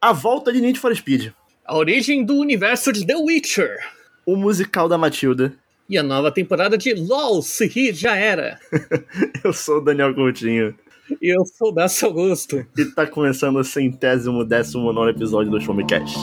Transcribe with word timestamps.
A 0.00 0.12
volta 0.12 0.52
de 0.52 0.60
Need 0.60 0.78
for 0.78 0.94
Speed. 0.94 1.32
A 1.66 1.76
origem 1.76 2.24
do 2.24 2.36
universo 2.36 2.92
de 2.92 3.04
The 3.04 3.16
Witcher. 3.16 3.78
O 4.24 4.36
musical 4.36 4.88
da 4.88 4.96
Matilda. 4.96 5.52
E 5.90 5.98
a 5.98 6.04
nova 6.04 6.30
temporada 6.30 6.78
de 6.78 6.94
LOL, 6.94 7.42
se 7.42 7.66
rir 7.66 7.92
já 7.94 8.14
era. 8.14 8.60
Eu 9.42 9.52
sou 9.52 9.78
o 9.78 9.80
Daniel 9.80 10.14
Coutinho. 10.14 10.72
E 11.20 11.34
eu 11.34 11.44
sou 11.46 11.74
o 11.74 12.06
Augusto. 12.06 12.64
E 12.76 12.84
tá 12.84 13.06
começando 13.06 13.56
o 13.56 13.64
centésimo 13.64 14.44
décimo 14.44 14.92
nono 14.92 15.08
episódio 15.08 15.50
do 15.50 15.60
Showmecast. 15.60 16.16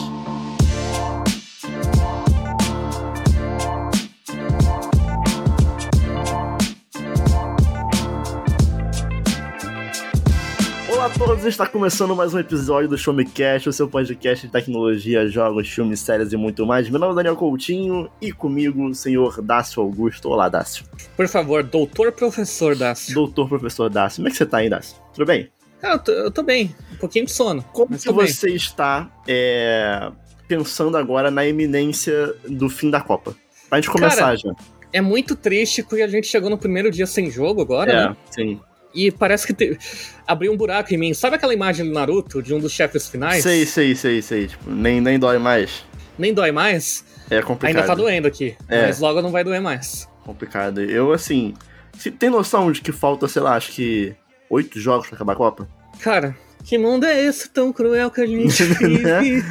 Todos, 11.36 11.46
está 11.46 11.66
começando 11.66 12.16
mais 12.16 12.32
um 12.32 12.38
episódio 12.38 12.88
do 12.88 12.96
Show 12.96 13.12
Me 13.12 13.24
Cast, 13.24 13.68
o 13.68 13.72
seu 13.72 13.88
podcast 13.88 14.46
de 14.46 14.52
tecnologia, 14.52 15.28
jogos, 15.28 15.68
filmes, 15.68 16.00
séries 16.00 16.32
e 16.32 16.36
muito 16.36 16.64
mais. 16.64 16.88
Meu 16.88 16.98
nome 16.98 17.12
é 17.12 17.16
Daniel 17.16 17.36
Coutinho 17.36 18.10
e 18.20 18.32
comigo 18.32 18.86
o 18.86 18.94
senhor 18.94 19.42
Dácio 19.42 19.82
Augusto. 19.82 20.30
Olá, 20.30 20.48
Dácio. 20.48 20.84
Por 21.14 21.28
favor, 21.28 21.62
doutor 21.62 22.12
professor 22.12 22.74
Dácio. 22.74 23.14
Doutor 23.14 23.48
professor 23.48 23.90
Dácio. 23.90 24.16
Como 24.16 24.28
é 24.28 24.30
que 24.30 24.36
você 24.36 24.46
tá 24.46 24.58
aí, 24.58 24.70
Dácio? 24.70 24.96
Tudo 25.12 25.26
bem? 25.26 25.50
Ah, 25.82 25.92
eu 25.92 25.98
tô, 25.98 26.12
eu 26.12 26.30
tô 26.30 26.42
bem, 26.42 26.74
um 26.94 26.96
pouquinho 26.96 27.26
de 27.26 27.32
sono. 27.32 27.62
Como 27.72 27.96
que 27.96 28.04
tô 28.04 28.12
bem. 28.14 28.26
você 28.26 28.50
está 28.50 29.10
é, 29.28 30.10
pensando 30.48 30.96
agora 30.96 31.30
na 31.30 31.46
iminência 31.46 32.34
do 32.48 32.68
fim 32.68 32.90
da 32.90 33.00
Copa? 33.00 33.36
Pra 33.68 33.78
gente 33.78 33.90
começar 33.90 34.16
Cara, 34.16 34.36
já. 34.36 34.54
É 34.92 35.00
muito 35.00 35.36
triste 35.36 35.82
que 35.82 36.00
a 36.00 36.08
gente 36.08 36.26
chegou 36.28 36.48
no 36.48 36.56
primeiro 36.56 36.90
dia 36.90 37.06
sem 37.06 37.30
jogo 37.30 37.60
agora, 37.60 37.92
É, 37.92 38.08
né? 38.08 38.16
sim. 38.30 38.60
E 38.96 39.10
parece 39.10 39.46
que 39.46 39.52
te... 39.54 39.78
abriu 40.26 40.50
um 40.52 40.56
buraco 40.56 40.92
em 40.94 40.96
mim. 40.96 41.12
Sabe 41.14 41.36
aquela 41.36 41.52
imagem 41.52 41.86
do 41.86 41.92
Naruto, 41.92 42.42
de 42.42 42.54
um 42.54 42.58
dos 42.58 42.72
chefes 42.72 43.06
finais? 43.08 43.42
Sei, 43.42 43.66
sei, 43.66 43.94
sei, 43.94 44.22
sei. 44.22 44.46
Tipo, 44.48 44.70
nem, 44.70 45.00
nem 45.00 45.18
dói 45.18 45.38
mais. 45.38 45.84
Nem 46.18 46.32
dói 46.32 46.50
mais? 46.50 47.04
É 47.30 47.42
complicado. 47.42 47.76
Ainda 47.76 47.86
tá 47.86 47.94
doendo 47.94 48.26
aqui. 48.26 48.56
É. 48.68 48.86
Mas 48.86 48.98
logo 49.00 49.20
não 49.20 49.30
vai 49.30 49.44
doer 49.44 49.60
mais. 49.60 50.08
Complicado. 50.24 50.80
Eu, 50.80 51.12
assim. 51.12 51.54
Se 51.98 52.10
tem 52.10 52.28
noção 52.30 52.72
de 52.72 52.80
que 52.80 52.92
falta, 52.92 53.26
sei 53.28 53.42
lá, 53.42 53.54
acho 53.56 53.72
que 53.72 54.14
oito 54.50 54.78
jogos 54.80 55.06
pra 55.06 55.16
acabar 55.16 55.32
a 55.32 55.36
Copa? 55.36 55.68
Cara, 56.00 56.36
que 56.64 56.76
mundo 56.76 57.04
é 57.06 57.22
esse 57.24 57.48
tão 57.48 57.72
cruel 57.72 58.10
que 58.10 58.20
a 58.20 58.26
gente 58.26 58.62
Né? 58.82 59.20
vive? 59.20 59.44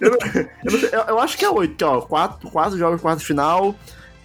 Eu, 0.00 0.10
não- 0.10 0.18
eu, 0.64 0.70
sei, 0.70 0.88
eu- 0.92 1.04
eu 1.08 1.18
acho 1.18 1.36
que 1.36 1.44
é 1.44 1.50
oito, 1.50 1.74
que, 1.76 1.84
ó. 1.84 2.00
Quatro, 2.02 2.48
quatro 2.50 2.78
jogos 2.78 3.00
quarto 3.00 3.24
final. 3.24 3.74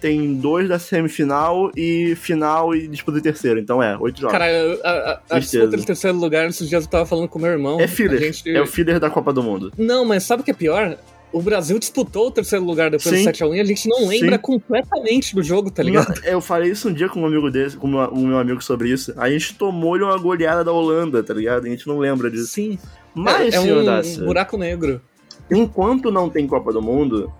Tem 0.02 0.34
dois 0.34 0.68
da 0.68 0.80
semifinal 0.80 1.70
e 1.76 2.16
final 2.16 2.74
e 2.74 2.88
disputa 2.88 3.18
de 3.18 3.22
terceiro. 3.22 3.60
Então 3.60 3.80
é, 3.80 3.96
oito 3.98 4.20
jogos. 4.20 4.36
Cara, 4.36 4.46
a, 4.82 4.90
a, 4.90 5.20
a 5.30 5.38
disputa 5.38 5.76
de 5.76 5.86
terceiro 5.86 6.18
lugar, 6.18 6.48
esses 6.48 6.68
dias 6.68 6.84
eu 6.84 6.90
tava 6.90 7.06
falando 7.06 7.28
com 7.28 7.38
meu 7.38 7.52
irmão. 7.52 7.80
é 7.80 7.86
filler. 7.86 8.18
Gente... 8.18 8.50
É 8.50 8.60
o 8.60 8.66
filler 8.66 8.98
da 8.98 9.08
Copa 9.08 9.32
do 9.32 9.44
Mundo. 9.44 9.72
Não, 9.78 10.04
mas 10.04 10.24
sabe 10.24 10.42
o 10.42 10.44
que 10.44 10.50
é 10.50 10.54
pior? 10.54 10.98
O 11.32 11.40
Brasil 11.40 11.78
disputou 11.78 12.26
o 12.26 12.30
terceiro 12.32 12.64
lugar 12.64 12.90
depois 12.90 13.16
Sim. 13.16 13.24
do 13.24 13.30
7x1 13.30 13.56
e 13.56 13.60
a 13.60 13.64
gente 13.64 13.88
não 13.88 14.06
lembra 14.08 14.36
Sim. 14.36 14.42
completamente 14.42 15.34
do 15.34 15.42
jogo, 15.42 15.70
tá 15.70 15.84
ligado? 15.84 16.20
Eu 16.26 16.40
falei 16.40 16.72
isso 16.72 16.88
um 16.88 16.92
dia 16.92 17.08
com 17.08 17.20
um 17.20 17.26
amigo 17.26 17.48
desse, 17.48 17.76
com 17.76 17.86
um 17.86 18.26
meu 18.26 18.38
amigo 18.38 18.60
sobre 18.60 18.90
isso. 18.90 19.14
A 19.16 19.30
gente 19.30 19.54
tomou-lhe 19.54 20.02
uma 20.02 20.18
goleada 20.18 20.64
da 20.64 20.72
Holanda, 20.72 21.22
tá 21.22 21.32
ligado? 21.32 21.64
A 21.64 21.68
gente 21.70 21.86
não 21.86 21.98
lembra 21.98 22.28
disso. 22.28 22.48
Sim. 22.48 22.78
Mas, 23.14 23.40
é, 23.40 23.48
é 23.48 23.60
senhor 23.62 23.82
um 23.82 23.84
Dácio, 23.84 24.24
buraco 24.24 24.56
negro. 24.58 25.00
enquanto 25.50 26.10
não 26.10 26.28
tem 26.28 26.46
Copa 26.46 26.72
do 26.72 26.82
Mundo, 26.82 27.32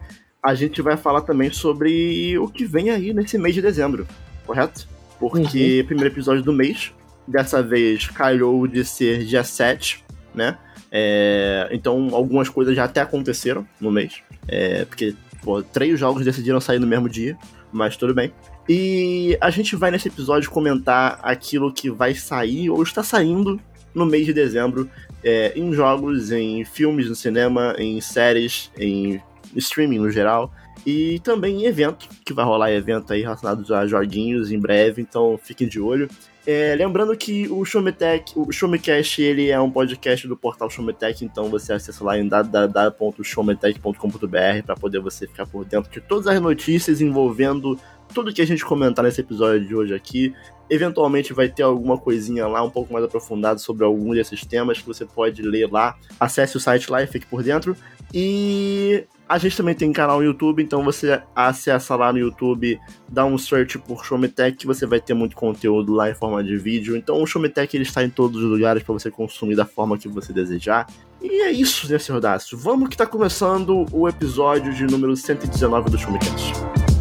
a 0.42 0.54
gente 0.54 0.82
vai 0.82 0.96
falar 0.96 1.20
também 1.20 1.52
sobre 1.52 2.36
o 2.38 2.48
que 2.48 2.64
vem 2.64 2.90
aí 2.90 3.14
nesse 3.14 3.38
mês 3.38 3.54
de 3.54 3.62
dezembro, 3.62 4.06
correto? 4.44 4.88
Porque 5.20 5.84
primeiro 5.86 6.12
episódio 6.12 6.42
do 6.42 6.52
mês, 6.52 6.92
dessa 7.28 7.62
vez 7.62 8.08
calhou 8.08 8.66
de 8.66 8.84
ser 8.84 9.24
dia 9.24 9.44
7, 9.44 10.04
né? 10.34 10.58
É, 10.90 11.68
então 11.70 12.08
algumas 12.12 12.48
coisas 12.48 12.74
já 12.74 12.84
até 12.84 13.00
aconteceram 13.00 13.66
no 13.80 13.90
mês. 13.90 14.20
É, 14.48 14.84
porque 14.84 15.14
pô, 15.42 15.62
três 15.62 15.98
jogos 15.98 16.24
decidiram 16.24 16.60
sair 16.60 16.80
no 16.80 16.86
mesmo 16.86 17.08
dia, 17.08 17.38
mas 17.72 17.96
tudo 17.96 18.12
bem. 18.12 18.32
E 18.68 19.38
a 19.40 19.48
gente 19.48 19.76
vai 19.76 19.92
nesse 19.92 20.08
episódio 20.08 20.50
comentar 20.50 21.20
aquilo 21.22 21.72
que 21.72 21.88
vai 21.88 22.14
sair 22.14 22.68
ou 22.68 22.82
está 22.82 23.02
saindo 23.02 23.60
no 23.94 24.06
mês 24.06 24.26
de 24.26 24.32
dezembro 24.32 24.90
é, 25.22 25.52
em 25.54 25.72
jogos, 25.72 26.32
em 26.32 26.64
filmes 26.64 27.08
no 27.08 27.14
cinema, 27.14 27.76
em 27.78 28.00
séries, 28.00 28.70
em 28.76 29.20
streaming 29.56 29.98
no 29.98 30.10
geral. 30.10 30.52
E 30.84 31.20
também 31.20 31.64
evento, 31.64 32.08
que 32.24 32.32
vai 32.32 32.44
rolar 32.44 32.72
evento 32.72 33.12
aí 33.12 33.22
relacionados 33.22 33.70
a 33.70 33.86
joguinhos 33.86 34.50
em 34.50 34.58
breve, 34.58 35.00
então 35.00 35.38
fiquem 35.40 35.68
de 35.68 35.80
olho. 35.80 36.08
É, 36.44 36.74
lembrando 36.76 37.16
que 37.16 37.46
o 37.48 37.64
Showmetech, 37.64 38.32
o 38.34 38.50
Showmecast, 38.50 39.22
ele 39.22 39.48
é 39.48 39.60
um 39.60 39.70
podcast 39.70 40.26
do 40.26 40.36
portal 40.36 40.68
Showmetech, 40.68 41.24
então 41.24 41.48
você 41.48 41.72
acessa 41.72 42.02
lá 42.02 42.18
em 42.18 42.26
www.showmetech.com.br 42.26 44.66
para 44.66 44.74
poder 44.74 44.98
você 44.98 45.28
ficar 45.28 45.46
por 45.46 45.64
dentro 45.64 45.88
de 45.92 46.00
todas 46.00 46.26
as 46.26 46.40
notícias 46.40 47.00
envolvendo 47.00 47.78
tudo 48.12 48.32
que 48.32 48.42
a 48.42 48.46
gente 48.46 48.64
comentar 48.64 49.04
nesse 49.04 49.20
episódio 49.20 49.66
de 49.66 49.74
hoje 49.74 49.94
aqui. 49.94 50.34
Eventualmente 50.68 51.32
vai 51.32 51.48
ter 51.48 51.62
alguma 51.62 51.96
coisinha 51.96 52.46
lá 52.48 52.62
um 52.62 52.70
pouco 52.70 52.92
mais 52.92 53.04
aprofundada 53.04 53.58
sobre 53.58 53.84
algum 53.84 54.12
desses 54.12 54.44
temas 54.44 54.80
que 54.80 54.86
você 54.86 55.04
pode 55.04 55.42
ler 55.42 55.70
lá. 55.70 55.96
Acesse 56.18 56.56
o 56.56 56.60
site 56.60 56.90
lá 56.90 57.02
e 57.02 57.06
fique 57.06 57.26
por 57.26 57.42
dentro. 57.42 57.76
E 58.12 59.04
a 59.32 59.38
gente 59.38 59.56
também 59.56 59.74
tem 59.74 59.90
canal 59.94 60.18
no 60.18 60.24
YouTube, 60.24 60.62
então 60.62 60.84
você 60.84 61.22
acessa 61.34 61.96
lá 61.96 62.12
no 62.12 62.18
YouTube, 62.18 62.78
dá 63.08 63.24
um 63.24 63.38
search 63.38 63.78
por 63.78 64.04
Showmetech 64.04 64.58
que 64.58 64.66
você 64.66 64.84
vai 64.84 65.00
ter 65.00 65.14
muito 65.14 65.34
conteúdo 65.34 65.94
lá 65.94 66.10
em 66.10 66.14
forma 66.14 66.44
de 66.44 66.54
vídeo. 66.58 66.94
Então 66.94 67.22
o 67.22 67.26
Showmetech 67.26 67.74
ele 67.74 67.84
está 67.84 68.04
em 68.04 68.10
todos 68.10 68.42
os 68.42 68.50
lugares 68.50 68.82
para 68.82 68.92
você 68.92 69.10
consumir 69.10 69.56
da 69.56 69.64
forma 69.64 69.96
que 69.96 70.06
você 70.06 70.34
desejar. 70.34 70.86
E 71.22 71.40
é 71.44 71.50
isso, 71.50 71.90
né, 71.90 71.98
senhor 71.98 72.20
Dácio? 72.20 72.58
Vamos 72.58 72.90
que 72.90 72.96
tá 72.96 73.06
começando 73.06 73.86
o 73.90 74.06
episódio 74.06 74.74
de 74.74 74.84
número 74.84 75.16
119 75.16 75.88
do 75.88 75.96
Showmecast. 75.96 76.91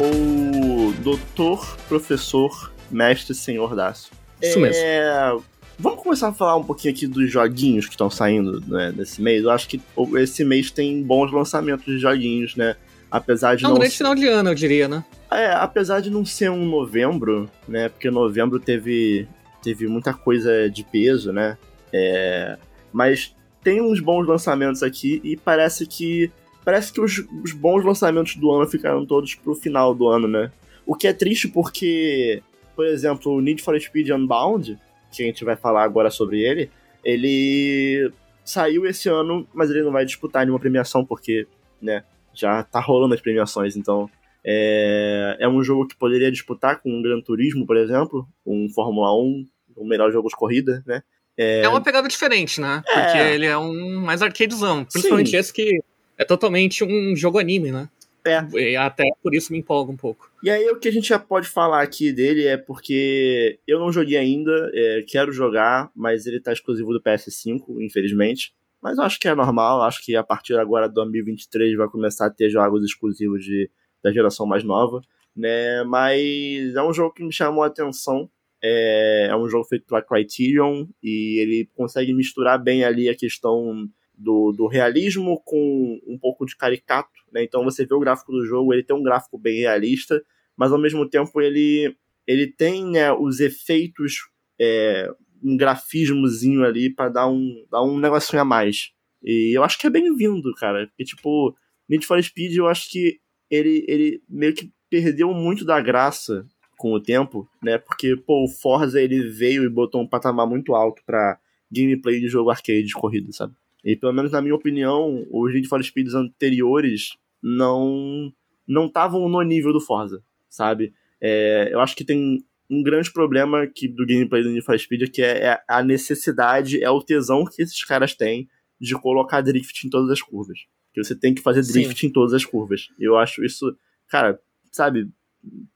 Mano, 0.00 0.88
o 0.88 0.92
doutor, 1.02 1.76
professor, 1.88 2.72
mestre, 2.90 3.34
senhor 3.34 3.74
Dácio. 3.74 4.12
isso 4.42 4.58
mesmo. 4.60 4.82
É, 4.82 5.36
Vamos 5.76 6.04
começar 6.04 6.28
a 6.28 6.32
falar 6.32 6.54
um 6.56 6.62
pouquinho 6.62 6.94
aqui 6.94 7.04
dos 7.04 7.28
joguinhos 7.30 7.86
que 7.86 7.92
estão 7.94 8.08
saindo 8.08 8.60
né, 8.68 8.92
nesse 8.96 9.20
mês. 9.20 9.42
Eu 9.42 9.50
acho 9.50 9.68
que 9.68 9.80
esse 10.18 10.44
mês 10.44 10.70
tem 10.70 11.02
bons 11.02 11.32
lançamentos 11.32 11.84
de 11.84 11.98
joguinhos, 11.98 12.54
né? 12.54 12.76
Apesar 13.10 13.56
de 13.56 13.64
É 13.64 13.66
um 13.66 13.70
não 13.70 13.78
grande 13.78 13.90
ser- 13.90 13.98
final 13.98 14.14
de 14.14 14.24
ano, 14.28 14.50
eu 14.50 14.54
diria, 14.54 14.86
né? 14.86 15.04
É, 15.32 15.46
apesar 15.50 15.98
de 16.00 16.10
não 16.10 16.24
ser 16.24 16.48
um 16.48 16.64
novembro, 16.64 17.50
né? 17.66 17.88
Porque 17.88 18.08
novembro 18.08 18.60
teve, 18.60 19.26
teve 19.64 19.88
muita 19.88 20.14
coisa 20.14 20.70
de 20.70 20.84
peso, 20.84 21.32
né? 21.32 21.58
É, 21.92 22.56
mas 22.92 23.34
tem 23.64 23.80
uns 23.82 23.98
bons 23.98 24.28
lançamentos 24.28 24.80
aqui 24.80 25.20
e 25.24 25.36
parece 25.36 25.88
que 25.88 26.30
parece 26.64 26.92
que 26.92 27.00
os, 27.00 27.18
os 27.42 27.52
bons 27.52 27.84
lançamentos 27.84 28.36
do 28.36 28.50
ano 28.50 28.66
ficaram 28.66 29.04
todos 29.04 29.34
pro 29.34 29.54
final 29.54 29.94
do 29.94 30.08
ano, 30.08 30.26
né? 30.26 30.50
O 30.86 30.94
que 30.94 31.06
é 31.06 31.12
triste 31.12 31.48
porque, 31.48 32.42
por 32.74 32.86
exemplo, 32.86 33.32
o 33.32 33.40
Need 33.40 33.62
for 33.62 33.78
Speed 33.80 34.10
Unbound, 34.10 34.78
que 35.12 35.22
a 35.22 35.26
gente 35.26 35.44
vai 35.44 35.56
falar 35.56 35.84
agora 35.84 36.10
sobre 36.10 36.40
ele, 36.40 36.70
ele 37.04 38.10
saiu 38.44 38.86
esse 38.86 39.08
ano, 39.08 39.46
mas 39.52 39.70
ele 39.70 39.82
não 39.82 39.92
vai 39.92 40.04
disputar 40.04 40.44
nenhuma 40.44 40.60
premiação 40.60 41.04
porque, 41.04 41.46
né, 41.80 42.04
já 42.32 42.62
tá 42.62 42.80
rolando 42.80 43.14
as 43.14 43.20
premiações, 43.20 43.76
então 43.76 44.10
é, 44.44 45.36
é 45.40 45.48
um 45.48 45.62
jogo 45.62 45.86
que 45.86 45.96
poderia 45.96 46.30
disputar 46.30 46.80
com 46.80 46.90
um 46.90 47.00
Gran 47.00 47.20
Turismo, 47.20 47.66
por 47.66 47.76
exemplo, 47.76 48.28
um 48.44 48.68
Fórmula 48.68 49.14
1, 49.14 49.46
o 49.76 49.86
melhor 49.86 50.12
jogo 50.12 50.28
de 50.28 50.36
corrida, 50.36 50.82
né? 50.86 51.02
É, 51.36 51.68
uma 51.68 51.80
pegada 51.80 52.06
diferente, 52.06 52.60
né? 52.60 52.82
É. 52.86 53.00
Porque 53.00 53.18
ele 53.18 53.46
é 53.46 53.58
um 53.58 54.00
mais 54.00 54.22
arcadezão. 54.22 54.84
Principalmente 54.84 55.30
Sim. 55.30 55.36
esse 55.36 55.52
que 55.52 55.80
é 56.18 56.24
totalmente 56.24 56.84
um 56.84 57.14
jogo 57.16 57.38
anime, 57.38 57.70
né? 57.72 57.88
É. 58.26 58.42
E 58.58 58.76
até 58.76 59.04
por 59.22 59.34
isso 59.34 59.52
me 59.52 59.58
empolga 59.58 59.92
um 59.92 59.96
pouco. 59.96 60.30
E 60.42 60.48
aí 60.48 60.66
o 60.70 60.78
que 60.78 60.88
a 60.88 60.92
gente 60.92 61.08
já 61.08 61.18
pode 61.18 61.46
falar 61.46 61.82
aqui 61.82 62.10
dele 62.10 62.46
é 62.46 62.56
porque 62.56 63.58
eu 63.66 63.78
não 63.78 63.92
joguei 63.92 64.16
ainda, 64.16 64.70
é, 64.72 65.04
quero 65.06 65.30
jogar, 65.30 65.90
mas 65.94 66.26
ele 66.26 66.40
tá 66.40 66.50
exclusivo 66.52 66.92
do 66.92 67.02
PS5, 67.02 67.62
infelizmente. 67.80 68.54
Mas 68.80 68.96
eu 68.96 69.04
acho 69.04 69.20
que 69.20 69.28
é 69.28 69.34
normal, 69.34 69.82
acho 69.82 70.02
que 70.02 70.16
a 70.16 70.22
partir 70.22 70.54
agora 70.56 70.88
de 70.88 70.94
2023 70.94 71.76
vai 71.76 71.88
começar 71.88 72.26
a 72.26 72.30
ter 72.30 72.48
jogos 72.48 72.82
exclusivos 72.82 73.44
de, 73.44 73.70
da 74.02 74.10
geração 74.10 74.46
mais 74.46 74.64
nova, 74.64 75.02
né? 75.36 75.82
Mas 75.84 76.74
é 76.74 76.82
um 76.82 76.92
jogo 76.92 77.14
que 77.14 77.24
me 77.24 77.32
chamou 77.32 77.62
a 77.62 77.66
atenção. 77.66 78.30
É, 78.62 79.28
é 79.30 79.36
um 79.36 79.48
jogo 79.48 79.64
feito 79.64 79.84
pela 79.84 80.00
Criterion 80.00 80.86
e 81.02 81.40
ele 81.40 81.68
consegue 81.74 82.14
misturar 82.14 82.58
bem 82.58 82.84
ali 82.84 83.10
a 83.10 83.14
questão 83.14 83.86
do, 84.16 84.52
do 84.52 84.66
realismo 84.66 85.40
com 85.44 86.00
um 86.06 86.18
pouco 86.18 86.46
de 86.46 86.56
caricato, 86.56 87.20
né? 87.32 87.42
Então 87.42 87.64
você 87.64 87.84
vê 87.84 87.94
o 87.94 88.00
gráfico 88.00 88.32
do 88.32 88.46
jogo, 88.46 88.72
ele 88.72 88.82
tem 88.82 88.96
um 88.96 89.02
gráfico 89.02 89.38
bem 89.38 89.60
realista, 89.60 90.22
mas 90.56 90.72
ao 90.72 90.78
mesmo 90.78 91.08
tempo 91.08 91.40
ele, 91.40 91.96
ele 92.26 92.46
tem 92.46 92.84
né, 92.84 93.12
os 93.12 93.40
efeitos, 93.40 94.28
é, 94.60 95.10
um 95.42 95.56
grafismozinho 95.56 96.64
ali 96.64 96.88
para 96.88 97.08
dar 97.08 97.28
um, 97.28 97.66
dar 97.70 97.82
um 97.82 97.98
negocinho 97.98 98.40
a 98.40 98.44
mais. 98.44 98.92
E 99.22 99.56
eu 99.56 99.64
acho 99.64 99.78
que 99.78 99.86
é 99.86 99.90
bem-vindo, 99.90 100.52
cara. 100.54 100.86
Porque, 100.86 101.04
tipo, 101.04 101.56
Need 101.88 102.06
for 102.06 102.22
Speed, 102.22 102.56
eu 102.56 102.68
acho 102.68 102.90
que 102.90 103.18
ele, 103.50 103.84
ele 103.88 104.22
meio 104.28 104.54
que 104.54 104.72
perdeu 104.88 105.32
muito 105.32 105.64
da 105.64 105.80
graça 105.80 106.46
com 106.78 106.92
o 106.92 107.00
tempo, 107.00 107.48
né? 107.62 107.78
Porque, 107.78 108.16
pô, 108.16 108.44
o 108.44 108.48
Forza 108.48 109.00
ele 109.00 109.28
veio 109.28 109.64
e 109.64 109.68
botou 109.68 110.02
um 110.02 110.08
patamar 110.08 110.46
muito 110.46 110.74
alto 110.74 111.02
pra 111.04 111.38
gameplay 111.70 112.20
de 112.20 112.28
jogo 112.28 112.50
arcade 112.50 112.84
de 112.84 112.94
corrida, 112.94 113.32
sabe? 113.32 113.54
E 113.84 113.94
pelo 113.94 114.12
menos 114.12 114.32
na 114.32 114.40
minha 114.40 114.54
opinião, 114.54 115.26
os 115.30 115.52
Need 115.52 115.68
for 115.68 115.82
Speeds 115.84 116.14
anteriores 116.14 117.16
não 117.42 118.32
não 118.66 118.86
estavam 118.86 119.28
no 119.28 119.42
nível 119.42 119.72
do 119.72 119.80
Forza, 119.80 120.22
sabe? 120.48 120.94
É, 121.20 121.68
eu 121.70 121.80
acho 121.80 121.94
que 121.94 122.04
tem 122.04 122.42
um 122.70 122.82
grande 122.82 123.12
problema 123.12 123.66
que, 123.66 123.86
do 123.86 124.06
gameplay 124.06 124.42
do 124.42 124.48
Need 124.48 124.64
for 124.64 124.78
Speed 124.78 125.10
que 125.10 125.22
é, 125.22 125.46
é 125.48 125.62
a 125.68 125.82
necessidade, 125.82 126.82
é 126.82 126.88
o 126.88 127.02
tesão 127.02 127.44
que 127.44 127.62
esses 127.62 127.84
caras 127.84 128.14
têm 128.14 128.48
de 128.80 128.94
colocar 128.94 129.42
drift 129.42 129.86
em 129.86 129.90
todas 129.90 130.10
as 130.10 130.22
curvas. 130.22 130.60
Que 130.92 131.02
você 131.02 131.14
tem 131.14 131.34
que 131.34 131.42
fazer 131.42 131.60
drift 131.60 132.00
Sim. 132.00 132.06
em 132.06 132.10
todas 132.10 132.32
as 132.32 132.44
curvas. 132.44 132.88
Eu 132.98 133.16
acho 133.16 133.44
isso, 133.44 133.76
cara, 134.08 134.40
sabe? 134.72 135.10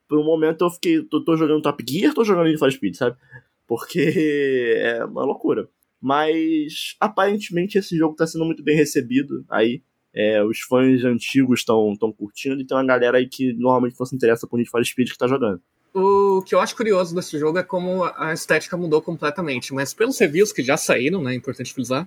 Por 0.09 0.19
um 0.19 0.25
momento 0.25 0.65
eu 0.65 0.71
fiquei, 0.71 1.03
tô, 1.03 1.23
tô 1.23 1.37
jogando 1.37 1.63
Top 1.63 1.85
Gear, 1.87 2.15
tô 2.15 2.25
jogando 2.25 2.47
Need 2.47 2.59
for 2.59 2.73
Speed, 2.73 2.95
sabe? 2.95 3.17
Porque 3.67 4.73
é 4.77 5.05
uma 5.05 5.25
loucura. 5.25 5.69
Mas 6.01 6.97
aparentemente 7.01 7.79
esse 7.79 7.97
jogo 7.97 8.13
está 8.13 8.27
sendo 8.27 8.45
muito 8.45 8.63
bem 8.63 8.77
recebido 8.77 9.45
aí. 9.51 9.83
É, 10.15 10.43
os 10.43 10.61
fãs 10.61 11.05
antigos 11.05 11.61
estão 11.61 12.13
curtindo 12.17 12.61
e 12.61 12.67
tem 12.67 12.77
uma 12.77 12.87
galera 12.87 13.19
aí 13.19 13.29
que 13.29 13.53
normalmente 13.53 13.97
não 13.99 14.07
se 14.07 14.17
interessa 14.17 14.47
por 14.47 14.57
Need 14.57 14.71
for 14.71 14.85
Speed 14.85 15.09
que 15.09 15.15
está 15.15 15.27
jogando. 15.27 15.61
O 15.95 16.43
que 16.43 16.55
eu 16.55 16.61
acho 16.61 16.77
curioso 16.77 17.15
desse 17.15 17.39
jogo 17.39 17.59
é 17.59 17.63
como 17.63 18.05
a 18.05 18.33
estética 18.33 18.77
mudou 18.77 19.01
completamente, 19.03 19.73
mas 19.73 19.95
pelos 19.95 20.19
reviews 20.19 20.53
que 20.53 20.63
já 20.63 20.77
saíram, 20.77 21.23
né, 21.23 21.33
é 21.33 21.37
importante 21.37 21.73
frisar, 21.73 22.07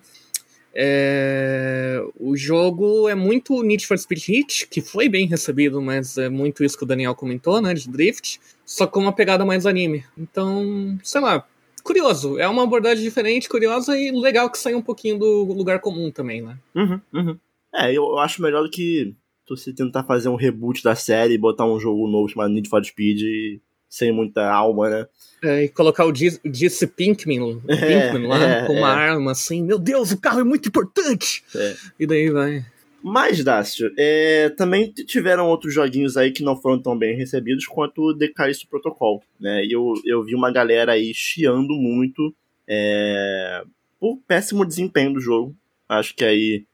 é... 0.73 2.01
o 2.17 2.35
jogo 2.37 3.09
é 3.09 3.15
muito 3.15 3.61
Need 3.63 3.85
for 3.85 3.97
Speed 3.97 4.29
Heat, 4.29 4.67
que 4.67 4.81
foi 4.81 5.09
bem 5.09 5.27
recebido, 5.27 5.81
mas 5.81 6.17
é 6.17 6.29
muito 6.29 6.63
isso 6.63 6.77
que 6.77 6.83
o 6.83 6.87
Daniel 6.87 7.15
comentou, 7.15 7.61
né, 7.61 7.73
de 7.73 7.89
Drift, 7.89 8.39
só 8.65 8.87
com 8.87 8.99
uma 8.99 9.13
pegada 9.13 9.45
mais 9.45 9.65
anime. 9.65 10.05
Então, 10.17 10.97
sei 11.03 11.21
lá, 11.21 11.45
curioso. 11.81 12.39
É 12.39 12.47
uma 12.47 12.63
abordagem 12.63 13.03
diferente, 13.03 13.49
curiosa 13.49 13.97
e 13.97 14.11
legal 14.11 14.49
que 14.49 14.57
sai 14.57 14.73
um 14.73 14.81
pouquinho 14.81 15.17
do 15.17 15.43
lugar 15.43 15.79
comum 15.79 16.11
também, 16.11 16.41
né? 16.41 16.57
Uhum, 16.75 17.01
uhum. 17.13 17.39
É, 17.73 17.93
eu, 17.93 18.17
acho 18.17 18.41
melhor 18.41 18.63
do 18.63 18.69
que 18.69 19.15
você 19.47 19.73
tentar 19.73 20.03
fazer 20.03 20.29
um 20.29 20.35
reboot 20.35 20.83
da 20.83 20.95
série 20.95 21.33
e 21.33 21.37
botar 21.37 21.65
um 21.65 21.79
jogo 21.79 22.07
novo 22.07 22.29
chamado 22.29 22.53
Need 22.53 22.69
for 22.69 22.83
Speed 22.83 23.59
sem 23.89 24.11
muita 24.11 24.49
alma, 24.49 24.89
né? 24.89 25.07
É, 25.43 25.63
e 25.65 25.69
colocar 25.69 26.05
o 26.05 26.13
Jesse 26.15 26.87
Pinkman, 26.87 27.59
Pinkman 27.67 28.25
é, 28.25 28.27
lá 28.27 28.43
é, 28.43 28.65
com 28.65 28.73
uma 28.73 28.91
é. 28.91 28.95
arma 28.95 29.31
assim, 29.31 29.61
meu 29.63 29.77
Deus, 29.77 30.11
o 30.11 30.19
carro 30.19 30.39
é 30.39 30.43
muito 30.43 30.69
importante! 30.69 31.43
É. 31.53 31.75
E 31.99 32.07
daí 32.07 32.29
vai. 32.29 32.65
Mas, 33.03 33.43
Dácio, 33.43 33.91
é, 33.97 34.49
também 34.49 34.91
tiveram 34.91 35.47
outros 35.47 35.73
joguinhos 35.73 36.17
aí 36.17 36.31
que 36.31 36.43
não 36.43 36.55
foram 36.55 36.79
tão 36.79 36.97
bem 36.97 37.15
recebidos 37.15 37.65
quanto 37.65 38.01
o 38.01 38.17
The 38.17 38.27
Callisto 38.27 38.67
Protocol, 38.67 39.23
né? 39.39 39.65
E 39.65 39.71
eu, 39.71 39.93
eu 40.05 40.23
vi 40.23 40.35
uma 40.35 40.51
galera 40.51 40.91
aí 40.91 41.11
chiando 41.13 41.73
muito 41.73 42.33
é, 42.67 43.63
por 43.99 44.17
péssimo 44.27 44.65
desempenho 44.65 45.13
do 45.13 45.19
jogo. 45.19 45.55
Acho 45.89 46.15
que 46.15 46.23
aí, 46.23 46.65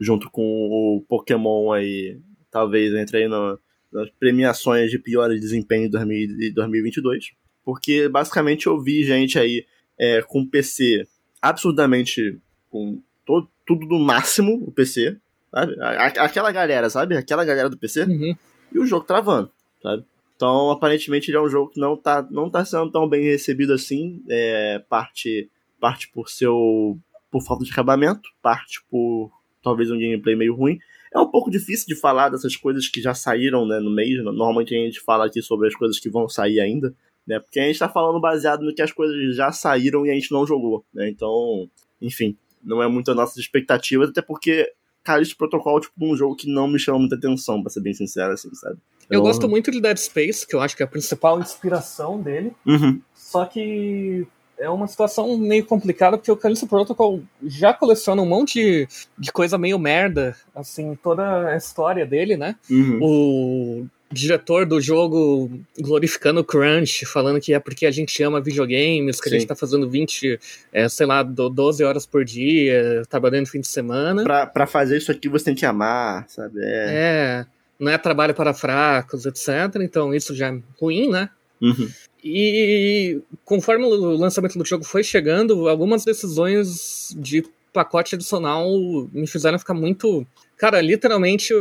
junto 0.00 0.30
com 0.30 0.42
o 0.42 1.04
Pokémon 1.08 1.72
aí, 1.72 2.18
talvez 2.50 2.92
entre 2.94 3.18
aí 3.18 3.28
no, 3.28 3.58
nas 3.92 4.10
premiações 4.18 4.90
de 4.90 4.98
piores 4.98 5.40
desempenho 5.40 5.88
de 5.88 6.50
2022. 6.52 7.32
Porque, 7.64 8.08
basicamente, 8.08 8.66
eu 8.66 8.80
vi 8.80 9.04
gente 9.04 9.38
aí 9.38 9.64
é, 9.98 10.20
com 10.22 10.46
PC 10.46 11.06
absurdamente 11.40 12.38
com 12.70 13.00
todo, 13.24 13.48
tudo 13.64 13.86
do 13.86 13.98
máximo, 13.98 14.62
o 14.66 14.72
PC, 14.72 15.16
Sabe? 15.56 15.74
Aquela 15.80 16.52
galera, 16.52 16.90
sabe? 16.90 17.16
Aquela 17.16 17.42
galera 17.42 17.70
do 17.70 17.78
PC. 17.78 18.02
Uhum. 18.02 18.36
E 18.74 18.78
o 18.78 18.84
jogo 18.84 19.06
travando, 19.06 19.50
sabe? 19.82 20.04
Então, 20.34 20.70
aparentemente, 20.70 21.30
ele 21.30 21.38
é 21.38 21.40
um 21.40 21.48
jogo 21.48 21.70
que 21.70 21.80
não 21.80 21.96
tá, 21.96 22.26
não 22.30 22.50
tá 22.50 22.62
sendo 22.62 22.90
tão 22.90 23.08
bem 23.08 23.24
recebido 23.24 23.72
assim. 23.72 24.22
É, 24.28 24.84
parte, 24.86 25.50
parte 25.80 26.10
por 26.12 26.28
seu. 26.28 26.98
por 27.30 27.42
falta 27.42 27.64
de 27.64 27.72
acabamento, 27.72 28.28
parte 28.42 28.84
por 28.90 29.30
talvez 29.62 29.90
um 29.90 29.98
gameplay 29.98 30.36
meio 30.36 30.54
ruim. 30.54 30.78
É 31.10 31.18
um 31.18 31.30
pouco 31.30 31.50
difícil 31.50 31.86
de 31.86 31.98
falar 31.98 32.28
dessas 32.28 32.54
coisas 32.54 32.86
que 32.86 33.00
já 33.00 33.14
saíram 33.14 33.66
né, 33.66 33.80
no 33.80 33.90
mês. 33.90 34.22
Normalmente 34.22 34.74
a 34.74 34.78
gente 34.78 35.00
fala 35.00 35.24
aqui 35.24 35.40
sobre 35.40 35.68
as 35.68 35.74
coisas 35.74 35.98
que 35.98 36.10
vão 36.10 36.28
sair 36.28 36.60
ainda. 36.60 36.94
Né, 37.26 37.40
porque 37.40 37.58
a 37.58 37.64
gente 37.64 37.78
tá 37.78 37.88
falando 37.88 38.20
baseado 38.20 38.62
no 38.62 38.74
que 38.74 38.82
as 38.82 38.92
coisas 38.92 39.34
já 39.34 39.50
saíram 39.50 40.04
e 40.04 40.10
a 40.10 40.14
gente 40.14 40.30
não 40.30 40.46
jogou. 40.46 40.84
Né, 40.92 41.08
então, 41.08 41.66
enfim, 42.00 42.36
não 42.62 42.82
é 42.82 42.88
muito 42.88 43.10
a 43.10 43.14
nossa 43.14 43.40
expectativa, 43.40 44.04
até 44.04 44.20
porque 44.20 44.70
cara, 45.06 45.22
esse 45.22 45.36
protocolo, 45.36 45.80
tipo, 45.80 45.94
um 46.00 46.16
jogo 46.16 46.34
que 46.34 46.52
não 46.52 46.66
me 46.66 46.80
chama 46.80 46.98
muita 46.98 47.14
atenção, 47.14 47.62
pra 47.62 47.70
ser 47.70 47.80
bem 47.80 47.94
sincero, 47.94 48.32
assim, 48.32 48.52
sabe? 48.54 48.76
Eu, 49.08 49.20
eu 49.20 49.22
gosto 49.22 49.48
muito 49.48 49.70
de 49.70 49.80
Dead 49.80 49.96
Space, 49.96 50.44
que 50.44 50.56
eu 50.56 50.60
acho 50.60 50.76
que 50.76 50.82
é 50.82 50.86
a 50.86 50.88
principal 50.88 51.38
inspiração 51.38 52.20
dele. 52.20 52.52
Uhum. 52.66 53.00
Só 53.14 53.44
que 53.44 54.26
é 54.58 54.68
uma 54.68 54.88
situação 54.88 55.38
meio 55.38 55.64
complicada, 55.64 56.16
porque 56.18 56.32
o 56.32 56.36
Callisto 56.36 56.66
Protocol 56.66 57.22
já 57.44 57.72
coleciona 57.72 58.20
um 58.20 58.26
monte 58.26 58.54
de, 58.54 58.88
de 59.16 59.32
coisa 59.32 59.56
meio 59.56 59.78
merda, 59.78 60.34
assim, 60.54 60.98
toda 61.00 61.50
a 61.50 61.56
história 61.56 62.04
dele, 62.04 62.36
né? 62.36 62.56
Uhum. 62.68 62.98
O 63.00 63.86
diretor 64.10 64.64
do 64.64 64.80
jogo 64.80 65.50
glorificando 65.78 66.40
o 66.40 66.44
crunch, 66.44 67.04
falando 67.06 67.40
que 67.40 67.52
é 67.52 67.58
porque 67.58 67.86
a 67.86 67.90
gente 67.90 68.22
ama 68.22 68.40
videogames, 68.40 69.20
que 69.20 69.28
Sim. 69.28 69.36
a 69.36 69.38
gente 69.38 69.48
tá 69.48 69.56
fazendo 69.56 69.88
20, 69.88 70.38
é, 70.72 70.88
sei 70.88 71.06
lá, 71.06 71.22
12 71.22 71.82
horas 71.82 72.06
por 72.06 72.24
dia, 72.24 73.02
trabalhando 73.08 73.42
no 73.42 73.50
fim 73.50 73.60
de 73.60 73.68
semana. 73.68 74.22
Pra, 74.22 74.46
pra 74.46 74.66
fazer 74.66 74.98
isso 74.98 75.10
aqui 75.10 75.28
você 75.28 75.46
tem 75.46 75.54
que 75.54 75.66
amar, 75.66 76.24
sabe? 76.28 76.60
É, 76.62 77.44
é 77.44 77.46
não 77.78 77.92
é 77.92 77.98
trabalho 77.98 78.34
para 78.34 78.54
fracos, 78.54 79.26
etc. 79.26 79.48
Então 79.82 80.14
isso 80.14 80.34
já 80.34 80.48
é 80.48 80.58
ruim, 80.80 81.10
né? 81.10 81.28
Uhum. 81.60 81.88
E 82.24 83.20
conforme 83.44 83.84
o 83.84 84.16
lançamento 84.16 84.58
do 84.58 84.64
jogo 84.64 84.84
foi 84.84 85.04
chegando, 85.04 85.68
algumas 85.68 86.04
decisões 86.04 87.14
de 87.18 87.44
pacote 87.72 88.14
adicional 88.14 88.66
me 89.12 89.26
fizeram 89.26 89.58
ficar 89.58 89.74
muito 89.74 90.26
Cara, 90.56 90.80
literalmente 90.80 91.52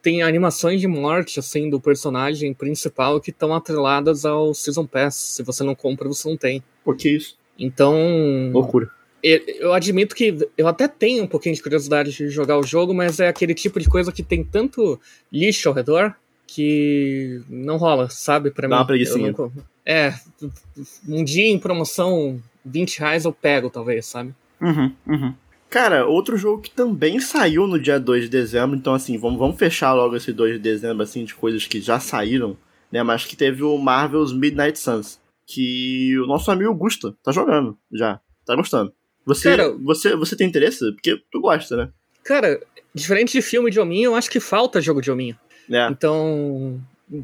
tem 0.00 0.22
animações 0.22 0.80
de 0.80 0.86
morte, 0.86 1.40
assim, 1.40 1.68
do 1.68 1.80
personagem 1.80 2.54
principal 2.54 3.20
que 3.20 3.30
estão 3.30 3.52
atreladas 3.52 4.24
ao 4.24 4.54
Season 4.54 4.86
Pass. 4.86 5.16
Se 5.16 5.42
você 5.42 5.64
não 5.64 5.74
compra, 5.74 6.08
você 6.08 6.28
não 6.28 6.36
tem. 6.36 6.62
Por 6.84 6.96
que 6.96 7.10
isso? 7.10 7.36
Então. 7.58 8.50
Loucura. 8.52 8.88
Eu 9.22 9.72
admito 9.72 10.14
que 10.14 10.36
eu 10.56 10.68
até 10.68 10.86
tenho 10.86 11.24
um 11.24 11.26
pouquinho 11.26 11.54
de 11.54 11.62
curiosidade 11.62 12.12
de 12.12 12.28
jogar 12.28 12.58
o 12.58 12.62
jogo, 12.62 12.92
mas 12.92 13.18
é 13.20 13.28
aquele 13.28 13.54
tipo 13.54 13.80
de 13.80 13.88
coisa 13.88 14.12
que 14.12 14.22
tem 14.22 14.44
tanto 14.44 15.00
lixo 15.32 15.68
ao 15.68 15.74
redor 15.74 16.14
que 16.46 17.40
não 17.48 17.78
rola, 17.78 18.10
sabe? 18.10 18.50
Pra 18.50 18.68
Dá 18.68 18.76
mim. 18.76 18.80
Uma 18.80 18.86
preguiçinha. 18.86 19.34
Não... 19.36 19.50
É, 19.84 20.14
um 21.08 21.24
dia 21.24 21.46
em 21.46 21.58
promoção, 21.58 22.40
20 22.64 22.98
reais 22.98 23.24
eu 23.24 23.32
pego, 23.32 23.70
talvez, 23.70 24.06
sabe? 24.06 24.34
Uhum, 24.60 24.92
uhum. 25.06 25.34
Cara, 25.74 26.06
outro 26.06 26.36
jogo 26.36 26.62
que 26.62 26.70
também 26.70 27.18
saiu 27.18 27.66
no 27.66 27.80
dia 27.80 27.98
2 27.98 28.22
de 28.22 28.28
dezembro, 28.28 28.76
então 28.76 28.94
assim, 28.94 29.18
vamos, 29.18 29.40
vamos 29.40 29.58
fechar 29.58 29.92
logo 29.92 30.14
esse 30.14 30.32
2 30.32 30.52
de 30.52 30.58
dezembro, 30.60 31.02
assim, 31.02 31.24
de 31.24 31.34
coisas 31.34 31.66
que 31.66 31.80
já 31.80 31.98
saíram, 31.98 32.56
né? 32.92 33.02
Mas 33.02 33.24
que 33.24 33.34
teve 33.34 33.64
o 33.64 33.76
Marvel's 33.76 34.32
Midnight 34.32 34.78
Suns, 34.78 35.18
que 35.44 36.16
o 36.20 36.28
nosso 36.28 36.48
amigo 36.52 36.72
Gusta 36.76 37.12
tá 37.24 37.32
jogando 37.32 37.76
já, 37.92 38.20
tá 38.46 38.54
gostando. 38.54 38.94
Você, 39.26 39.50
cara, 39.50 39.72
você, 39.82 40.14
você 40.14 40.36
tem 40.36 40.46
interesse? 40.46 40.92
Porque 40.92 41.20
tu 41.32 41.40
gosta, 41.40 41.76
né? 41.76 41.90
Cara, 42.22 42.60
diferente 42.94 43.32
de 43.32 43.42
filme 43.42 43.68
de 43.68 43.80
hominho, 43.80 44.12
eu 44.12 44.14
acho 44.14 44.30
que 44.30 44.38
falta 44.38 44.80
jogo 44.80 45.00
de 45.00 45.10
hominho. 45.10 45.36
É. 45.68 45.88
Então, 45.88 46.80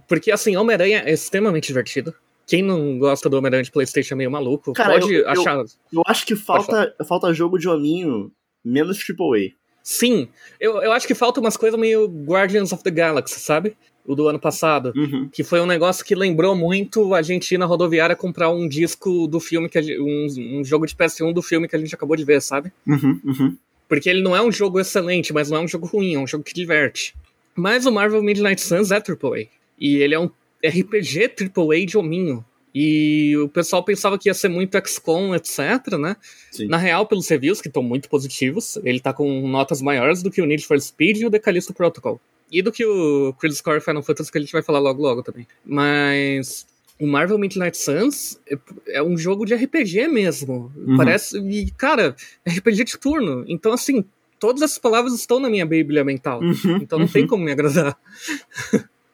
porque 0.08 0.32
assim, 0.32 0.56
Homem-Aranha 0.56 1.04
é 1.06 1.12
extremamente 1.12 1.68
divertido. 1.68 2.12
Quem 2.48 2.64
não 2.64 2.98
gosta 2.98 3.28
do 3.28 3.36
Homem-Aranha 3.36 3.62
de 3.62 3.70
Playstation 3.70 4.14
é 4.14 4.16
meio 4.16 4.30
maluco. 4.32 4.72
Cara, 4.72 4.98
pode 4.98 5.14
eu, 5.14 5.28
achar. 5.28 5.54
Eu, 5.54 5.66
eu 5.92 6.02
acho 6.04 6.26
que 6.26 6.34
falta, 6.34 6.92
falta 7.06 7.32
jogo 7.32 7.56
de 7.56 7.68
hominho 7.68 8.32
menos 8.64 8.98
AAA. 8.98 9.52
Sim, 9.82 10.28
eu, 10.60 10.82
eu 10.82 10.92
acho 10.92 11.06
que 11.06 11.14
falta 11.14 11.40
umas 11.40 11.56
coisas 11.56 11.78
meio 11.78 12.06
Guardians 12.06 12.72
of 12.72 12.82
the 12.82 12.90
Galaxy, 12.90 13.40
sabe? 13.40 13.76
O 14.06 14.14
do 14.14 14.28
ano 14.28 14.38
passado. 14.38 14.92
Uhum. 14.94 15.28
Que 15.32 15.42
foi 15.42 15.60
um 15.60 15.66
negócio 15.66 16.04
que 16.04 16.14
lembrou 16.14 16.54
muito 16.54 17.14
a 17.14 17.22
gente 17.22 17.54
ir 17.54 17.58
na 17.58 17.66
rodoviária 17.66 18.16
comprar 18.16 18.50
um 18.50 18.68
disco 18.68 19.26
do 19.26 19.40
filme, 19.40 19.68
que 19.68 19.80
gente, 19.80 20.00
um, 20.00 20.60
um, 20.60 20.64
jogo 20.64 20.86
de 20.86 20.94
PS1 20.94 21.32
do 21.32 21.42
filme 21.42 21.68
que 21.68 21.76
a 21.76 21.78
gente 21.78 21.94
acabou 21.94 22.16
de 22.16 22.24
ver, 22.24 22.40
sabe? 22.40 22.72
Uhum, 22.86 23.20
uhum. 23.24 23.56
Porque 23.88 24.08
ele 24.08 24.22
não 24.22 24.36
é 24.36 24.42
um 24.42 24.52
jogo 24.52 24.78
excelente, 24.78 25.32
mas 25.32 25.50
não 25.50 25.58
é 25.58 25.60
um 25.60 25.68
jogo 25.68 25.86
ruim, 25.86 26.14
é 26.14 26.18
um 26.18 26.26
jogo 26.26 26.44
que 26.44 26.54
diverte. 26.54 27.14
Mas 27.54 27.86
o 27.86 27.92
Marvel 27.92 28.22
Midnight 28.22 28.60
Suns 28.60 28.90
é 28.90 28.96
AAA. 28.96 29.48
E 29.78 29.96
ele 29.96 30.14
é 30.14 30.20
um 30.20 30.30
RPG 30.64 31.34
AAA 31.40 31.86
de 31.86 31.98
hominho. 31.98 32.44
E 32.74 33.36
o 33.36 33.48
pessoal 33.48 33.84
pensava 33.84 34.18
que 34.18 34.28
ia 34.28 34.34
ser 34.34 34.48
muito 34.48 34.78
XCOM, 34.86 35.34
etc, 35.34 35.98
né? 35.98 36.16
Sim. 36.50 36.66
Na 36.66 36.76
real, 36.76 37.06
pelos 37.06 37.28
reviews, 37.28 37.60
que 37.60 37.68
estão 37.68 37.82
muito 37.82 38.08
positivos, 38.08 38.78
ele 38.84 39.00
tá 39.00 39.12
com 39.12 39.48
notas 39.48 39.82
maiores 39.82 40.22
do 40.22 40.30
que 40.30 40.40
o 40.40 40.46
Need 40.46 40.66
for 40.66 40.80
Speed 40.80 41.18
e 41.18 41.26
o 41.26 41.30
The 41.30 41.38
Callisto 41.38 41.74
Protocol. 41.74 42.20
E 42.50 42.62
do 42.62 42.72
que 42.72 42.84
o 42.84 43.32
Crisis 43.34 43.60
Core 43.60 43.80
Final 43.80 44.02
Fantasy, 44.02 44.30
que 44.30 44.38
a 44.38 44.40
gente 44.40 44.52
vai 44.52 44.62
falar 44.62 44.78
logo 44.78 45.02
logo 45.02 45.22
também. 45.22 45.46
Mas 45.64 46.66
o 47.00 47.06
Marvel 47.06 47.38
Midnight 47.38 47.76
Suns 47.76 48.38
é, 48.48 48.58
é 48.88 49.02
um 49.02 49.16
jogo 49.16 49.44
de 49.46 49.54
RPG 49.54 50.08
mesmo. 50.08 50.72
Uhum. 50.76 50.96
Parece. 50.96 51.38
E, 51.38 51.70
cara, 51.72 52.14
RPG 52.46 52.84
de 52.84 52.98
turno. 52.98 53.44
Então, 53.48 53.72
assim, 53.72 54.04
todas 54.38 54.62
essas 54.62 54.78
palavras 54.78 55.14
estão 55.14 55.40
na 55.40 55.48
minha 55.48 55.64
bíblia 55.64 56.04
mental. 56.04 56.40
Uhum, 56.40 56.78
Então 56.82 56.98
não 56.98 57.08
tem 57.08 57.26
como 57.26 57.44
me 57.44 57.52
agradar. 57.52 57.96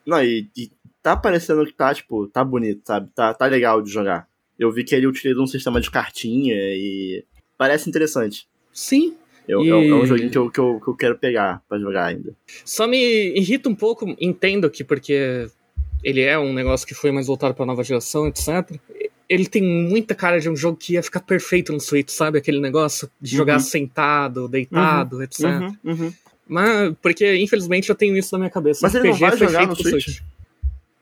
Não, 0.05 0.23
e, 0.23 0.47
e 0.55 0.71
tá 1.07 1.15
parecendo 1.15 1.65
que 1.65 1.71
tá, 1.71 1.93
tipo, 1.93 2.27
tá 2.27 2.43
bonito, 2.43 2.81
sabe? 2.85 3.09
Tá, 3.15 3.33
tá 3.33 3.45
legal 3.45 3.81
de 3.81 3.89
jogar. 3.89 4.27
Eu 4.59 4.69
vi 4.73 4.83
que 4.83 4.93
ele 4.93 5.07
utiliza 5.07 5.39
um 5.39 5.47
sistema 5.47 5.79
de 5.79 5.89
cartinha 5.89 6.53
e 6.55 7.23
parece 7.57 7.87
interessante. 7.89 8.45
Sim. 8.73 9.15
Eu, 9.47 9.61
E- 9.63 9.69
é, 9.69 9.75
um- 9.75 9.89
é 9.91 9.95
um 9.95 10.05
joguinho 10.05 10.29
que 10.29 10.37
eu, 10.37 10.51
que, 10.51 10.59
eu, 10.59 10.81
que 10.83 10.87
eu 10.89 10.95
quero 10.95 11.17
pegar 11.17 11.61
pra 11.69 11.79
jogar 11.79 12.07
ainda. 12.07 12.33
Só 12.65 12.85
me 12.85 12.97
irrita 13.37 13.69
um 13.69 13.75
pouco, 13.75 14.05
entendo 14.19 14.69
que 14.69 14.83
porque 14.83 15.47
ele 16.03 16.21
é 16.21 16.37
um 16.37 16.51
negócio 16.53 16.85
que 16.85 16.93
foi 16.93 17.09
mais 17.11 17.27
voltado 17.27 17.53
pra 17.53 17.65
nova 17.65 17.83
geração, 17.85 18.27
etc. 18.27 18.77
Ele 19.29 19.45
tem 19.47 19.63
muita 19.63 20.13
cara 20.13 20.39
de 20.41 20.49
um 20.49 20.55
jogo 20.57 20.77
que 20.77 20.93
ia 20.93 21.03
ficar 21.03 21.21
perfeito 21.21 21.71
no 21.71 21.79
Switch, 21.79 22.09
sabe? 22.09 22.37
Aquele 22.37 22.59
negócio 22.59 23.09
de 23.21 23.33
jogar 23.35 23.53
Uhum. 23.53 23.59
sentado, 23.61 24.47
deitado, 24.49 25.23
etc. 25.23 25.45
Uhum, 25.45 25.75
uhum. 25.85 26.13
Mas, 26.49 26.93
porque 27.01 27.35
infelizmente 27.37 27.89
eu 27.89 27.95
tenho 27.95 28.17
isso 28.17 28.29
na 28.33 28.39
minha 28.39 28.49
cabeça. 28.51 28.79
Mas 28.83 28.95
ele 28.95 29.07
não 29.09 29.13
vai 29.15 29.37
jogar 29.37 29.67
no 29.67 29.75
pro 29.75 29.83
Switch? 29.89 30.19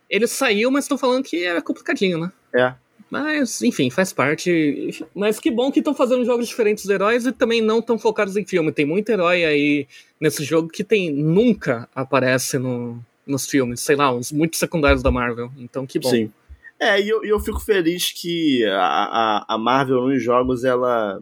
Ele 0.09 0.27
saiu, 0.27 0.69
mas 0.71 0.85
estão 0.85 0.97
falando 0.97 1.23
que 1.23 1.43
era 1.43 1.61
complicadinho, 1.61 2.19
né? 2.19 2.31
É. 2.55 2.73
Mas, 3.09 3.61
enfim, 3.61 3.89
faz 3.89 4.11
parte. 4.11 5.05
Mas 5.13 5.39
que 5.39 5.51
bom 5.51 5.71
que 5.71 5.79
estão 5.79 5.93
fazendo 5.93 6.25
jogos 6.25 6.47
diferentes 6.47 6.83
dos 6.83 6.93
heróis 6.93 7.25
e 7.25 7.31
também 7.31 7.61
não 7.61 7.81
tão 7.81 7.97
focados 7.97 8.35
em 8.35 8.45
filme. 8.45 8.71
Tem 8.71 8.85
muito 8.85 9.09
herói 9.09 9.45
aí 9.45 9.87
nesse 10.19 10.43
jogo 10.43 10.69
que 10.69 10.83
tem 10.83 11.11
nunca 11.11 11.87
aparece 11.93 12.57
no, 12.57 12.99
nos 13.25 13.47
filmes. 13.47 13.81
Sei 13.81 13.95
lá, 13.95 14.13
uns 14.13 14.31
muito 14.31 14.57
secundários 14.57 15.03
da 15.03 15.11
Marvel. 15.11 15.51
Então, 15.57 15.85
que 15.85 15.99
bom. 15.99 16.09
Sim. 16.09 16.31
É, 16.79 16.99
e 16.99 17.07
eu, 17.07 17.23
eu 17.23 17.39
fico 17.39 17.59
feliz 17.59 18.11
que 18.11 18.65
a, 18.65 19.45
a, 19.47 19.55
a 19.55 19.57
Marvel 19.57 20.07
nos 20.07 20.21
jogos, 20.21 20.63
ela 20.63 21.21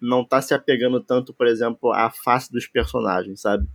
não 0.00 0.24
tá 0.24 0.40
se 0.40 0.54
apegando 0.54 1.00
tanto, 1.00 1.32
por 1.32 1.46
exemplo, 1.46 1.92
à 1.92 2.10
face 2.10 2.50
dos 2.50 2.66
personagens, 2.66 3.42
sabe? 3.42 3.66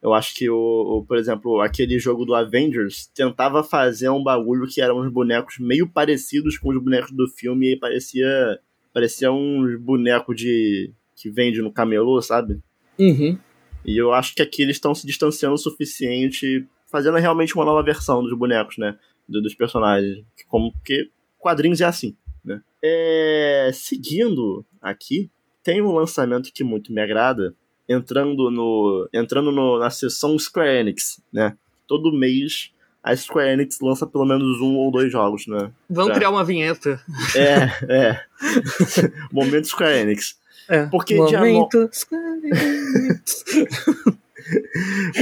Eu 0.00 0.14
acho 0.14 0.34
que, 0.34 0.48
o, 0.48 0.56
o, 0.56 1.04
por 1.04 1.16
exemplo, 1.16 1.60
aquele 1.60 1.98
jogo 1.98 2.24
do 2.24 2.34
Avengers 2.34 3.06
tentava 3.14 3.64
fazer 3.64 4.08
um 4.08 4.22
bagulho 4.22 4.68
que 4.68 4.80
eram 4.80 5.00
uns 5.00 5.12
bonecos 5.12 5.56
meio 5.58 5.88
parecidos 5.88 6.56
com 6.56 6.70
os 6.70 6.80
bonecos 6.82 7.10
do 7.10 7.26
filme 7.28 7.72
e 7.72 7.76
parecia, 7.76 8.60
parecia 8.94 9.32
uns 9.32 9.76
bonecos 9.80 10.36
de 10.36 10.92
que 11.16 11.28
vende 11.28 11.60
no 11.60 11.72
camelô, 11.72 12.22
sabe? 12.22 12.60
Uhum. 12.98 13.36
E 13.84 13.96
eu 13.96 14.12
acho 14.12 14.34
que 14.36 14.42
aqui 14.42 14.62
eles 14.62 14.76
estão 14.76 14.94
se 14.94 15.04
distanciando 15.04 15.56
o 15.56 15.58
suficiente, 15.58 16.64
fazendo 16.86 17.16
realmente 17.16 17.54
uma 17.56 17.64
nova 17.64 17.82
versão 17.82 18.22
dos 18.22 18.36
bonecos, 18.38 18.78
né? 18.78 18.96
Do- 19.28 19.42
dos 19.42 19.54
personagens. 19.54 20.24
Como 20.46 20.72
porque 20.72 21.10
quadrinhos 21.38 21.80
é 21.80 21.84
assim, 21.84 22.16
né? 22.44 22.62
É, 22.82 23.70
seguindo 23.72 24.64
aqui, 24.80 25.28
tem 25.62 25.82
um 25.82 25.92
lançamento 25.92 26.52
que 26.54 26.62
muito 26.62 26.92
me 26.92 27.00
agrada, 27.00 27.52
entrando 27.88 28.50
no 28.50 29.08
entrando 29.12 29.50
no- 29.50 29.78
na 29.78 29.90
seção 29.90 30.38
Square 30.38 30.80
Enix, 30.80 31.20
né? 31.32 31.56
Todo 31.86 32.12
mês 32.12 32.70
a 33.02 33.16
Square 33.16 33.50
Enix 33.50 33.80
lança 33.80 34.06
pelo 34.06 34.26
menos 34.26 34.60
um 34.60 34.76
ou 34.76 34.90
dois 34.90 35.10
jogos, 35.10 35.46
né? 35.46 35.70
Vamos 35.88 36.10
Tá. 36.10 36.14
criar 36.16 36.30
uma 36.30 36.44
vinheta. 36.44 37.00
É, 37.34 37.70
é. 37.88 38.20
Momento 39.32 39.66
Square 39.68 39.98
Enix. 40.00 40.36
É. 40.68 40.84
Porque 40.86 41.14
dia 41.26 41.38
Momento... 41.38 41.88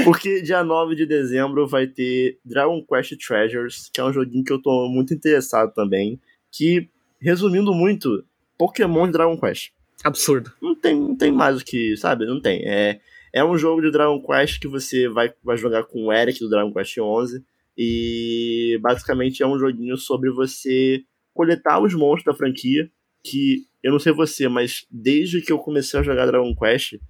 Porque 0.05 0.43
dia 0.43 0.63
9 0.63 0.95
de 0.95 1.07
dezembro 1.07 1.67
vai 1.67 1.87
ter 1.87 2.39
Dragon 2.45 2.83
Quest 2.85 3.15
Treasures, 3.27 3.91
que 3.93 4.01
é 4.01 4.05
um 4.05 4.13
joguinho 4.13 4.45
que 4.45 4.53
eu 4.53 4.61
tô 4.61 4.89
muito 4.89 5.15
interessado 5.15 5.73
também. 5.75 6.21
Que, 6.53 6.89
resumindo 7.21 7.73
muito, 7.75 8.25
Pokémon 8.59 9.07
de 9.07 9.13
Dragon 9.13 9.39
Quest. 9.39 9.71
Absurdo. 10.07 10.53
Não 10.63 10.75
tem, 10.77 10.95
não 10.95 11.17
tem 11.17 11.33
mais 11.33 11.61
o 11.61 11.65
que, 11.65 11.97
sabe? 11.97 12.27
Não 12.27 12.41
tem. 12.41 12.63
É, 12.65 13.01
é 13.33 13.45
um 13.45 13.59
jogo 13.59 13.83
de 13.83 13.91
Dragon 13.91 14.23
Quest 14.23 14.61
que 14.61 14.69
você 14.69 15.09
vai, 15.09 15.33
vai 15.43 15.57
jogar 15.57 15.83
com 15.83 16.07
o 16.07 16.13
Eric 16.13 16.39
do 16.39 16.49
Dragon 16.49 16.73
Quest 16.73 16.97
11. 16.99 17.45
E 17.77 18.79
basicamente 18.81 19.43
é 19.43 19.47
um 19.47 19.59
joguinho 19.59 19.97
sobre 19.97 20.31
você 20.31 21.03
coletar 21.35 21.83
os 21.83 21.93
monstros 21.93 22.33
da 22.33 22.39
franquia. 22.39 22.89
Que 23.25 23.65
eu 23.83 23.91
não 23.91 23.99
sei 23.99 24.13
você, 24.13 24.49
mas 24.49 24.87
desde 24.89 25.41
que 25.41 25.51
eu 25.51 25.59
comecei 25.59 25.99
a 25.99 26.03
jogar 26.05 26.27
Dragon 26.27 26.55
Quest, 26.55 27.01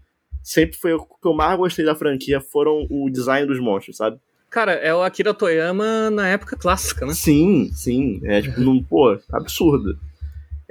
sempre 0.42 0.78
foi 0.78 0.94
o 0.94 1.04
que 1.04 1.28
eu 1.28 1.34
mais 1.34 1.58
gostei 1.58 1.84
da 1.84 1.94
franquia 1.94 2.40
foram 2.40 2.86
o 2.88 3.10
design 3.10 3.46
dos 3.46 3.60
monstros, 3.60 3.98
sabe? 3.98 4.18
Cara, 4.48 4.72
é 4.72 4.94
o 4.94 5.02
Akira 5.02 5.34
Toyama 5.34 6.08
na 6.08 6.28
época 6.28 6.56
clássica, 6.56 7.04
né? 7.04 7.12
Sim, 7.12 7.70
sim. 7.74 8.22
É 8.24 8.40
tipo, 8.40 8.58
num, 8.62 8.82
pô, 8.82 9.18
absurdo. 9.30 9.98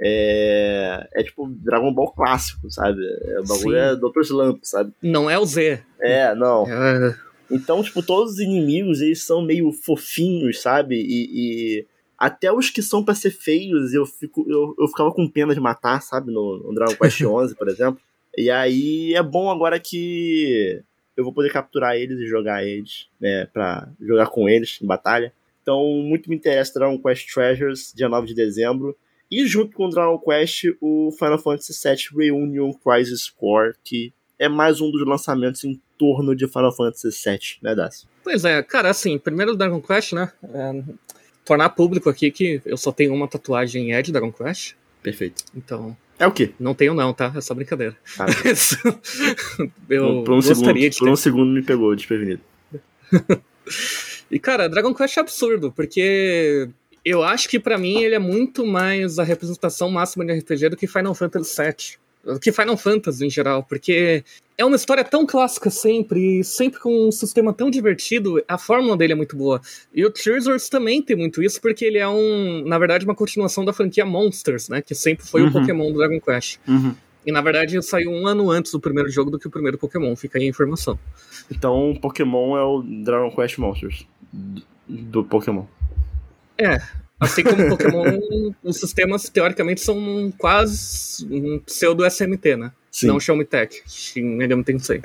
É, 0.00 1.08
é 1.14 1.22
tipo 1.22 1.48
Dragon 1.48 1.92
Ball 1.92 2.12
clássico, 2.12 2.70
sabe? 2.70 3.00
É, 3.22 3.40
o 3.40 3.44
bagulho 3.44 3.76
Sim. 3.78 3.84
é 3.84 3.96
Dr. 3.96 4.20
Slump, 4.22 4.60
sabe? 4.62 4.92
Não 5.02 5.28
é 5.30 5.38
o 5.38 5.44
Z. 5.44 5.82
É, 6.00 6.34
não. 6.34 6.66
É, 6.68 7.16
Então, 7.50 7.82
tipo, 7.82 8.02
todos 8.02 8.34
os 8.34 8.38
inimigos, 8.38 9.00
eles 9.00 9.24
são 9.24 9.40
meio 9.42 9.72
fofinhos, 9.72 10.60
sabe? 10.60 10.96
E, 10.96 11.28
e 11.80 11.86
até 12.18 12.52
os 12.52 12.70
que 12.70 12.82
são 12.82 13.04
pra 13.04 13.14
ser 13.14 13.30
feios, 13.30 13.94
eu, 13.94 14.06
fico, 14.06 14.44
eu, 14.48 14.74
eu 14.78 14.88
ficava 14.88 15.12
com 15.12 15.28
pena 15.28 15.54
de 15.54 15.60
matar, 15.60 16.00
sabe? 16.02 16.32
No, 16.32 16.58
no 16.58 16.74
Dragon 16.74 16.94
Quest 17.00 17.18
XI, 17.18 17.54
por 17.56 17.68
exemplo. 17.68 18.00
E 18.36 18.50
aí 18.50 19.14
é 19.14 19.22
bom 19.22 19.50
agora 19.50 19.80
que 19.80 20.82
eu 21.16 21.24
vou 21.24 21.32
poder 21.32 21.50
capturar 21.50 21.96
eles 21.96 22.18
e 22.18 22.26
jogar 22.26 22.64
eles, 22.64 23.06
né? 23.18 23.46
Pra 23.46 23.88
jogar 24.00 24.26
com 24.26 24.48
eles 24.48 24.78
em 24.82 24.86
batalha. 24.86 25.32
Então, 25.62 25.82
muito 26.02 26.28
me 26.28 26.36
interessa 26.36 26.78
Dragon 26.78 26.98
Quest 26.98 27.32
Treasures, 27.32 27.92
dia 27.96 28.08
9 28.08 28.26
de 28.26 28.34
dezembro. 28.34 28.96
E 29.30 29.46
junto 29.46 29.74
com 29.76 29.86
o 29.86 29.90
Dragon 29.90 30.18
Quest, 30.18 30.64
o 30.80 31.10
Final 31.18 31.38
Fantasy 31.38 31.72
VII 31.82 32.24
Reunion 32.26 32.72
Crisis 32.72 33.28
Core, 33.30 33.74
que 33.82 34.12
é 34.38 34.48
mais 34.48 34.80
um 34.80 34.90
dos 34.90 35.04
lançamentos 35.06 35.64
em 35.64 35.80
torno 35.98 36.34
de 36.36 36.46
Final 36.46 36.74
Fantasy 36.74 37.08
VII, 37.08 37.38
né, 37.62 37.74
Dácio? 37.74 38.08
Pois 38.22 38.44
é, 38.44 38.62
cara, 38.62 38.90
assim, 38.90 39.18
primeiro 39.18 39.52
o 39.52 39.56
Dragon 39.56 39.80
Quest, 39.80 40.12
né? 40.12 40.30
É, 40.52 40.82
tornar 41.44 41.70
público 41.70 42.08
aqui 42.08 42.30
que 42.30 42.60
eu 42.64 42.76
só 42.76 42.92
tenho 42.92 43.14
uma 43.14 43.26
tatuagem 43.26 43.92
é 43.94 44.02
de 44.02 44.12
Dragon 44.12 44.30
Quest. 44.32 44.74
Perfeito. 45.02 45.44
Então, 45.56 45.96
É 46.18 46.26
o 46.26 46.32
quê? 46.32 46.52
não 46.60 46.74
tenho 46.74 46.94
não, 46.94 47.12
tá? 47.14 47.32
É 47.34 47.40
só 47.40 47.54
brincadeira. 47.54 47.96
Ah, 48.18 48.26
Mas 48.44 48.76
eu 49.88 50.22
por 50.24 50.32
um, 50.32 50.36
gostaria 50.36 50.54
segundo, 50.54 50.74
de 50.74 50.90
ter. 50.90 50.98
por 50.98 51.08
um 51.08 51.16
segundo 51.16 51.52
me 51.52 51.62
pegou 51.62 51.94
desprevenido. 51.96 52.40
E, 54.30 54.38
cara, 54.40 54.68
Dragon 54.68 54.92
Quest 54.94 55.16
é 55.16 55.20
absurdo, 55.20 55.70
porque 55.70 56.68
eu 57.08 57.22
acho 57.22 57.48
que 57.48 57.58
pra 57.60 57.78
mim 57.78 58.02
ele 58.02 58.14
é 58.14 58.18
muito 58.18 58.66
mais 58.66 59.18
a 59.18 59.22
representação 59.24 59.88
máxima 59.90 60.24
de 60.24 60.32
RPG 60.32 60.70
do 60.70 60.76
que 60.76 60.86
Final 60.86 61.14
Fantasy 61.14 61.62
VII. 61.62 62.34
Do 62.34 62.40
que 62.40 62.50
Final 62.50 62.76
Fantasy 62.76 63.24
em 63.24 63.30
geral, 63.30 63.62
porque 63.62 64.24
é 64.58 64.64
uma 64.64 64.74
história 64.74 65.04
tão 65.04 65.24
clássica 65.24 65.70
sempre, 65.70 66.40
e 66.40 66.44
sempre 66.44 66.80
com 66.80 67.06
um 67.06 67.12
sistema 67.12 67.52
tão 67.52 67.70
divertido, 67.70 68.42
a 68.48 68.58
fórmula 68.58 68.96
dele 68.96 69.12
é 69.12 69.16
muito 69.16 69.36
boa. 69.36 69.60
E 69.94 70.04
o 70.04 70.10
Treasures 70.10 70.68
também 70.68 71.00
tem 71.00 71.14
muito 71.16 71.40
isso, 71.40 71.60
porque 71.60 71.84
ele 71.84 71.98
é 71.98 72.08
um, 72.08 72.64
na 72.66 72.76
verdade, 72.80 73.04
uma 73.04 73.14
continuação 73.14 73.64
da 73.64 73.72
franquia 73.72 74.04
Monsters, 74.04 74.68
né? 74.68 74.82
Que 74.82 74.92
sempre 74.92 75.24
foi 75.24 75.42
Uhum. 75.42 75.48
o 75.48 75.52
Pokémon 75.52 75.92
do 75.92 75.98
Dragon 75.98 76.20
Quest. 76.20 76.58
E 77.24 77.30
na 77.30 77.40
verdade 77.40 77.80
saiu 77.82 78.10
um 78.10 78.26
ano 78.26 78.50
antes 78.50 78.72
do 78.72 78.80
primeiro 78.80 79.08
jogo 79.08 79.30
do 79.30 79.38
que 79.38 79.46
o 79.46 79.50
primeiro 79.50 79.78
Pokémon, 79.78 80.16
fica 80.16 80.36
aí 80.38 80.46
a 80.46 80.48
informação. 80.48 80.98
Então, 81.48 81.96
Pokémon 82.02 82.56
é 82.56 82.62
o 82.64 82.82
Dragon 82.82 83.30
Quest 83.30 83.58
Monsters 83.58 84.04
do 84.88 85.22
Pokémon. 85.22 85.64
É, 86.58 86.80
assim 87.20 87.42
como 87.42 87.68
Pokémon, 87.68 88.04
os 88.62 88.78
sistemas 88.78 89.28
teoricamente 89.28 89.80
são 89.80 90.32
quase 90.38 91.26
um 91.30 91.58
pseudo 91.60 92.04
SMT, 92.04 92.56
né? 92.56 92.72
Sim. 92.90 93.08
Não 93.08 93.20
Show 93.20 93.36
Me 93.36 93.44
Tech, 93.44 93.82
Shin 93.86 94.22
Megami 94.22 94.64
Tensei. 94.64 95.00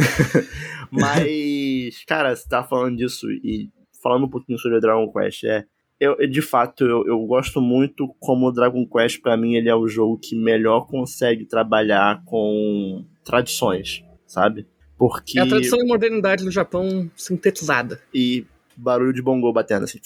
Mas, 0.90 2.04
cara, 2.08 2.34
você 2.34 2.48
tá 2.48 2.64
falando 2.64 2.98
disso 2.98 3.30
e 3.30 3.70
falando 4.02 4.26
um 4.26 4.30
pouquinho 4.30 4.58
sobre 4.58 4.80
Dragon 4.80 5.12
Quest, 5.12 5.44
é. 5.44 5.66
Eu, 6.00 6.16
de 6.28 6.42
fato, 6.42 6.84
eu, 6.84 7.06
eu 7.06 7.20
gosto 7.28 7.62
muito 7.62 8.08
como 8.20 8.48
o 8.48 8.52
Dragon 8.52 8.88
Quest, 8.88 9.22
pra 9.22 9.38
mim, 9.38 9.56
ele 9.56 9.70
é 9.70 9.76
o 9.76 9.88
jogo 9.88 10.18
que 10.18 10.36
melhor 10.36 10.88
consegue 10.88 11.46
trabalhar 11.46 12.24
com 12.26 13.06
tradições, 13.24 14.04
sabe? 14.26 14.66
Porque. 14.98 15.38
É 15.38 15.44
a 15.44 15.48
tradição 15.48 15.80
e 15.80 15.86
modernidade 15.86 16.44
do 16.44 16.50
Japão 16.50 17.12
sintetizada. 17.16 18.02
E 18.14 18.48
barulho 18.76 19.14
de 19.14 19.22
bongo 19.22 19.52
batendo 19.54 19.84
assim. 19.84 20.00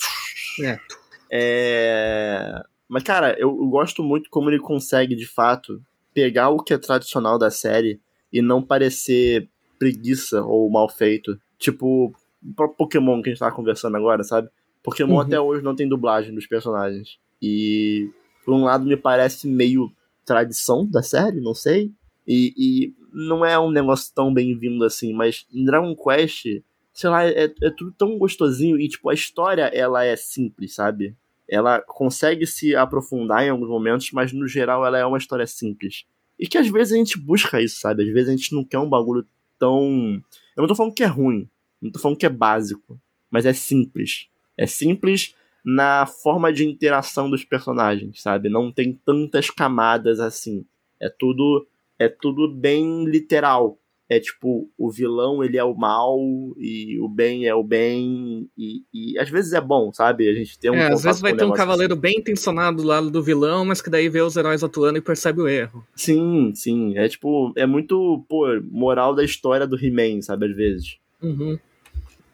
É. 0.62 0.78
É... 1.36 2.62
Mas, 2.88 3.02
cara, 3.02 3.36
eu, 3.38 3.48
eu 3.48 3.66
gosto 3.68 4.02
muito 4.02 4.30
como 4.30 4.48
ele 4.48 4.58
consegue, 4.58 5.14
de 5.14 5.26
fato, 5.26 5.82
pegar 6.14 6.48
o 6.48 6.62
que 6.62 6.72
é 6.72 6.78
tradicional 6.78 7.38
da 7.38 7.50
série 7.50 8.00
e 8.32 8.40
não 8.40 8.62
parecer 8.62 9.48
preguiça 9.78 10.42
ou 10.42 10.70
mal 10.70 10.88
feito. 10.88 11.38
Tipo, 11.58 12.12
o 12.42 12.68
Pokémon 12.68 13.20
que 13.22 13.28
a 13.28 13.32
gente 13.32 13.40
tava 13.40 13.54
conversando 13.54 13.96
agora, 13.96 14.22
sabe? 14.22 14.48
Pokémon 14.82 15.14
Uhum. 15.14 15.20
até 15.20 15.40
hoje 15.40 15.64
não 15.64 15.74
tem 15.74 15.88
dublagem 15.88 16.34
dos 16.34 16.46
personagens. 16.46 17.18
E 17.42 18.10
por 18.44 18.54
um 18.54 18.64
lado 18.64 18.86
me 18.86 18.96
parece 18.96 19.48
meio 19.48 19.90
tradição 20.24 20.86
da 20.86 21.02
série, 21.02 21.40
não 21.40 21.54
sei. 21.54 21.92
E, 22.26 22.54
e 22.56 22.94
não 23.12 23.44
é 23.44 23.58
um 23.58 23.70
negócio 23.70 24.12
tão 24.14 24.32
bem-vindo 24.32 24.84
assim, 24.84 25.12
mas 25.12 25.46
em 25.52 25.64
Dragon 25.64 25.94
Quest, 25.94 26.46
sei 26.92 27.10
lá, 27.10 27.24
é, 27.26 27.52
é 27.62 27.70
tudo 27.70 27.92
tão 27.92 28.18
gostosinho 28.18 28.80
e, 28.80 28.88
tipo, 28.88 29.08
a 29.08 29.14
história, 29.14 29.64
ela 29.64 30.04
é 30.04 30.16
simples, 30.16 30.74
sabe? 30.74 31.14
Ela 31.48 31.80
consegue 31.80 32.46
se 32.46 32.74
aprofundar 32.74 33.44
em 33.44 33.50
alguns 33.50 33.68
momentos, 33.68 34.10
mas 34.12 34.32
no 34.32 34.48
geral 34.48 34.84
ela 34.84 34.98
é 34.98 35.06
uma 35.06 35.18
história 35.18 35.46
simples. 35.46 36.04
E 36.38 36.46
que 36.46 36.58
às 36.58 36.68
vezes 36.68 36.92
a 36.92 36.96
gente 36.96 37.18
busca 37.18 37.60
isso, 37.60 37.80
sabe? 37.80 38.02
Às 38.02 38.12
vezes 38.12 38.28
a 38.28 38.36
gente 38.36 38.54
não 38.54 38.64
quer 38.64 38.78
um 38.78 38.88
bagulho 38.88 39.26
tão. 39.58 40.20
Eu 40.56 40.62
não 40.62 40.66
tô 40.66 40.74
falando 40.74 40.94
que 40.94 41.02
é 41.02 41.06
ruim, 41.06 41.48
não 41.80 41.90
tô 41.90 41.98
falando 41.98 42.18
que 42.18 42.26
é 42.26 42.30
básico, 42.30 43.00
mas 43.30 43.46
é 43.46 43.52
simples. 43.52 44.28
É 44.56 44.66
simples 44.66 45.34
na 45.64 46.06
forma 46.06 46.52
de 46.52 46.64
interação 46.64 47.28
dos 47.28 47.44
personagens, 47.44 48.22
sabe? 48.22 48.48
Não 48.48 48.70
tem 48.70 48.92
tantas 49.04 49.50
camadas 49.50 50.20
assim. 50.20 50.64
É 51.00 51.08
tudo 51.08 51.66
é 51.98 52.08
tudo 52.08 52.52
bem 52.52 53.04
literal. 53.04 53.78
É 54.08 54.20
tipo, 54.20 54.70
o 54.78 54.90
vilão 54.90 55.42
ele 55.42 55.58
é 55.58 55.64
o 55.64 55.74
mal 55.74 56.16
e 56.56 56.96
o 57.00 57.08
bem 57.08 57.46
é 57.46 57.54
o 57.54 57.64
bem 57.64 58.48
e, 58.56 58.82
e 58.94 59.18
às 59.18 59.28
vezes 59.28 59.52
é 59.52 59.60
bom, 59.60 59.92
sabe? 59.92 60.28
A 60.28 60.32
gente 60.32 60.56
tem 60.58 60.70
um 60.70 60.74
é, 60.74 60.92
às 60.92 61.02
vezes 61.02 61.20
vai 61.20 61.34
ter 61.34 61.44
um 61.44 61.52
cavaleiro 61.52 61.94
assim. 61.94 62.00
bem 62.00 62.14
intencionado 62.18 62.82
do 62.82 62.84
lado 62.84 63.10
do 63.10 63.22
vilão, 63.22 63.64
mas 63.64 63.82
que 63.82 63.90
daí 63.90 64.08
vê 64.08 64.20
os 64.20 64.36
heróis 64.36 64.62
atuando 64.62 64.98
e 64.98 65.00
percebe 65.00 65.40
o 65.40 65.48
erro. 65.48 65.84
Sim, 65.96 66.52
sim. 66.54 66.96
É 66.96 67.08
tipo, 67.08 67.52
é 67.56 67.66
muito, 67.66 68.24
pô, 68.28 68.46
moral 68.70 69.12
da 69.12 69.24
história 69.24 69.66
do 69.66 69.76
He-Man, 69.76 70.22
sabe? 70.22 70.46
Às 70.46 70.56
vezes. 70.56 70.98
Uhum. 71.20 71.58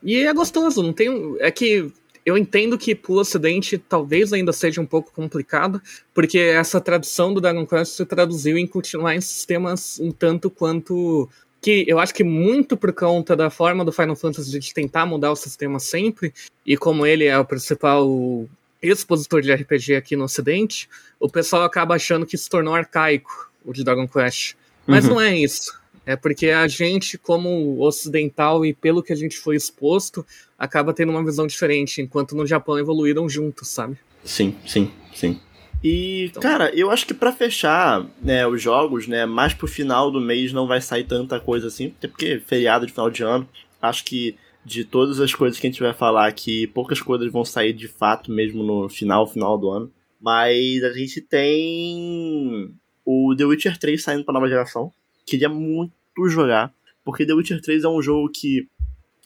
E 0.02 0.16
é 0.16 0.34
gostoso, 0.34 0.82
não 0.82 0.92
tem. 0.92 1.08
É 1.38 1.50
que 1.50 1.90
eu 2.24 2.38
entendo 2.38 2.78
que 2.78 2.94
pro 2.94 3.14
ocidente 3.14 3.78
talvez 3.78 4.32
ainda 4.32 4.52
seja 4.52 4.80
um 4.80 4.86
pouco 4.86 5.12
complicado, 5.12 5.80
porque 6.14 6.38
essa 6.38 6.80
tradução 6.80 7.34
do 7.34 7.40
Dragon 7.40 7.66
Quest 7.66 7.96
se 7.96 8.06
traduziu 8.06 8.56
em 8.56 8.66
continuar 8.66 9.14
em 9.14 9.20
sistemas 9.20 9.98
um 10.00 10.12
tanto 10.12 10.50
quanto 10.50 11.28
que 11.62 11.84
eu 11.86 12.00
acho 12.00 12.12
que 12.12 12.24
muito 12.24 12.76
por 12.76 12.92
conta 12.92 13.36
da 13.36 13.48
forma 13.48 13.84
do 13.84 13.92
Final 13.92 14.16
Fantasy 14.16 14.58
de 14.58 14.74
tentar 14.74 15.06
mudar 15.06 15.30
o 15.30 15.36
sistema 15.36 15.78
sempre, 15.78 16.34
e 16.66 16.76
como 16.76 17.06
ele 17.06 17.24
é 17.24 17.38
o 17.38 17.44
principal 17.44 18.48
expositor 18.82 19.40
de 19.40 19.54
RPG 19.54 19.94
aqui 19.94 20.16
no 20.16 20.24
ocidente, 20.24 20.88
o 21.20 21.28
pessoal 21.28 21.62
acaba 21.62 21.94
achando 21.94 22.26
que 22.26 22.36
se 22.36 22.50
tornou 22.50 22.74
arcaico 22.74 23.48
o 23.64 23.72
de 23.72 23.84
Dragon 23.84 24.08
Quest. 24.08 24.54
Mas 24.84 25.04
uhum. 25.04 25.12
não 25.12 25.20
é 25.20 25.38
isso. 25.38 25.80
É 26.04 26.16
porque 26.16 26.48
a 26.48 26.66
gente, 26.66 27.16
como 27.16 27.80
ocidental 27.80 28.66
e 28.66 28.74
pelo 28.74 29.00
que 29.00 29.12
a 29.12 29.16
gente 29.16 29.38
foi 29.38 29.54
exposto, 29.54 30.26
acaba 30.58 30.92
tendo 30.92 31.12
uma 31.12 31.24
visão 31.24 31.46
diferente, 31.46 32.02
enquanto 32.02 32.34
no 32.34 32.44
Japão 32.44 32.76
evoluíram 32.76 33.28
juntos, 33.28 33.68
sabe? 33.68 33.96
Sim, 34.24 34.56
sim, 34.66 34.90
sim. 35.14 35.40
E, 35.82 36.26
então... 36.26 36.40
cara, 36.40 36.74
eu 36.74 36.90
acho 36.90 37.06
que 37.06 37.14
para 37.14 37.32
fechar 37.32 38.06
né, 38.20 38.46
os 38.46 38.62
jogos, 38.62 39.08
né, 39.08 39.26
mais 39.26 39.52
pro 39.52 39.66
final 39.66 40.10
do 40.10 40.20
mês 40.20 40.52
não 40.52 40.66
vai 40.66 40.80
sair 40.80 41.04
tanta 41.04 41.40
coisa 41.40 41.66
assim, 41.66 41.92
até 41.98 42.06
porque 42.06 42.38
feriado 42.38 42.86
de 42.86 42.92
final 42.92 43.10
de 43.10 43.22
ano, 43.22 43.48
acho 43.80 44.04
que 44.04 44.36
de 44.64 44.84
todas 44.84 45.18
as 45.18 45.34
coisas 45.34 45.58
que 45.58 45.66
a 45.66 45.70
gente 45.70 45.82
vai 45.82 45.92
falar 45.92 46.28
aqui, 46.28 46.68
poucas 46.68 47.00
coisas 47.00 47.30
vão 47.32 47.44
sair 47.44 47.72
de 47.72 47.88
fato 47.88 48.30
mesmo 48.30 48.62
no 48.62 48.88
final, 48.88 49.26
final 49.26 49.58
do 49.58 49.70
ano. 49.70 49.90
Mas 50.20 50.84
a 50.84 50.92
gente 50.92 51.20
tem 51.20 52.72
o 53.04 53.34
The 53.36 53.44
Witcher 53.44 53.76
3 53.76 54.00
saindo 54.00 54.24
pra 54.24 54.32
nova 54.32 54.48
geração. 54.48 54.92
Queria 55.26 55.48
muito 55.48 55.92
jogar, 56.28 56.72
porque 57.04 57.26
The 57.26 57.34
Witcher 57.34 57.60
3 57.60 57.82
é 57.82 57.88
um 57.88 58.00
jogo 58.00 58.30
que 58.32 58.68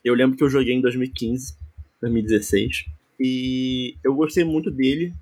eu 0.02 0.14
lembro 0.14 0.36
que 0.36 0.44
eu 0.44 0.48
joguei 0.48 0.75
em 0.75 0.80
2015, 0.80 1.54
2016, 2.00 2.86
e 3.20 3.96
eu 4.04 4.14
gostei 4.14 4.44
muito 4.44 4.70
dele, 4.70 5.12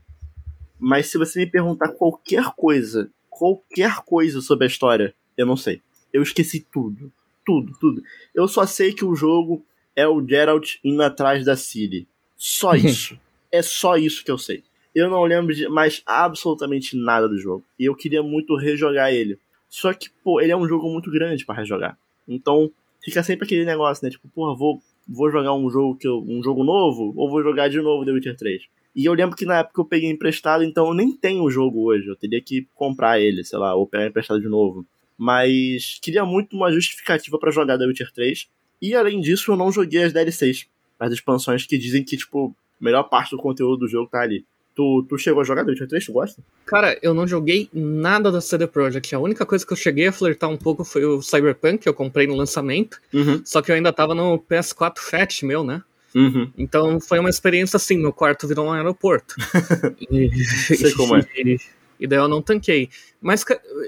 mas 0.79 1.07
se 1.07 1.19
você 1.19 1.41
me 1.41 1.47
perguntar 1.51 1.89
qualquer 1.89 2.53
coisa, 2.57 3.11
qualquer 3.31 3.97
coisa 4.05 4.41
sobre 4.41 4.65
a 4.65 4.69
história, 4.69 5.15
eu 5.37 5.47
não 5.47 5.57
sei. 5.57 5.81
Eu 6.13 6.23
esqueci 6.23 6.67
tudo. 6.73 7.13
Tudo, 7.45 7.77
tudo. 7.79 8.03
Eu 8.35 8.49
só 8.49 8.67
sei 8.67 8.93
que 8.93 9.05
o 9.05 9.15
jogo 9.15 9.65
é 9.95 10.07
o 10.07 10.27
Geralt 10.27 10.77
indo 10.83 11.03
atrás 11.03 11.45
da 11.45 11.57
Ciri. 11.57 12.07
Só 12.37 12.75
isso. 12.77 13.19
é 13.51 13.63
só 13.63 13.97
isso 13.97 14.25
que 14.25 14.31
eu 14.31 14.39
sei. 14.39 14.63
Eu 14.95 15.11
não 15.11 15.25
lembro 15.25 15.53
de 15.53 15.69
mais 15.69 16.03
absolutamente 16.07 16.97
nada 16.97 17.29
do 17.29 17.39
jogo. 17.39 17.65
E 17.79 17.85
eu 17.85 17.95
queria 17.95 18.23
muito 18.23 18.57
rejogar 18.57 19.13
ele. 19.13 19.39
Só 19.69 19.93
que, 19.93 20.09
pô, 20.23 20.41
ele 20.41 20.53
é 20.53 20.57
um 20.57 20.69
jogo 20.69 20.89
muito 20.89 21.11
grande 21.11 21.45
para 21.45 21.57
rejogar. 21.57 21.99
Então, 22.29 22.71
fica 23.03 23.23
sempre 23.23 23.45
aquele 23.45 23.65
negócio, 23.65 24.05
né? 24.05 24.11
Tipo, 24.11 24.29
porra, 24.29 24.57
vou, 24.57 24.81
vou 25.07 25.31
jogar 25.31 25.53
um 25.53 25.69
jogo 25.69 25.97
que 25.97 26.07
eu, 26.07 26.25
um 26.27 26.43
jogo 26.43 26.63
novo 26.63 27.13
ou 27.17 27.29
vou 27.29 27.43
jogar 27.43 27.69
de 27.69 27.81
novo 27.81 28.05
The 28.05 28.13
Witcher 28.13 28.37
3. 28.37 28.63
E 28.95 29.05
eu 29.05 29.13
lembro 29.13 29.37
que 29.37 29.45
na 29.45 29.59
época 29.59 29.81
eu 29.81 29.85
peguei 29.85 30.11
emprestado, 30.11 30.63
então 30.63 30.87
eu 30.87 30.95
nem 30.95 31.13
tenho 31.13 31.43
o 31.43 31.51
jogo 31.51 31.83
hoje. 31.83 32.07
Eu 32.07 32.17
teria 32.17 32.41
que 32.41 32.67
comprar 32.75 33.21
ele, 33.21 33.43
sei 33.43 33.59
lá, 33.59 33.75
ou 33.75 33.87
pegar 33.87 34.07
emprestado 34.07 34.41
de 34.41 34.49
novo. 34.49 34.87
Mas 35.19 35.99
queria 36.01 36.25
muito 36.25 36.57
uma 36.57 36.73
justificativa 36.73 37.39
para 37.39 37.51
jogar 37.51 37.79
The 37.79 37.87
Witcher 37.87 38.13
3. 38.13 38.49
E 38.81 38.95
além 38.95 39.21
disso, 39.21 39.51
eu 39.51 39.57
não 39.57 39.73
joguei 39.73 40.03
as 40.03 40.13
DLCs, 40.13 40.67
as 40.99 41.13
expansões 41.13 41.67
que 41.67 41.79
dizem 41.79 42.05
que, 42.05 42.17
tipo, 42.17 42.55
a 42.81 42.85
melhor 42.85 43.05
parte 43.05 43.31
do 43.31 43.39
conteúdo 43.39 43.81
do 43.81 43.89
jogo 43.89 44.09
tá 44.11 44.21
ali. 44.21 44.45
Tu, 44.75 45.07
tu 45.09 45.17
chegou 45.17 45.41
a 45.41 45.45
jogar 45.45 45.65
The 45.65 45.71
Witcher 45.71 45.89
3? 45.89 46.07
Tu 46.07 46.13
gosta? 46.13 46.43
Cara, 46.67 46.99
eu 47.01 47.15
não 47.15 47.27
joguei 47.27 47.69
nada 47.73 48.31
da 48.31 48.41
CD 48.41 48.67
Projekt. 48.67 49.15
A 49.15 49.21
única 49.21 49.47
coisa 49.47 49.65
que 49.65 49.73
eu 49.73 49.77
cheguei 49.77 50.09
a 50.09 50.13
flertar 50.13 50.51
um 50.51 50.57
pouco 50.57 50.85
foi 50.85 51.05
o 51.05 51.23
Cyberpunk, 51.23 51.79
que 51.79 51.89
eu 51.89 51.95
comprei 51.95 52.27
no 52.27 52.35
lançamento. 52.35 53.01
Uhum. 53.13 53.41
Só 53.45 53.63
que 53.63 53.71
eu 53.71 53.77
ainda 53.77 53.93
tava 53.93 54.15
no 54.15 54.39
PS4 54.39 54.99
Fat 54.99 55.43
meu, 55.45 55.63
né? 55.63 55.83
Uhum. 56.15 56.51
Então 56.57 57.01
foi 57.01 57.19
uma 57.19 57.31
experiência 57.31 57.77
assim, 57.77 57.99
meu 57.99 58.13
quarto 58.13 58.47
virou 58.47 58.67
um 58.67 58.73
aeroporto. 58.73 59.35
e, 60.11 60.31
Sei 60.45 60.93
como 60.93 61.17
é. 61.17 61.27
E, 61.37 61.59
e 62.01 62.07
daí 62.07 62.19
eu 62.19 62.29
não 62.29 62.41
tanquei. 62.41 62.89
Mas 63.21 63.45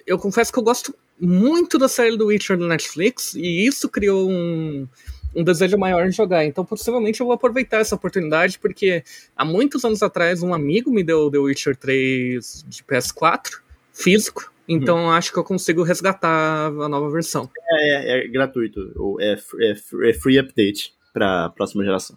eu 0.07 0.19
confesso 0.19 0.53
que 0.53 0.59
eu 0.59 0.63
gosto 0.63 0.95
muito 1.21 1.79
da 1.79 1.89
série 1.89 2.17
do 2.17 2.27
Witcher 2.27 2.59
do 2.59 2.67
Netflix, 2.67 3.35
e 3.35 3.67
isso 3.67 3.89
criou 3.89 4.31
um, 4.31 4.87
um 5.35 5.45
desejo 5.45 5.79
maior 5.79 6.09
de 6.09 6.15
jogar. 6.15 6.45
Então, 6.45 6.65
possivelmente, 6.65 7.21
eu 7.21 7.27
vou 7.27 7.35
aproveitar 7.35 7.79
essa 7.79 7.95
oportunidade, 7.95 8.59
porque 8.59 9.03
há 9.37 9.45
muitos 9.45 9.85
anos 9.85 10.03
atrás, 10.03 10.43
um 10.43 10.53
amigo 10.53 10.91
me 10.91 11.03
deu 11.03 11.31
The 11.31 11.39
Witcher 11.39 11.77
3 11.77 12.65
de 12.69 12.83
PS4, 12.83 13.61
físico. 13.93 14.53
Então, 14.69 15.07
hum. 15.07 15.11
acho 15.11 15.33
que 15.33 15.39
eu 15.39 15.45
consigo 15.45 15.83
resgatar 15.83 16.67
a 16.67 16.89
nova 16.89 17.09
versão. 17.09 17.49
É, 17.71 18.19
é, 18.19 18.25
é 18.25 18.29
gratuito. 18.29 19.17
É, 19.21 19.39
é, 19.61 20.11
é 20.11 20.13
free 20.13 20.39
update 20.39 20.93
para 21.17 21.49
próxima 21.49 21.83
geração. 21.83 22.15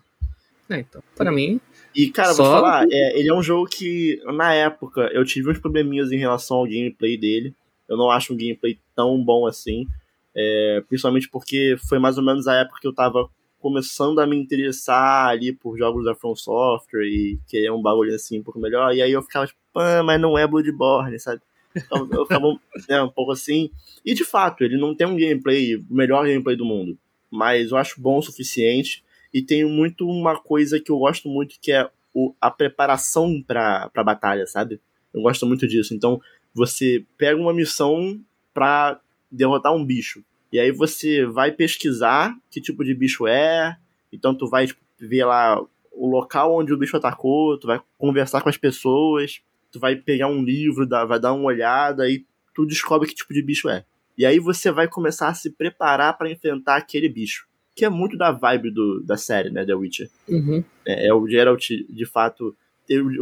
É, 0.69 0.79
então, 0.79 1.01
para 1.15 1.31
mim. 1.31 1.61
E, 1.95 2.09
cara, 2.09 2.33
só... 2.33 2.43
vou 2.43 2.51
falar, 2.51 2.85
é, 2.91 3.17
ele 3.17 3.29
é 3.29 3.33
um 3.33 3.41
jogo 3.41 3.65
que, 3.65 4.21
na 4.25 4.53
época, 4.53 5.09
eu 5.13 5.23
tive 5.23 5.49
uns 5.49 5.57
probleminhas 5.57 6.11
em 6.11 6.17
relação 6.17 6.57
ao 6.57 6.65
gameplay 6.65 7.17
dele. 7.17 7.55
Eu 7.87 7.95
não 7.95 8.11
acho 8.11 8.33
um 8.33 8.37
gameplay 8.37 8.77
tão 8.93 9.23
bom 9.23 9.47
assim. 9.47 9.87
É, 10.35 10.83
principalmente 10.89 11.29
porque 11.29 11.77
foi 11.87 11.97
mais 11.97 12.17
ou 12.17 12.23
menos 12.23 12.45
a 12.45 12.55
época 12.55 12.79
que 12.81 12.87
eu 12.87 12.93
tava 12.93 13.29
começando 13.59 14.19
a 14.19 14.27
me 14.27 14.35
interessar 14.35 15.27
ali 15.29 15.53
por 15.53 15.77
jogos 15.77 16.03
da 16.03 16.13
From 16.13 16.35
Software 16.35 17.05
e 17.05 17.39
querer 17.47 17.71
um 17.71 17.81
bagulho 17.81 18.13
assim 18.13 18.39
um 18.39 18.43
pouco 18.43 18.59
melhor. 18.59 18.93
E 18.93 19.01
aí 19.01 19.11
eu 19.13 19.23
ficava 19.23 19.47
tipo, 19.47 19.59
ah, 19.75 20.03
mas 20.03 20.19
não 20.19 20.37
é 20.37 20.45
Bloodborne, 20.45 21.17
sabe? 21.19 21.41
Então 21.75 22.07
eu 22.11 22.25
ficava 22.25 22.47
né, 22.87 23.01
um 23.01 23.09
pouco 23.09 23.31
assim. 23.31 23.71
E 24.05 24.13
de 24.13 24.25
fato, 24.25 24.63
ele 24.63 24.77
não 24.77 24.93
tem 24.93 25.07
um 25.07 25.15
gameplay, 25.15 25.77
o 25.77 25.85
melhor 25.89 26.25
gameplay 26.25 26.57
do 26.57 26.65
mundo. 26.65 26.97
Mas 27.31 27.71
eu 27.71 27.77
acho 27.77 28.01
bom 28.01 28.17
o 28.17 28.21
suficiente. 28.21 29.03
E 29.33 29.41
tem 29.41 29.63
muito 29.65 30.07
uma 30.07 30.39
coisa 30.39 30.79
que 30.79 30.91
eu 30.91 30.97
gosto 30.97 31.29
muito, 31.29 31.55
que 31.61 31.71
é 31.71 31.89
o, 32.13 32.33
a 32.41 32.49
preparação 32.49 33.43
pra, 33.45 33.89
pra 33.89 34.03
batalha, 34.03 34.47
sabe? 34.47 34.79
Eu 35.13 35.21
gosto 35.21 35.45
muito 35.45 35.67
disso. 35.67 35.93
Então, 35.93 36.19
você 36.53 37.05
pega 37.17 37.39
uma 37.39 37.53
missão 37.53 38.19
pra 38.53 38.99
derrotar 39.31 39.73
um 39.73 39.85
bicho. 39.85 40.23
E 40.51 40.59
aí 40.59 40.71
você 40.71 41.25
vai 41.25 41.51
pesquisar 41.51 42.35
que 42.49 42.59
tipo 42.59 42.83
de 42.83 42.93
bicho 42.93 43.27
é, 43.27 43.77
então 44.11 44.33
tu 44.33 44.49
vai 44.49 44.65
tipo, 44.65 44.81
ver 44.99 45.25
lá 45.25 45.61
o 45.91 46.07
local 46.07 46.57
onde 46.57 46.73
o 46.73 46.77
bicho 46.77 46.97
atacou, 46.97 47.57
tu 47.59 47.67
vai 47.67 47.79
conversar 47.97 48.41
com 48.41 48.49
as 48.49 48.57
pessoas, 48.57 49.41
tu 49.71 49.79
vai 49.79 49.95
pegar 49.95 50.27
um 50.27 50.43
livro, 50.43 50.87
vai 50.87 51.19
dar 51.19 51.33
uma 51.33 51.45
olhada 51.45 52.09
e 52.09 52.25
tu 52.53 52.65
descobre 52.65 53.07
que 53.07 53.13
tipo 53.13 53.33
de 53.33 53.43
bicho 53.43 53.69
é. 53.69 53.85
E 54.19 54.25
aí 54.25 54.37
você 54.37 54.69
vai 54.69 54.85
começar 54.85 55.29
a 55.29 55.33
se 55.33 55.49
preparar 55.49 56.17
para 56.17 56.29
enfrentar 56.29 56.75
aquele 56.75 57.07
bicho. 57.07 57.47
Que 57.73 57.85
é 57.85 57.89
muito 57.89 58.17
da 58.17 58.33
vibe 58.33 58.69
do, 58.69 59.01
da 59.01 59.15
série, 59.15 59.49
né, 59.49 59.65
The 59.65 59.73
Witcher. 59.73 60.09
Uhum. 60.27 60.61
É, 60.85 61.07
é, 61.07 61.13
o 61.13 61.25
Geralt, 61.25 61.69
de 61.89 62.05
fato. 62.05 62.53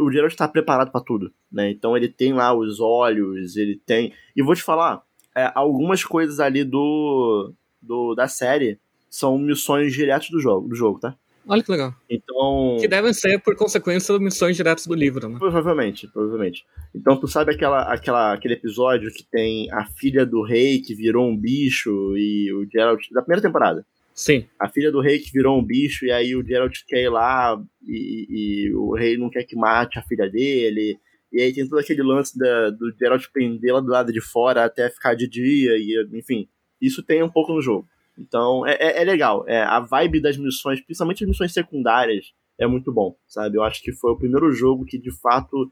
O 0.00 0.10
Geralt 0.10 0.32
está 0.32 0.48
preparado 0.48 0.90
para 0.90 1.00
tudo, 1.00 1.30
né? 1.52 1.70
Então 1.70 1.96
ele 1.96 2.08
tem 2.08 2.32
lá 2.32 2.52
os 2.52 2.80
olhos, 2.80 3.56
ele 3.56 3.80
tem. 3.86 4.12
E 4.34 4.42
vou 4.42 4.56
te 4.56 4.62
falar, 4.62 5.02
é, 5.36 5.52
algumas 5.54 6.02
coisas 6.02 6.40
ali 6.40 6.64
do, 6.64 7.52
do 7.80 8.16
da 8.16 8.26
série 8.26 8.80
são 9.08 9.38
missões 9.38 9.92
diretas 9.92 10.30
do 10.30 10.40
jogo, 10.40 10.68
do 10.68 10.74
jogo, 10.74 10.98
tá? 10.98 11.14
Olha 11.48 11.62
que 11.62 11.70
legal. 11.70 11.94
Então. 12.10 12.76
Que 12.78 12.86
devem 12.86 13.12
ser, 13.14 13.40
por 13.40 13.56
consequência, 13.56 14.18
missões 14.18 14.54
diretas 14.54 14.86
do 14.86 14.94
livro, 14.94 15.28
né? 15.28 15.38
Provavelmente, 15.38 16.06
provavelmente. 16.12 16.64
Então, 16.94 17.18
tu 17.18 17.26
sabe 17.26 17.52
aquela, 17.52 17.92
aquela, 17.92 18.34
aquele 18.34 18.54
episódio 18.54 19.10
que 19.10 19.24
tem 19.24 19.70
a 19.72 19.86
filha 19.86 20.26
do 20.26 20.42
rei 20.42 20.80
que 20.80 20.94
virou 20.94 21.26
um 21.26 21.36
bicho 21.36 21.90
e 22.16 22.52
o 22.52 22.68
Geralt. 22.70 23.00
Da 23.12 23.22
primeira 23.22 23.42
temporada. 23.42 23.86
Sim. 24.14 24.46
A 24.58 24.68
filha 24.68 24.92
do 24.92 25.00
rei 25.00 25.20
que 25.20 25.30
virou 25.32 25.58
um 25.58 25.64
bicho 25.64 26.04
e 26.04 26.10
aí 26.10 26.36
o 26.36 26.44
Geralt 26.44 26.76
quer 26.86 27.04
ir 27.04 27.08
lá 27.08 27.56
e, 27.86 28.26
e 28.28 28.74
o 28.74 28.94
rei 28.94 29.16
não 29.16 29.30
quer 29.30 29.44
que 29.44 29.56
mate 29.56 29.98
a 29.98 30.02
filha 30.02 30.28
dele. 30.28 30.98
E 31.32 31.40
aí 31.40 31.52
tem 31.52 31.68
todo 31.68 31.78
aquele 31.78 32.02
lance 32.02 32.36
da, 32.38 32.70
do 32.70 32.92
Geralt 32.98 33.24
prender 33.32 33.72
lá 33.72 33.80
do 33.80 33.90
lado 33.90 34.12
de 34.12 34.20
fora 34.20 34.64
até 34.64 34.90
ficar 34.90 35.14
de 35.14 35.28
dia, 35.28 35.76
e 35.76 36.08
enfim. 36.12 36.48
Isso 36.80 37.02
tem 37.02 37.22
um 37.22 37.28
pouco 37.30 37.52
no 37.52 37.62
jogo. 37.62 37.86
Então 38.18 38.66
é, 38.66 38.74
é, 38.74 39.02
é 39.02 39.04
legal. 39.04 39.44
É, 39.46 39.62
a 39.62 39.80
vibe 39.80 40.20
das 40.20 40.36
missões, 40.36 40.80
principalmente 40.80 41.24
as 41.24 41.28
missões 41.28 41.52
secundárias, 41.52 42.32
é 42.58 42.66
muito 42.66 42.92
bom, 42.92 43.16
sabe? 43.26 43.56
Eu 43.56 43.62
acho 43.62 43.82
que 43.82 43.92
foi 43.92 44.10
o 44.10 44.16
primeiro 44.16 44.52
jogo 44.52 44.84
que 44.84 44.98
de 44.98 45.12
fato 45.12 45.70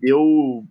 deu. 0.00 0.64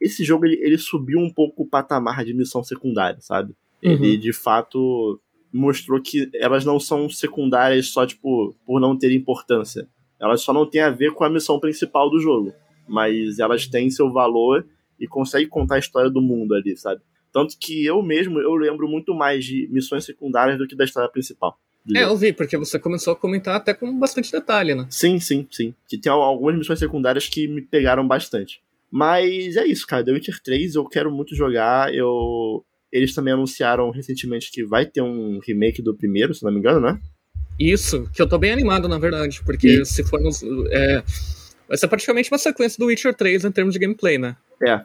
Esse 0.00 0.24
jogo 0.24 0.46
ele, 0.46 0.58
ele 0.62 0.78
subiu 0.78 1.18
um 1.18 1.32
pouco 1.32 1.62
o 1.62 1.68
patamar 1.68 2.24
de 2.24 2.34
missão 2.34 2.62
secundária, 2.64 3.20
sabe? 3.20 3.54
Uhum. 3.82 3.92
Ele 3.92 4.16
de 4.16 4.32
fato 4.32 5.20
mostrou 5.52 6.00
que 6.00 6.30
elas 6.34 6.64
não 6.64 6.78
são 6.78 7.08
secundárias 7.08 7.88
só, 7.88 8.06
tipo, 8.06 8.54
por 8.66 8.80
não 8.80 8.96
ter 8.98 9.12
importância. 9.12 9.88
Elas 10.20 10.42
só 10.42 10.52
não 10.52 10.66
têm 10.66 10.82
a 10.82 10.90
ver 10.90 11.12
com 11.12 11.24
a 11.24 11.30
missão 11.30 11.60
principal 11.60 12.10
do 12.10 12.18
jogo. 12.18 12.52
Mas 12.88 13.38
elas 13.38 13.66
têm 13.66 13.90
seu 13.90 14.12
valor 14.12 14.66
e 14.98 15.06
conseguem 15.06 15.48
contar 15.48 15.76
a 15.76 15.78
história 15.78 16.10
do 16.10 16.20
mundo 16.20 16.54
ali, 16.54 16.76
sabe? 16.76 17.00
Tanto 17.32 17.56
que 17.58 17.84
eu 17.84 18.02
mesmo, 18.02 18.38
eu 18.40 18.54
lembro 18.54 18.88
muito 18.88 19.14
mais 19.14 19.44
de 19.44 19.68
missões 19.70 20.04
secundárias 20.04 20.58
do 20.58 20.66
que 20.66 20.76
da 20.76 20.84
história 20.84 21.10
principal. 21.10 21.58
É, 21.94 22.02
eu 22.02 22.16
vi, 22.16 22.32
porque 22.32 22.56
você 22.56 22.78
começou 22.78 23.12
a 23.12 23.16
comentar 23.16 23.54
até 23.54 23.72
com 23.72 23.96
bastante 23.96 24.32
detalhe, 24.32 24.74
né? 24.74 24.86
Sim, 24.90 25.20
sim, 25.20 25.46
sim. 25.50 25.72
Que 25.88 25.96
tem 25.96 26.10
algumas 26.10 26.56
missões 26.56 26.78
secundárias 26.78 27.28
que 27.28 27.46
me 27.46 27.62
pegaram 27.62 28.06
bastante. 28.06 28.60
Mas 28.90 29.56
é 29.56 29.66
isso, 29.66 29.86
cara. 29.86 30.04
The 30.04 30.12
Witcher 30.12 30.42
3 30.42 30.74
eu 30.74 30.84
quero 30.86 31.12
muito 31.12 31.34
jogar. 31.36 31.94
Eu 31.94 32.64
eles 32.90 33.14
também 33.14 33.34
anunciaram 33.34 33.90
recentemente 33.90 34.50
que 34.50 34.64
vai 34.64 34.86
ter 34.86 35.02
um 35.02 35.38
remake 35.40 35.82
do 35.82 35.94
primeiro, 35.94 36.34
se 36.34 36.44
não 36.44 36.52
me 36.52 36.58
engano, 36.58 36.80
né? 36.80 36.98
Isso, 37.58 38.08
que 38.12 38.20
eu 38.20 38.28
tô 38.28 38.38
bem 38.38 38.52
animado, 38.52 38.88
na 38.88 38.98
verdade, 38.98 39.42
porque 39.44 39.80
e... 39.80 39.84
se 39.84 40.04
for 40.04 40.20
nos, 40.20 40.42
é, 40.70 41.02
vai 41.68 41.76
ser 41.76 41.88
praticamente 41.88 42.30
uma 42.30 42.38
sequência 42.38 42.78
do 42.78 42.86
Witcher 42.86 43.14
3 43.14 43.44
em 43.44 43.50
termos 43.50 43.74
de 43.74 43.80
gameplay, 43.80 44.18
né? 44.18 44.36
É. 44.66 44.82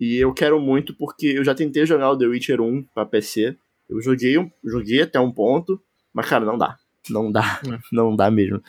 E 0.00 0.16
eu 0.16 0.32
quero 0.32 0.60
muito 0.60 0.94
porque 0.94 1.26
eu 1.26 1.44
já 1.44 1.54
tentei 1.54 1.86
jogar 1.86 2.10
o 2.10 2.18
The 2.18 2.26
Witcher 2.26 2.60
1 2.60 2.82
pra 2.94 3.06
PC. 3.06 3.56
Eu 3.88 4.00
joguei, 4.00 4.34
joguei 4.64 5.02
até 5.02 5.20
um 5.20 5.30
ponto, 5.30 5.80
mas 6.12 6.28
cara, 6.28 6.44
não 6.44 6.58
dá. 6.58 6.76
Não 7.10 7.30
dá. 7.30 7.60
É. 7.66 7.78
Não 7.92 8.14
dá 8.14 8.30
mesmo. 8.30 8.62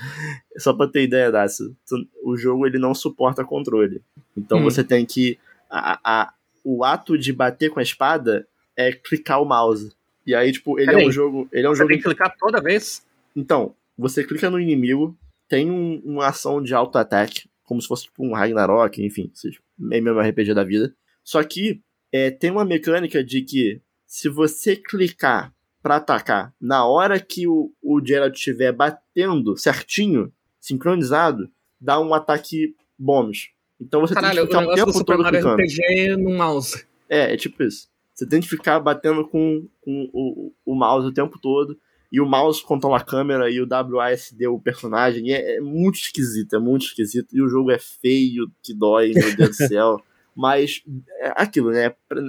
Só 0.57 0.73
pra 0.73 0.88
ter 0.88 1.03
ideia, 1.03 1.31
Dácio, 1.31 1.75
o 2.23 2.36
jogo 2.36 2.65
ele 2.65 2.79
não 2.79 2.93
suporta 2.95 3.45
controle. 3.45 4.01
Então 4.36 4.59
hum. 4.59 4.63
você 4.63 4.83
tem 4.83 5.05
que. 5.05 5.38
A, 5.69 5.99
a, 6.03 6.33
o 6.63 6.83
ato 6.83 7.17
de 7.17 7.31
bater 7.31 7.69
com 7.69 7.79
a 7.79 7.83
espada 7.83 8.47
é 8.75 8.91
clicar 8.91 9.41
o 9.41 9.45
mouse. 9.45 9.91
E 10.25 10.33
aí, 10.33 10.51
tipo, 10.51 10.79
ele 10.79 10.91
é 10.93 11.07
um 11.07 11.12
jogo. 11.12 11.47
Ele 11.51 11.65
é 11.65 11.69
um 11.69 11.73
você 11.73 11.79
jogo. 11.79 11.89
Tem 11.89 11.97
que 11.97 12.03
clicar 12.03 12.36
toda 12.38 12.62
vez? 12.62 13.05
Então, 13.36 13.75
você 13.97 14.23
clica 14.23 14.49
no 14.49 14.59
inimigo, 14.59 15.15
tem 15.47 15.69
um, 15.69 16.01
uma 16.03 16.27
ação 16.27 16.62
de 16.62 16.73
auto-ataque, 16.73 17.49
como 17.63 17.81
se 17.81 17.88
fosse 17.88 18.05
tipo 18.05 18.25
um 18.25 18.33
Ragnarok, 18.33 19.03
enfim, 19.03 19.31
meio 19.77 20.03
mesmo 20.03 20.19
RPG 20.19 20.53
da 20.53 20.63
vida. 20.63 20.93
Só 21.23 21.43
que 21.43 21.81
é, 22.12 22.29
tem 22.29 22.51
uma 22.51 22.65
mecânica 22.65 23.23
de 23.23 23.41
que 23.41 23.81
se 24.05 24.29
você 24.29 24.75
clicar 24.75 25.53
para 25.81 25.97
atacar 25.97 26.53
na 26.62 26.86
hora 26.86 27.19
que 27.19 27.47
o, 27.47 27.71
o 27.81 27.99
Geralt 28.05 28.36
estiver 28.36 28.71
batendo 28.71 29.57
certinho, 29.57 30.31
sincronizado, 30.59 31.49
dá 31.79 31.99
um 31.99 32.13
ataque 32.13 32.75
bônus. 32.97 33.49
Então 33.79 33.99
você 33.99 34.13
Caralho, 34.13 34.47
tem 34.47 34.47
que 34.47 34.53
ficar 34.53 34.67
o, 34.67 34.71
o 34.71 34.75
tempo 34.75 35.03
todo 35.03 35.23
Mario 35.23 35.39
clicando. 35.39 35.62
RPG 35.62 36.17
no 36.17 36.38
mouse. 36.38 36.86
É, 37.09 37.33
é 37.33 37.38
tipo 37.38 37.62
isso. 37.63 37.89
Você 38.13 38.27
tem 38.27 38.39
que 38.39 38.47
ficar 38.47 38.79
batendo 38.79 39.27
com, 39.27 39.67
com 39.81 40.09
o, 40.13 40.53
o 40.65 40.75
mouse 40.75 41.07
o 41.07 41.13
tempo 41.13 41.39
todo. 41.39 41.77
E 42.12 42.21
o 42.21 42.27
mouse 42.27 42.63
controla 42.63 42.97
a 42.97 43.03
câmera 43.03 43.49
e 43.49 43.59
o 43.59 43.67
WASD 43.67 44.45
o 44.47 44.59
personagem. 44.59 45.33
é, 45.33 45.55
é, 45.55 45.59
muito 45.59 45.95
esquisito, 45.95 46.55
é 46.55 46.59
muito 46.59 46.86
esquisito. 46.86 47.36
E 47.36 47.41
o 47.41 47.49
jogo 47.49 47.71
é 47.71 47.79
feio, 47.79 48.51
que 48.62 48.71
dói, 48.71 49.13
meu 49.15 49.36
Deus 49.36 49.57
do 49.57 49.67
céu. 49.67 49.99
Mas 50.36 50.84
é 51.19 51.34
aquilo, 51.36 51.72
né? 51.72 51.93
Pra, 52.08 52.22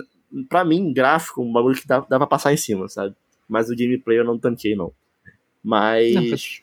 pra 0.49 0.65
mim, 0.65 0.93
gráfico, 0.93 1.43
um 1.43 1.53
bagulho 1.53 1.81
que 1.81 1.87
dá, 1.87 2.01
dá 2.01 2.19
pra 2.19 2.27
passar 2.27 2.53
em 2.53 2.57
cima, 2.57 2.89
sabe? 2.89 3.15
Mas 3.49 3.71
o 3.71 3.77
gameplay 3.77 4.19
eu 4.19 4.25
não 4.25 4.39
tanquei, 4.39 4.75
não. 4.75 4.93
Mas. 5.63 6.15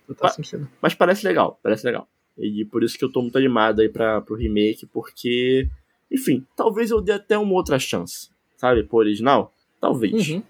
Não, 0.08 0.16
faz, 0.16 0.36
faz 0.36 0.56
mas 0.82 0.94
parece 0.94 1.26
legal, 1.26 1.60
parece 1.62 1.86
legal. 1.86 2.08
E 2.38 2.66
por 2.66 2.84
isso 2.84 2.98
que 2.98 3.04
eu 3.04 3.12
tô 3.12 3.22
muito 3.22 3.38
animado 3.38 3.82
aí 3.82 3.90
pra, 3.90 4.22
pro 4.22 4.36
remake, 4.36 4.86
porque. 4.86 5.70
Enfim, 6.12 6.46
talvez 6.56 6.92
eu 6.92 7.02
dê 7.02 7.14
até 7.14 7.38
uma 7.38 7.54
outra 7.54 7.80
chance 7.80 8.32
sabe, 8.62 8.84
pro 8.84 9.00
original? 9.00 9.52
Talvez. 9.80 10.30
Uhum. 10.30 10.44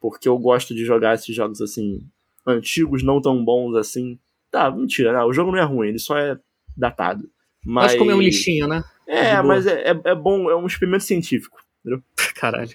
Porque 0.00 0.26
eu 0.26 0.38
gosto 0.38 0.74
de 0.74 0.84
jogar 0.84 1.14
esses 1.14 1.34
jogos 1.34 1.60
assim, 1.60 2.00
antigos, 2.46 3.02
não 3.02 3.20
tão 3.20 3.44
bons 3.44 3.76
assim. 3.76 4.18
Tá, 4.50 4.70
mentira, 4.70 5.12
não, 5.12 5.26
o 5.28 5.32
jogo 5.32 5.52
não 5.52 5.58
é 5.58 5.62
ruim, 5.62 5.88
ele 5.88 5.98
só 5.98 6.16
é 6.16 6.38
datado. 6.74 7.28
Mas 7.62 7.94
como 7.96 8.10
é 8.10 8.14
um 8.14 8.22
lixinho, 8.22 8.66
né? 8.66 8.82
É, 9.08 9.40
mas 9.40 9.66
é, 9.66 9.90
é, 9.90 10.00
é, 10.04 10.14
bom, 10.14 10.50
é 10.50 10.54
um 10.54 10.66
experimento 10.66 11.04
científico, 11.04 11.58
entendeu? 11.80 12.02
Caralho. 12.36 12.74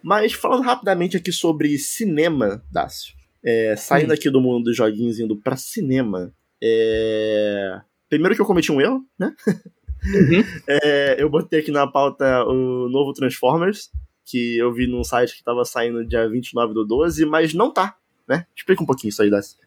Mas 0.00 0.32
falando 0.32 0.62
rapidamente 0.62 1.16
aqui 1.16 1.32
sobre 1.32 1.76
cinema, 1.76 2.62
Dácio. 2.70 3.14
É, 3.44 3.74
saindo 3.76 4.10
hum. 4.10 4.14
aqui 4.14 4.30
do 4.30 4.40
mundo 4.40 4.64
dos 4.64 4.76
joguinhos 4.76 5.18
indo 5.18 5.36
pra 5.36 5.56
cinema. 5.56 6.32
É... 6.62 7.80
Primeiro 8.08 8.34
que 8.34 8.40
eu 8.40 8.46
cometi 8.46 8.70
um 8.70 8.80
erro, 8.80 9.04
né? 9.18 9.34
Uhum. 10.04 10.44
É, 10.68 11.16
eu 11.18 11.28
botei 11.28 11.60
aqui 11.60 11.70
na 11.70 11.86
pauta 11.86 12.44
o 12.44 12.88
novo 12.88 13.12
Transformers, 13.12 13.90
que 14.24 14.58
eu 14.58 14.72
vi 14.72 14.86
num 14.86 15.02
site 15.02 15.36
que 15.36 15.42
tava 15.42 15.64
saindo 15.64 16.06
dia 16.06 16.28
29 16.28 16.74
do 16.74 16.84
12, 16.84 17.24
mas 17.24 17.54
não 17.54 17.72
tá, 17.72 17.96
né? 18.28 18.46
Explica 18.54 18.82
um 18.82 18.86
pouquinho 18.86 19.08
isso 19.08 19.22
aí, 19.22 19.30
Dácio. 19.30 19.58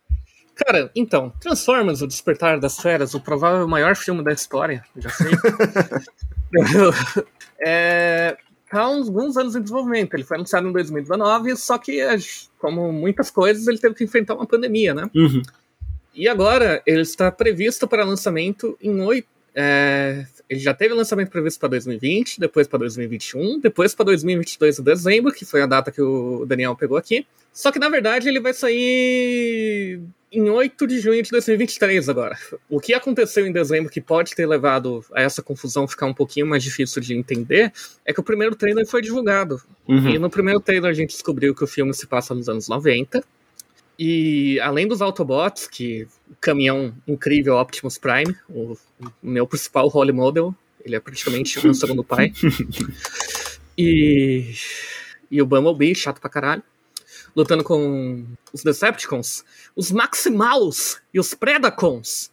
Cara, 0.65 0.91
então, 0.95 1.31
Transformers, 1.39 2.01
o 2.01 2.07
Despertar 2.07 2.59
das 2.59 2.79
Feras, 2.79 3.13
o 3.13 3.19
provável 3.19 3.67
maior 3.67 3.95
filme 3.95 4.23
da 4.23 4.31
história, 4.31 4.83
já 4.97 5.09
sei. 5.09 5.31
é, 7.63 8.37
tá 8.69 8.81
alguns 8.81 9.37
anos 9.37 9.55
em 9.55 9.61
desenvolvimento. 9.61 10.15
Ele 10.15 10.23
foi 10.23 10.37
anunciado 10.37 10.67
em 10.67 10.71
2019, 10.71 11.55
só 11.55 11.77
que, 11.77 12.01
como 12.57 12.91
muitas 12.91 13.29
coisas, 13.29 13.67
ele 13.67 13.77
teve 13.77 13.93
que 13.93 14.03
enfrentar 14.03 14.33
uma 14.33 14.47
pandemia, 14.47 14.93
né? 14.93 15.09
Uhum. 15.15 15.43
E 16.13 16.27
agora 16.27 16.81
ele 16.87 17.01
está 17.01 17.31
previsto 17.31 17.87
para 17.87 18.03
lançamento 18.03 18.75
em 18.81 18.99
8, 18.99 19.27
é, 19.53 20.25
ele 20.49 20.59
já 20.59 20.73
teve 20.73 20.93
lançamento 20.93 21.29
previsto 21.29 21.59
para 21.59 21.69
2020, 21.69 22.39
depois 22.39 22.67
para 22.67 22.79
2021, 22.79 23.59
depois 23.59 23.93
para 23.93 24.05
2022 24.05 24.79
em 24.79 24.83
dezembro, 24.83 25.31
que 25.31 25.45
foi 25.45 25.61
a 25.61 25.65
data 25.65 25.91
que 25.91 26.01
o 26.01 26.45
Daniel 26.45 26.75
pegou 26.75 26.97
aqui. 26.97 27.25
Só 27.51 27.71
que 27.71 27.79
na 27.79 27.89
verdade 27.89 28.29
ele 28.29 28.39
vai 28.39 28.53
sair 28.53 29.99
em 30.31 30.49
8 30.49 30.85
de 30.87 30.99
junho 30.99 31.21
de 31.23 31.29
2023 31.31 32.09
agora. 32.09 32.37
O 32.69 32.79
que 32.79 32.93
aconteceu 32.93 33.45
em 33.47 33.51
dezembro 33.51 33.91
que 33.91 34.01
pode 34.01 34.35
ter 34.35 34.45
levado 34.45 35.03
a 35.13 35.21
essa 35.21 35.41
confusão 35.41 35.87
ficar 35.87 36.05
um 36.05 36.13
pouquinho 36.13 36.45
mais 36.45 36.63
difícil 36.63 37.01
de 37.01 37.15
entender 37.15 37.71
é 38.05 38.13
que 38.13 38.19
o 38.19 38.23
primeiro 38.23 38.55
trailer 38.55 38.85
foi 38.85 39.01
divulgado. 39.01 39.61
Uhum. 39.87 40.09
E 40.09 40.19
no 40.19 40.29
primeiro 40.29 40.59
trailer 40.59 40.91
a 40.91 40.93
gente 40.93 41.11
descobriu 41.11 41.55
que 41.55 41.63
o 41.63 41.67
filme 41.67 41.93
se 41.93 42.05
passa 42.07 42.35
nos 42.35 42.49
anos 42.49 42.67
90. 42.67 43.23
E 43.99 44.59
além 44.59 44.87
dos 44.87 45.01
Autobots, 45.01 45.65
que 45.67 46.03
o 46.29 46.35
caminhão 46.39 46.93
incrível 47.07 47.55
Optimus 47.55 47.97
Prime, 47.97 48.35
o, 48.47 48.77
o 48.99 49.09
meu 49.23 49.47
principal 49.47 49.87
role 49.87 50.11
model, 50.11 50.53
ele 50.85 50.95
é 50.95 50.99
praticamente 50.99 51.57
o 51.57 51.63
meu 51.63 51.73
segundo 51.73 52.03
pai. 52.03 52.31
E, 53.79 54.55
e 55.29 55.39
o 55.39 55.45
Bumblebee, 55.45 55.93
chato 55.93 56.19
pra 56.19 56.29
caralho, 56.29 56.63
lutando 57.38 57.63
com 57.63 58.26
os 58.52 58.63
Decepticons, 58.63 59.45
os 59.76 59.91
Maximals 59.91 61.00
e 61.13 61.19
os 61.19 61.36
Predacons 61.36 62.32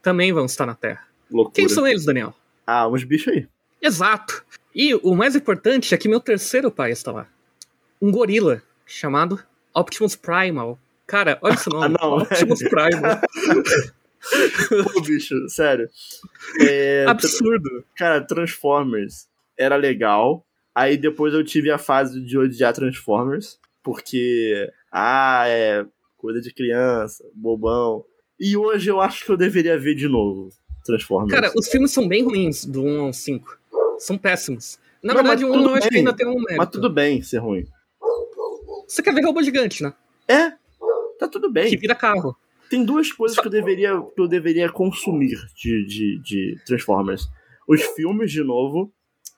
também 0.00 0.32
vão 0.32 0.46
estar 0.46 0.64
na 0.64 0.74
Terra. 0.74 1.06
Loucura. 1.30 1.54
Quem 1.54 1.68
são 1.68 1.86
eles, 1.86 2.06
Daniel? 2.06 2.34
Ah, 2.66 2.88
uns 2.88 3.04
bichos 3.04 3.34
aí. 3.34 3.46
Exato. 3.82 4.42
E 4.74 4.94
o 4.94 5.14
mais 5.14 5.36
importante 5.36 5.94
é 5.94 5.98
que 5.98 6.08
meu 6.08 6.20
terceiro 6.20 6.70
pai 6.70 6.90
está 6.90 7.12
lá. 7.12 7.26
Um 8.00 8.10
gorila 8.10 8.62
chamado 8.86 9.38
Optimus 9.74 10.16
Primal. 10.16 10.78
Cara, 11.06 11.38
olha 11.42 11.52
esse 11.52 11.68
nome. 11.70 11.84
Ah, 11.84 11.88
não. 12.00 12.16
Optimus 12.18 12.60
Prime. 12.60 13.02
Pô, 14.84 15.00
bicho, 15.04 15.34
sério. 15.50 15.90
É, 16.60 17.04
Absurdo. 17.06 17.84
Cara, 17.94 18.22
Transformers 18.22 19.28
era 19.58 19.76
legal. 19.76 20.46
Aí 20.74 20.96
depois 20.96 21.34
eu 21.34 21.44
tive 21.44 21.70
a 21.70 21.78
fase 21.78 22.20
de 22.22 22.38
odiar 22.38 22.72
Transformers. 22.72 23.58
Porque, 23.86 24.68
ah, 24.90 25.44
é 25.46 25.86
coisa 26.16 26.40
de 26.40 26.52
criança, 26.52 27.24
bobão. 27.32 28.04
E 28.36 28.56
hoje 28.56 28.90
eu 28.90 29.00
acho 29.00 29.24
que 29.24 29.30
eu 29.30 29.36
deveria 29.36 29.78
ver 29.78 29.94
de 29.94 30.08
novo 30.08 30.48
Transformers. 30.84 31.32
Cara, 31.32 31.52
os 31.56 31.68
filmes 31.68 31.92
são 31.92 32.08
bem 32.08 32.24
ruins, 32.24 32.64
do 32.64 32.82
1 32.82 33.00
ao 33.02 33.12
5. 33.12 33.58
São 34.00 34.18
péssimos. 34.18 34.80
Na 35.00 35.14
não, 35.14 35.22
verdade, 35.22 35.44
o 35.44 35.52
1 35.52 35.62
eu 35.62 35.74
acho 35.74 35.88
que 35.88 35.98
ainda 35.98 36.12
tem 36.12 36.26
um 36.26 36.34
mérito. 36.34 36.56
Mas 36.56 36.68
tudo 36.70 36.90
bem 36.90 37.22
ser 37.22 37.38
ruim. 37.38 37.64
Você 38.88 39.04
quer 39.04 39.14
ver 39.14 39.24
robô 39.24 39.40
gigante, 39.40 39.84
né? 39.84 39.94
É, 40.26 40.50
tá 41.20 41.28
tudo 41.28 41.48
bem. 41.48 41.70
Que 41.70 41.76
vira 41.76 41.94
carro. 41.94 42.36
Tem 42.68 42.84
duas 42.84 43.12
coisas 43.12 43.36
Só... 43.36 43.42
que 43.42 43.46
eu 43.46 43.52
deveria, 43.52 44.02
que 44.02 44.20
eu 44.20 44.26
deveria 44.26 44.68
consumir 44.68 45.36
de, 45.54 45.86
de, 45.86 46.22
de 46.24 46.58
Transformers: 46.66 47.28
os 47.68 47.80
filmes, 47.94 48.32
de 48.32 48.42
novo, 48.42 48.92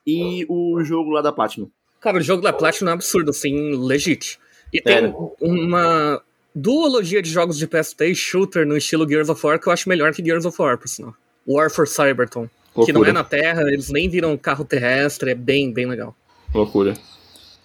e 0.07 0.43
o 0.49 0.83
jogo 0.83 1.11
lá 1.11 1.21
da 1.21 1.31
Platinum. 1.31 1.69
Cara, 1.99 2.17
o 2.17 2.21
jogo 2.21 2.41
da 2.41 2.53
Platinum 2.53 2.91
é 2.91 2.93
absurdo, 2.93 3.31
assim, 3.31 3.75
legit. 3.75 4.39
E 4.71 4.81
tem 4.81 5.05
é. 5.05 5.13
uma 5.41 6.21
duologia 6.53 7.21
de 7.21 7.29
jogos 7.29 7.57
de 7.57 7.67
PS3 7.67 8.15
shooter 8.15 8.65
no 8.65 8.77
estilo 8.77 9.07
Gears 9.07 9.29
of 9.29 9.45
War 9.45 9.59
que 9.59 9.67
eu 9.67 9.73
acho 9.73 9.89
melhor 9.89 10.13
que 10.13 10.23
Gears 10.23 10.45
of 10.45 10.59
War, 10.61 10.77
por 10.77 10.87
sinal. 10.87 11.15
War 11.47 11.69
for 11.69 11.87
Cybertron. 11.87 12.47
que 12.85 12.93
não 12.93 13.03
é 13.03 13.11
na 13.11 13.23
Terra, 13.23 13.63
eles 13.63 13.89
nem 13.89 14.07
viram 14.09 14.37
carro 14.37 14.63
terrestre, 14.63 15.31
é 15.31 15.35
bem, 15.35 15.73
bem 15.73 15.87
legal. 15.87 16.15
Loucura. 16.53 16.93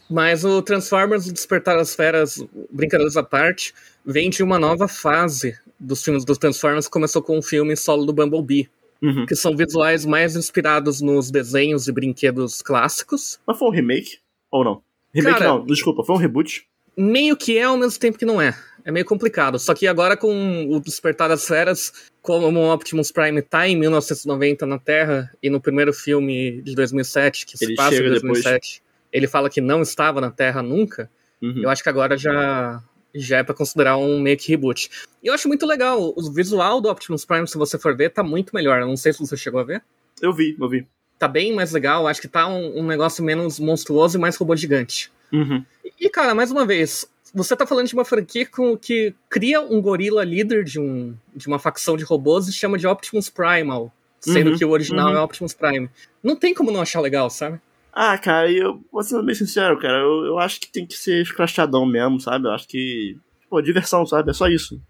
Mas 0.08 0.44
o 0.44 0.60
Transformers 0.62 1.30
Despertar 1.32 1.76
das 1.76 1.94
Feras, 1.94 2.44
brincadeiras 2.70 3.16
à 3.16 3.22
parte, 3.22 3.74
vem 4.04 4.30
de 4.30 4.42
uma 4.42 4.58
nova 4.58 4.86
fase 4.86 5.58
dos 5.78 6.02
filmes 6.02 6.24
dos 6.24 6.38
Transformers, 6.38 6.86
que 6.86 6.92
começou 6.92 7.22
com 7.22 7.38
o 7.38 7.42
filme 7.42 7.76
solo 7.76 8.04
do 8.04 8.12
Bumblebee. 8.12 8.68
Uhum. 9.02 9.26
Que 9.26 9.36
são 9.36 9.54
visuais 9.54 10.06
mais 10.06 10.34
inspirados 10.34 11.02
nos 11.02 11.30
desenhos 11.30 11.88
e 11.88 11.92
brinquedos 11.92 12.62
clássicos. 12.62 13.38
Mas 13.46 13.58
foi 13.58 13.68
um 13.68 13.70
remake? 13.70 14.18
Ou 14.54 14.62
não? 14.62 14.82
Remake 15.12 15.38
Cara, 15.38 15.50
não, 15.50 15.66
desculpa, 15.66 16.04
foi 16.04 16.14
um 16.14 16.18
reboot? 16.18 16.64
Meio 16.96 17.36
que 17.36 17.58
é 17.58 17.64
ao 17.64 17.76
mesmo 17.76 17.98
tempo 17.98 18.16
que 18.16 18.24
não 18.24 18.40
é. 18.40 18.56
É 18.84 18.92
meio 18.92 19.04
complicado. 19.04 19.58
Só 19.58 19.74
que 19.74 19.84
agora 19.88 20.16
com 20.16 20.68
o 20.70 20.78
Despertar 20.78 21.28
das 21.28 21.44
Feras, 21.44 21.92
como 22.22 22.46
o 22.60 22.72
Optimus 22.72 23.10
Prime 23.10 23.42
tá 23.42 23.66
em 23.66 23.74
1990 23.76 24.64
na 24.64 24.78
Terra, 24.78 25.28
e 25.42 25.50
no 25.50 25.60
primeiro 25.60 25.92
filme 25.92 26.62
de 26.62 26.72
2007, 26.76 27.46
que 27.46 27.58
se 27.58 27.64
Ele 27.64 27.74
passa 27.74 27.94
em 27.94 27.96
chega 27.96 28.10
2007, 28.10 28.80
ele 29.12 29.26
fala 29.26 29.50
que 29.50 29.60
não 29.60 29.82
estava 29.82 30.20
na 30.20 30.30
Terra 30.30 30.62
nunca, 30.62 31.10
Uhum. 31.42 31.62
eu 31.64 31.68
acho 31.68 31.82
que 31.82 31.88
agora 31.88 32.16
já, 32.16 32.80
já 33.12 33.38
é 33.38 33.42
pra 33.42 33.54
considerar 33.56 33.96
um 33.96 34.20
meio 34.20 34.36
que 34.36 34.52
reboot. 34.52 34.88
E 35.20 35.26
eu 35.26 35.34
acho 35.34 35.48
muito 35.48 35.66
legal. 35.66 36.14
O 36.16 36.32
visual 36.32 36.80
do 36.80 36.88
Optimus 36.88 37.24
Prime, 37.24 37.48
se 37.48 37.58
você 37.58 37.76
for 37.76 37.96
ver, 37.96 38.10
tá 38.10 38.22
muito 38.22 38.54
melhor. 38.54 38.80
Eu 38.80 38.86
não 38.86 38.96
sei 38.96 39.12
se 39.12 39.18
você 39.18 39.36
chegou 39.36 39.58
a 39.58 39.64
ver. 39.64 39.82
Eu 40.22 40.32
vi, 40.32 40.56
eu 40.58 40.68
vi. 40.68 40.86
Tá 41.18 41.28
bem 41.28 41.54
mais 41.54 41.72
legal. 41.72 42.06
Acho 42.06 42.20
que 42.20 42.28
tá 42.28 42.46
um, 42.48 42.80
um 42.80 42.86
negócio 42.86 43.24
menos 43.24 43.58
monstruoso 43.58 44.18
e 44.18 44.20
mais 44.20 44.36
robô 44.36 44.54
gigante. 44.56 45.10
Uhum. 45.32 45.64
E, 46.00 46.10
cara, 46.10 46.34
mais 46.34 46.50
uma 46.50 46.66
vez, 46.66 47.06
você 47.34 47.56
tá 47.56 47.66
falando 47.66 47.86
de 47.86 47.94
uma 47.94 48.04
franquia 48.04 48.46
com, 48.46 48.76
que 48.76 49.14
cria 49.28 49.60
um 49.60 49.80
gorila 49.80 50.24
líder 50.24 50.64
de, 50.64 50.78
um, 50.78 51.14
de 51.34 51.46
uma 51.46 51.58
facção 51.58 51.96
de 51.96 52.04
robôs 52.04 52.48
e 52.48 52.52
chama 52.52 52.78
de 52.78 52.86
Optimus 52.86 53.28
Primal. 53.28 53.92
Sendo 54.20 54.52
Uhum, 54.52 54.56
que 54.56 54.64
o 54.64 54.70
original 54.70 55.10
uhum. 55.10 55.16
é 55.18 55.20
Optimus 55.20 55.52
Prime. 55.52 55.90
Não 56.22 56.34
tem 56.34 56.54
como 56.54 56.70
não 56.70 56.80
achar 56.80 57.00
legal, 57.00 57.28
sabe? 57.28 57.60
Ah, 57.92 58.16
cara, 58.16 58.50
eu 58.50 58.82
vou 58.90 59.02
ser 59.02 59.22
bem 59.22 59.34
sincero, 59.34 59.78
cara, 59.78 59.98
eu, 59.98 60.24
eu 60.24 60.38
acho 60.38 60.58
que 60.60 60.72
tem 60.72 60.86
que 60.86 60.94
ser 60.94 61.20
escrachadão 61.22 61.84
mesmo, 61.84 62.18
sabe? 62.18 62.46
Eu 62.48 62.52
acho 62.52 62.66
que. 62.66 63.16
Pô, 63.50 63.60
diversão, 63.60 64.04
sabe? 64.06 64.30
É 64.30 64.32
só 64.32 64.48
isso. 64.48 64.80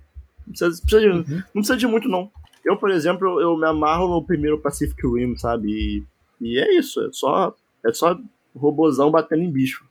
Não 0.47 0.53
precisa, 0.55 0.81
precisa 0.81 1.01
de, 1.01 1.09
Uhum. 1.09 1.25
não 1.29 1.63
precisa 1.63 1.77
de 1.77 1.87
muito, 1.87 2.09
não. 2.09 2.31
Eu, 2.65 2.77
por 2.77 2.91
exemplo, 2.91 3.27
eu, 3.27 3.41
eu 3.41 3.57
me 3.59 3.67
amarro 3.67 4.09
no 4.09 4.25
primeiro 4.25 4.59
Pacific 4.61 5.01
Rim, 5.07 5.37
sabe? 5.37 5.69
E, 5.69 6.03
e 6.45 6.59
é 6.59 6.79
isso, 6.79 7.01
é 7.01 7.09
só. 7.13 7.55
É 7.85 7.93
só 7.93 8.19
robozão 8.55 9.11
batendo 9.11 9.43
em 9.43 9.51
bicho. 9.51 9.85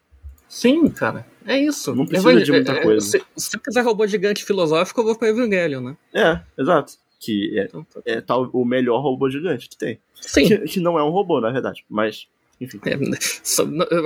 Sim, 0.48 0.88
cara. 0.90 1.26
É 1.46 1.58
isso. 1.58 1.94
Não 1.96 2.06
precisa 2.06 2.42
de 2.44 2.52
muita 2.52 2.74
é- 2.74 2.78
é- 2.78 2.82
coisa. 2.84 3.06
Se, 3.06 3.22
se 3.36 3.58
eu 3.58 3.60
quiser 3.60 3.82
robô 3.82 4.06
gigante 4.08 4.46
filosófico, 4.46 5.02
eu 5.02 5.06
vou 5.06 5.16
pra 5.18 5.28
Evangelion, 5.30 5.82
né? 5.82 5.98
É, 6.14 6.40
exato. 6.62 6.94
Que 7.20 7.58
é, 7.60 7.66
Então, 7.66 7.84
tá. 7.84 8.02
é 8.06 8.22
tal, 8.22 8.50
o 8.54 8.64
melhor 8.66 9.02
robô 9.02 9.30
gigante 9.30 9.68
que 9.70 9.78
tem. 9.78 10.00
Sim. 10.22 10.48
Que, 10.48 10.58
que 10.60 10.80
não 10.80 10.98
é 10.98 11.04
um 11.04 11.10
robô, 11.10 11.42
na 11.42 11.52
verdade. 11.52 11.84
Mas, 11.90 12.28
enfim. 12.62 12.80
É, 12.86 12.98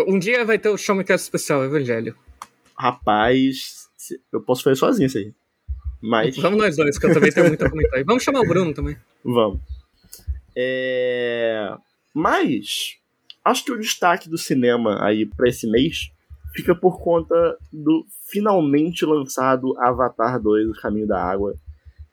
um 0.07 0.17
dia 0.17 0.43
vai 0.45 0.57
ter 0.57 0.69
o 0.69 0.77
Show 0.77 0.95
Me 0.95 1.03
Cast 1.03 1.23
especial, 1.25 1.63
Evangelho. 1.63 2.15
Rapaz, 2.77 3.89
eu 4.31 4.41
posso 4.41 4.63
fazer 4.63 4.75
sozinho 4.75 5.07
isso 5.07 5.17
aí. 5.17 5.33
Mas. 6.01 6.37
Vamos 6.37 6.59
nós 6.59 6.75
dois, 6.77 6.97
que 6.97 7.05
eu 7.07 7.13
também 7.13 7.31
tenho 7.31 7.47
muito 7.47 7.63
a 7.65 7.69
comentar. 7.69 7.99
E 7.99 8.03
vamos 8.03 8.23
chamar 8.23 8.41
o 8.41 8.47
Bruno 8.47 8.73
também. 8.73 8.95
Vamos. 9.23 9.59
É... 10.55 11.75
Mas 12.17 12.97
acho 13.45 13.63
que 13.63 13.71
o 13.71 13.79
destaque 13.79 14.27
do 14.27 14.39
cinema 14.39 15.05
aí 15.05 15.23
pra 15.23 15.47
esse 15.47 15.69
mês 15.69 16.11
fica 16.51 16.73
por 16.73 16.99
conta 16.99 17.55
do 17.71 18.07
finalmente 18.31 19.05
lançado 19.05 19.79
Avatar 19.79 20.41
2, 20.41 20.69
O 20.69 20.81
Caminho 20.81 21.07
da 21.07 21.23
Água, 21.23 21.53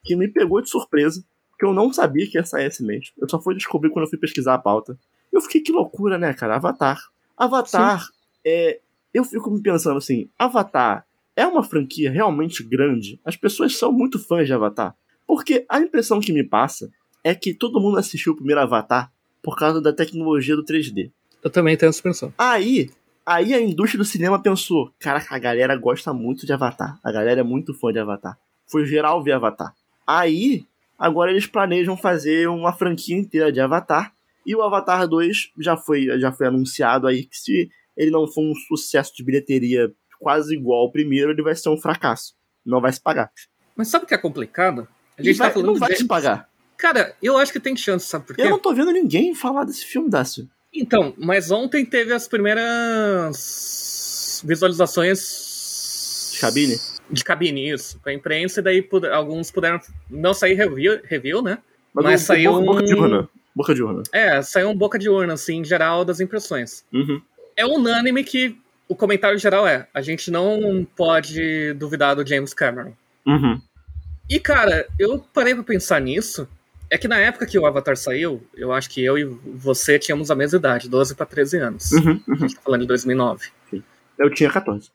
que 0.05 0.14
me 0.14 0.29
pegou 0.29 0.61
de 0.61 0.69
surpresa, 0.69 1.25
porque 1.49 1.64
eu 1.64 1.73
não 1.73 1.90
sabia 1.90 2.31
que 2.31 2.37
ia 2.37 2.45
sair 2.45 2.67
esse 2.67 2.85
mês. 2.85 3.12
Eu 3.17 3.27
só 3.27 3.40
fui 3.40 3.55
descobrir 3.55 3.88
quando 3.88 4.05
eu 4.05 4.11
fui 4.11 4.19
pesquisar 4.19 4.53
a 4.53 4.59
pauta. 4.59 4.99
Eu 5.33 5.40
fiquei, 5.40 5.62
que 5.62 5.73
loucura, 5.73 6.19
né, 6.19 6.35
cara? 6.35 6.57
Avatar. 6.57 7.01
Avatar 7.35 8.07
é. 8.45 8.81
Eu 9.14 9.25
fico 9.25 9.51
me 9.51 9.62
pensando 9.62 9.97
assim, 9.97 10.29
Avatar 10.38 11.07
é 11.35 11.47
uma 11.47 11.62
franquia 11.62 12.11
realmente 12.11 12.62
grande? 12.62 13.19
As 13.25 13.37
pessoas 13.37 13.75
são 13.75 13.90
muito 13.90 14.19
fãs 14.19 14.47
de 14.47 14.53
Avatar. 14.53 14.95
Porque 15.27 15.64
a 15.67 15.81
impressão 15.81 16.21
que 16.21 16.31
me 16.31 16.45
passa 16.45 16.90
é 17.25 17.35
que 17.35 17.55
todo 17.55 17.81
mundo 17.81 17.97
assistiu 17.97 18.35
o 18.35 18.37
primeiro 18.37 18.61
Avatar 18.61 19.13
por 19.44 19.57
causa 19.57 19.80
da 19.80 19.92
tecnologia 19.92 20.57
do 20.57 20.64
3D. 20.64 21.11
Eu 21.42 21.50
também 21.50 21.76
tenho 21.76 21.90
essa 21.90 21.98
expressão. 21.98 22.33
Aí, 22.38 22.90
aí 23.24 23.52
a 23.54 23.61
indústria 23.61 23.98
do 23.98 24.04
cinema 24.04 24.42
pensou: 24.42 24.90
caraca, 24.98 25.35
a 25.35 25.38
galera 25.38 25.76
gosta 25.76 26.12
muito 26.12 26.46
de 26.46 26.52
Avatar. 26.52 26.98
A 27.04 27.12
galera 27.12 27.40
é 27.40 27.44
muito 27.44 27.74
fã 27.74 27.92
de 27.92 27.98
Avatar. 27.98 28.37
Foi 28.66 28.87
geral 28.87 29.22
ver 29.22 29.33
Avatar. 29.33 29.74
Aí, 30.07 30.64
agora 30.98 31.30
eles 31.30 31.46
planejam 31.46 31.96
fazer 31.96 32.48
uma 32.48 32.72
franquia 32.72 33.16
inteira 33.16 33.52
de 33.52 33.61
Avatar. 33.61 34.12
E 34.46 34.54
o 34.57 34.62
Avatar 34.62 35.07
2 35.07 35.52
já 35.59 35.76
foi, 35.76 36.04
já 36.18 36.30
foi 36.33 36.46
anunciado 36.46 37.07
aí 37.07 37.24
que 37.24 37.37
se 37.37 37.70
ele 37.96 38.11
não 38.11 38.26
for 38.26 38.42
um 38.42 38.54
sucesso 38.54 39.14
de 39.16 39.22
bilheteria 39.24 39.92
quase 40.20 40.54
igual 40.54 40.80
ao 40.80 40.90
primeiro, 40.90 41.30
ele 41.30 41.42
vai 41.42 41.54
ser 41.54 41.68
um 41.68 41.76
fracasso. 41.78 42.35
Não 42.64 42.80
vai 42.80 42.92
se 42.92 43.00
pagar. 43.00 43.30
Mas 43.76 43.88
sabe 43.88 44.04
o 44.04 44.09
que 44.09 44.14
é 44.14 44.18
complicado? 44.18 44.87
A 45.18 45.22
E 45.22 45.24
gente 45.26 45.37
vai- 45.38 45.48
tá 45.48 45.54
falando 45.54 45.66
não 45.72 45.78
vai 45.78 45.90
de... 45.92 45.96
se 45.98 46.07
pagar. 46.07 46.48
Cara, 46.76 47.14
eu 47.22 47.37
acho 47.38 47.52
que 47.52 47.60
tem 47.60 47.76
chance, 47.76 48.06
sabe 48.06 48.26
por 48.26 48.34
quê? 48.37 48.42
Eu 48.42 48.50
não 48.50 48.58
tô 48.58 48.74
vendo 48.74 48.92
ninguém 48.92 49.34
falar 49.34 49.64
desse 49.64 49.84
filme, 49.87 50.10
Dácio. 50.10 50.48
Então, 50.72 51.14
mas 51.16 51.50
ontem 51.50 51.84
teve 51.87 52.12
as 52.12 52.26
primeiras 53.34 54.42
visualizações 54.44 56.30
De 56.32 56.40
cabine? 56.40 56.76
de 57.10 57.22
cabine, 57.24 57.70
isso, 57.70 57.98
pra 58.00 58.12
imprensa, 58.12 58.60
e 58.60 58.62
daí 58.62 58.82
pude- 58.82 59.08
alguns 59.08 59.50
puderam 59.50 59.78
não 60.10 60.32
sair 60.34 60.54
review, 60.54 61.00
review 61.04 61.42
né? 61.42 61.58
Mas, 61.92 62.04
Mas 62.04 62.20
saiu 62.22 62.52
boca, 62.54 62.64
boca 62.66 62.82
de 62.82 62.94
um- 62.94 63.00
urna. 63.00 63.28
Boca 63.54 63.74
de 63.74 63.82
urna. 63.82 64.02
É, 64.12 64.42
saiu 64.42 64.68
um 64.70 64.76
boca 64.76 64.98
de 64.98 65.08
urna, 65.08 65.34
assim, 65.34 65.58
em 65.58 65.64
geral 65.64 66.04
das 66.04 66.18
impressões. 66.18 66.84
Uhum. 66.92 67.20
É 67.56 67.64
unânime 67.64 68.24
que 68.24 68.58
o 68.88 68.96
comentário 68.96 69.38
geral 69.38 69.64
é: 69.68 69.87
a 69.94 70.02
gente 70.02 70.28
não 70.30 70.84
pode 70.96 71.72
duvidar 71.74 72.16
do 72.16 72.26
James 72.26 72.52
Cameron. 72.52 72.94
Uhum. 73.24 73.60
E, 74.28 74.40
cara, 74.40 74.88
eu 74.98 75.20
parei 75.32 75.54
pra 75.54 75.62
pensar 75.62 76.00
nisso. 76.00 76.48
É 76.94 76.98
que 76.98 77.09
na 77.09 77.18
época 77.18 77.44
que 77.44 77.59
o 77.59 77.66
Avatar 77.66 77.96
saiu, 77.96 78.40
eu 78.54 78.72
acho 78.72 78.88
que 78.88 79.04
eu 79.04 79.18
e 79.18 79.24
você 79.24 79.98
tínhamos 79.98 80.30
a 80.30 80.35
mesma 80.37 80.61
idade, 80.61 80.88
12 80.88 81.16
pra 81.16 81.26
13 81.26 81.57
anos. 81.57 81.90
Uhum. 81.90 82.22
A 82.30 82.35
gente 82.37 82.54
tá 82.54 82.62
falando 82.62 82.83
de 82.83 82.87
2009. 82.87 83.48
Eu 84.16 84.30
tinha 84.33 84.48
14. 84.48 84.92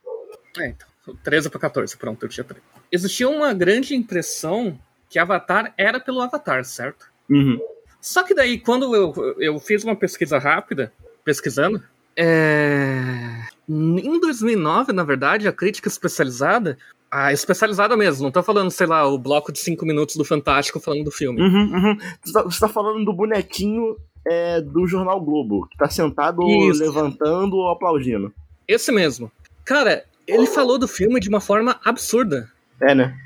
É, 0.59 0.67
então. 0.67 0.87
13 1.25 1.49
pra 1.49 1.59
14, 1.59 1.97
pronto, 1.97 2.23
eu 2.23 2.29
tinha 2.29 2.45
13. 2.45 2.63
Existia 2.89 3.27
uma 3.27 3.53
grande 3.53 3.95
impressão 3.95 4.79
que 5.09 5.19
Avatar 5.19 5.73
era 5.77 5.99
pelo 5.99 6.21
Avatar, 6.21 6.63
certo? 6.63 7.11
Uhum. 7.29 7.59
Só 7.99 8.23
que 8.23 8.33
daí, 8.33 8.57
quando 8.57 8.95
eu, 8.95 9.35
eu 9.37 9.59
fiz 9.59 9.83
uma 9.83 9.93
pesquisa 9.93 10.37
rápida, 10.37 10.93
pesquisando, 11.25 11.83
é... 12.15 13.45
em 13.67 14.19
2009, 14.21 14.93
na 14.93 15.03
verdade, 15.03 15.49
a 15.49 15.51
crítica 15.51 15.89
especializada, 15.89 16.77
a 17.11 17.33
especializada 17.33 17.97
mesmo, 17.97 18.23
não 18.23 18.31
tô 18.31 18.43
falando, 18.43 18.69
sei 18.71 18.87
lá, 18.87 19.07
o 19.07 19.17
bloco 19.17 19.51
de 19.51 19.59
5 19.59 19.85
minutos 19.85 20.15
do 20.15 20.25
Fantástico 20.25 20.79
falando 20.79 21.05
do 21.05 21.11
filme. 21.11 21.41
Uhum, 21.41 21.71
uhum. 21.73 21.97
Você, 22.23 22.33
tá, 22.33 22.43
você 22.43 22.59
tá 22.59 22.67
falando 22.67 23.03
do 23.03 23.13
bonequinho 23.13 23.95
é, 24.27 24.61
do 24.61 24.85
Jornal 24.87 25.19
Globo, 25.19 25.67
que 25.67 25.77
tá 25.77 25.89
sentado 25.89 26.41
Isso. 26.47 26.81
levantando 26.81 27.57
ou 27.57 27.69
aplaudindo. 27.69 28.33
Esse 28.67 28.91
mesmo. 28.91 29.31
Cara, 29.65 30.03
ele 30.27 30.45
falou 30.45 30.77
do 30.77 30.87
filme 30.87 31.19
de 31.19 31.29
uma 31.29 31.41
forma 31.41 31.79
absurda. 31.83 32.51
É, 32.81 32.93
né? 32.93 33.17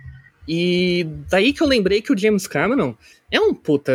E 0.47 1.05
daí 1.29 1.53
que 1.53 1.61
eu 1.61 1.67
lembrei 1.67 2.01
que 2.01 2.11
o 2.11 2.17
James 2.17 2.47
Cameron 2.47 2.95
é 3.31 3.39
um 3.39 3.53
puta 3.53 3.93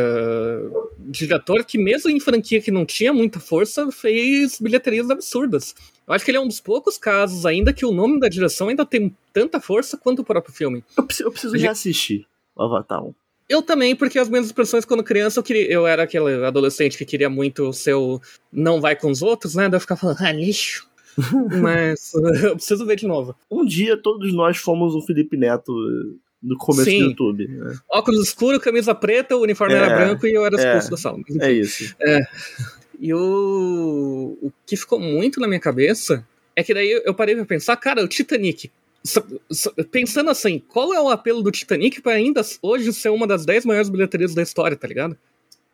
diretor 0.99 1.65
que, 1.65 1.79
mesmo 1.79 2.11
em 2.11 2.21
franquia 2.21 2.61
que 2.61 2.71
não 2.71 2.85
tinha 2.85 3.13
muita 3.13 3.39
força, 3.39 3.91
fez 3.93 4.59
bilheterias 4.61 5.11
absurdas. 5.11 5.75
Eu 6.09 6.15
acho 6.15 6.25
que 6.25 6.31
ele 6.31 6.39
é 6.39 6.41
um 6.41 6.49
dos 6.49 6.61
poucos 6.61 6.97
casos 6.97 7.45
ainda 7.45 7.73
que 7.73 7.85
o 7.85 7.93
nome 7.93 8.19
da 8.19 8.29
direção 8.29 8.69
ainda 8.69 8.87
tem 8.87 9.15
tanta 9.33 9.61
força 9.61 9.97
quanto 9.97 10.21
o 10.21 10.25
próprio 10.25 10.55
filme. 10.55 10.83
Eu 10.97 11.05
preciso, 11.05 11.29
eu 11.29 11.33
preciso 11.33 11.55
Gente- 11.55 11.65
reassistir 11.65 12.27
o 12.57 12.63
Avatar 12.63 13.05
1. 13.05 13.15
Eu 13.49 13.63
também, 13.63 13.97
porque 13.97 14.19
as 14.19 14.29
minhas 14.29 14.47
expressões 14.47 14.85
quando 14.85 15.03
criança, 15.03 15.39
eu, 15.39 15.43
queria, 15.43 15.71
eu 15.71 15.87
era 15.87 16.03
aquele 16.03 16.45
adolescente 16.45 16.99
que 16.99 17.05
queria 17.05 17.31
muito 17.31 17.71
o 17.71 18.21
não 18.53 18.81
vai 18.81 18.95
com 18.95 19.11
os 19.11 19.23
outros, 19.23 19.55
né? 19.55 19.69
Daí 19.69 19.77
eu 19.77 19.81
ficava 19.81 20.01
falando, 20.01 20.19
ah, 20.21 20.33
lixo. 20.33 20.87
Mas 21.63 22.13
eu 22.45 22.57
preciso 22.57 22.85
ver 22.87 22.97
de 22.97 23.07
novo. 23.07 23.35
Um 23.51 23.65
dia 23.65 23.97
todos 23.97 24.33
nós 24.35 24.57
fomos 24.59 24.95
o 24.95 25.01
Felipe 25.03 25.37
Neto 25.37 25.73
do 26.41 26.57
começo 26.57 26.89
Sim. 26.89 27.01
do 27.01 27.05
YouTube. 27.11 27.49
né? 27.49 27.77
Óculos 27.91 28.29
escuros, 28.29 28.63
camisa 28.63 28.95
preta, 28.95 29.37
o 29.37 29.43
uniforme 29.43 29.75
É, 29.75 29.79
era 29.79 29.97
branco 29.97 30.27
e 30.27 30.33
eu 30.35 30.45
era 30.47 30.55
expulso 30.57 30.87
é. 30.87 30.91
da 30.91 30.97
sala. 30.97 31.19
É 31.41 31.51
isso. 31.53 31.95
E 33.01 33.15
o, 33.15 34.39
o 34.43 34.53
que 34.67 34.77
ficou 34.77 34.99
muito 34.99 35.41
na 35.41 35.47
minha 35.47 35.61
cabeça 35.61 36.27
é 36.57 36.63
que 36.65 36.75
daí 36.75 37.01
eu 37.05 37.15
parei 37.15 37.37
pra 37.37 37.45
pensar, 37.45 37.77
cara, 37.77 38.03
o 38.03 38.09
Titanic. 38.09 38.71
Pensando 39.91 40.31
assim, 40.31 40.59
qual 40.69 40.93
é 40.93 41.01
o 41.01 41.09
apelo 41.09 41.43
do 41.43 41.51
Titanic 41.51 42.03
pra 42.03 42.13
ainda 42.13 42.41
hoje 42.61 42.93
ser 42.93 43.11
uma 43.11 43.27
das 43.27 43.47
10 43.47 43.65
maiores 43.65 43.89
bilheterias 43.89 44.35
da 44.35 44.43
história, 44.43 44.77
tá 44.77 44.89
ligado? 44.89 45.17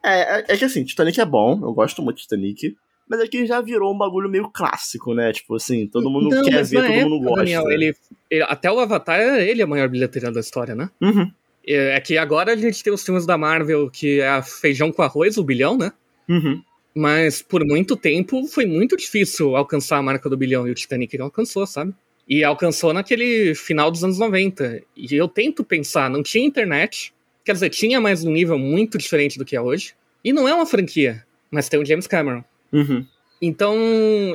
É, 0.04 0.40
é, 0.40 0.44
é 0.48 0.56
que 0.56 0.64
assim, 0.64 0.84
Titanic 0.84 1.18
é 1.20 1.24
bom, 1.24 1.58
eu 1.62 1.72
gosto 1.72 2.02
muito 2.02 2.16
de 2.16 2.22
Titanic. 2.24 2.76
Mas 3.08 3.20
aqui 3.20 3.44
já 3.46 3.60
virou 3.60 3.92
um 3.92 3.98
bagulho 3.98 4.30
meio 4.30 4.48
clássico, 4.48 5.14
né? 5.14 5.30
Tipo 5.32 5.56
assim, 5.56 5.87
todo 5.87 6.08
mundo 6.08 6.30
Não, 6.30 6.42
quer 6.42 6.64
ver, 6.64 6.82
todo 6.87 6.92
mundo 7.10 7.14
época, 7.16 7.28
gosta. 7.28 7.37
Daniel, 7.37 7.70
ele, 7.70 7.94
ele- 8.30 8.42
até 8.44 8.70
o 8.70 8.78
Avatar 8.80 9.20
era 9.20 9.42
ele 9.42 9.62
a 9.62 9.66
maior 9.66 9.88
bilheteria 9.88 10.30
da 10.30 10.40
história, 10.40 10.74
né? 10.74 10.88
Uhum. 11.00 11.30
É 11.66 11.96
é 11.96 12.00
que 12.00 12.16
agora 12.18 12.52
a 12.52 12.56
gente 12.56 12.82
tem 12.82 12.92
os 12.92 13.02
filmes 13.02 13.24
da 13.26 13.37
Marvel 13.38 13.90
que 13.90 14.20
é 14.20 14.42
feijão 14.42 14.90
com 14.92 15.02
arroz, 15.02 15.37
o 15.38 15.44
bilhão, 15.44 15.76
né? 15.76 15.92
Uhum. 16.28 16.62
Mas 16.94 17.42
por 17.42 17.64
muito 17.64 17.96
tempo 17.96 18.46
foi 18.46 18.66
muito 18.66 18.96
difícil 18.96 19.57
alcançar 19.57 19.98
a 19.98 20.02
marca 20.02 20.30
do 20.30 20.37
bilhão 20.37 20.66
e 20.68 20.70
o 20.70 20.74
Titanic 20.74 21.18
não 21.18 21.26
alcançou, 21.26 21.66
sabe? 21.66 21.92
E 22.28 22.44
alcançou 22.44 22.92
naquele 22.92 23.54
final 23.54 23.90
dos 23.90 24.04
anos 24.04 24.18
90. 24.18 24.83
E 24.96 25.14
eu 25.14 25.26
tento 25.26 25.64
pensar, 25.64 26.09
não 26.09 26.22
tinha 26.22 26.46
internet, 26.46 27.12
quer 27.44 27.52
dizer, 27.52 27.70
tinha 27.70 28.00
mais 28.00 28.24
um 28.24 28.30
nível 28.30 28.59
muito 28.59 28.96
diferente 28.96 29.38
do 29.38 29.44
que 29.44 29.57
é 29.57 29.61
hoje. 29.61 29.94
E 30.24 30.33
não 30.33 30.48
é 30.48 30.54
uma 30.54 30.64
franquia, 30.64 31.24
mas 31.50 31.68
tem 31.68 31.80
o 31.80 31.85
James 31.85 32.07
Cameron. 32.07 32.42
Uhum. 32.72 33.04
Então, 33.42 33.76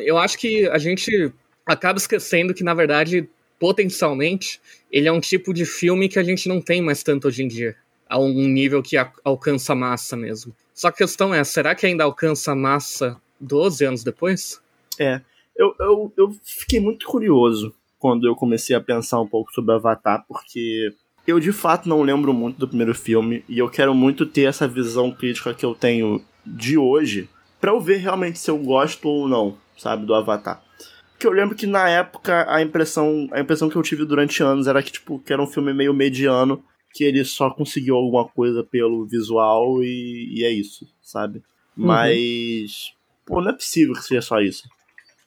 eu 0.02 0.18
acho 0.18 0.38
que 0.38 0.68
a 0.68 0.78
gente 0.78 1.32
acaba 1.66 1.98
esquecendo 1.98 2.54
que, 2.54 2.64
na 2.64 2.74
verdade, 2.74 3.28
potencialmente, 3.60 4.62
ele 4.92 5.08
é 5.08 5.12
um 5.12 5.20
tipo 5.20 5.54
de 5.54 5.66
filme 5.66 6.08
que 6.08 6.20
a 6.20 6.24
gente 6.24 6.48
não 6.48 6.62
tem 6.62 6.82
mais 6.82 7.02
tanto 7.02 7.28
hoje 7.28 7.44
em 7.44 7.48
dia. 7.48 7.76
A 8.10 8.18
um 8.20 8.48
nível 8.48 8.82
que 8.82 8.98
alcança 9.24 9.76
massa 9.76 10.18
mesmo. 10.18 10.54
Só 10.74 10.88
a 10.88 10.92
questão 10.92 11.34
é, 11.34 11.44
será 11.44 11.76
que 11.76 11.86
ainda 11.86 12.04
alcança 12.04 12.56
massa 12.56 13.22
12 13.40 13.86
anos 13.86 14.04
depois? 14.04 14.60
É. 14.98 15.22
Eu, 15.56 15.76
eu, 15.80 16.14
eu 16.18 16.36
fiquei 16.44 16.80
muito 16.80 17.06
curioso 17.06 17.74
quando 18.00 18.26
eu 18.26 18.36
comecei 18.36 18.76
a 18.76 18.82
pensar 18.82 19.20
um 19.20 19.28
pouco 19.28 19.52
sobre 19.52 19.76
Avatar, 19.76 20.26
porque 20.28 20.94
eu 21.28 21.40
de 21.40 21.52
fato 21.52 21.88
não 21.88 22.02
lembro 22.02 22.34
muito 22.34 22.58
do 22.58 22.68
primeiro 22.68 22.96
filme 22.96 23.44
e 23.48 23.60
eu 23.60 23.70
quero 23.70 23.94
muito 23.94 24.26
ter 24.26 24.44
essa 24.44 24.68
visão 24.68 25.12
crítica 25.12 25.54
que 25.54 25.66
eu 25.66 25.76
tenho 25.76 26.24
de 26.46 26.78
hoje 26.78 27.30
para 27.60 27.72
eu 27.72 27.80
ver 27.80 27.98
realmente 27.98 28.40
se 28.40 28.50
eu 28.50 28.58
gosto 28.58 29.08
ou 29.08 29.28
não, 29.28 29.58
sabe, 29.78 30.06
do 30.06 30.16
Avatar. 30.16 30.64
Porque 31.12 31.28
eu 31.28 31.32
lembro 31.32 31.56
que 31.56 31.68
na 31.68 31.90
época 31.90 32.46
a 32.50 32.62
impressão, 32.62 33.28
a 33.34 33.42
impressão 33.42 33.70
que 33.70 33.76
eu 33.76 33.84
tive 33.84 34.06
durante 34.06 34.42
anos 34.42 34.68
era 34.68 34.82
que 34.82 34.94
tipo 34.94 35.20
que 35.20 35.34
era 35.34 35.42
um 35.42 35.48
filme 35.48 35.74
meio 35.74 35.94
mediano, 35.94 36.64
que 36.94 37.04
ele 37.04 37.24
só 37.24 37.50
conseguiu 37.50 37.96
alguma 37.96 38.28
coisa 38.28 38.64
pelo 38.64 39.06
visual 39.06 39.84
e, 39.84 40.40
e 40.40 40.44
é 40.44 40.52
isso, 40.52 40.88
sabe? 41.02 41.44
Uhum. 41.78 41.86
Mas 41.86 42.94
pô, 43.26 43.42
não 43.42 43.52
é 43.52 43.54
possível 43.54 43.94
que 43.94 44.04
seja 44.04 44.22
só 44.22 44.40
isso, 44.40 44.68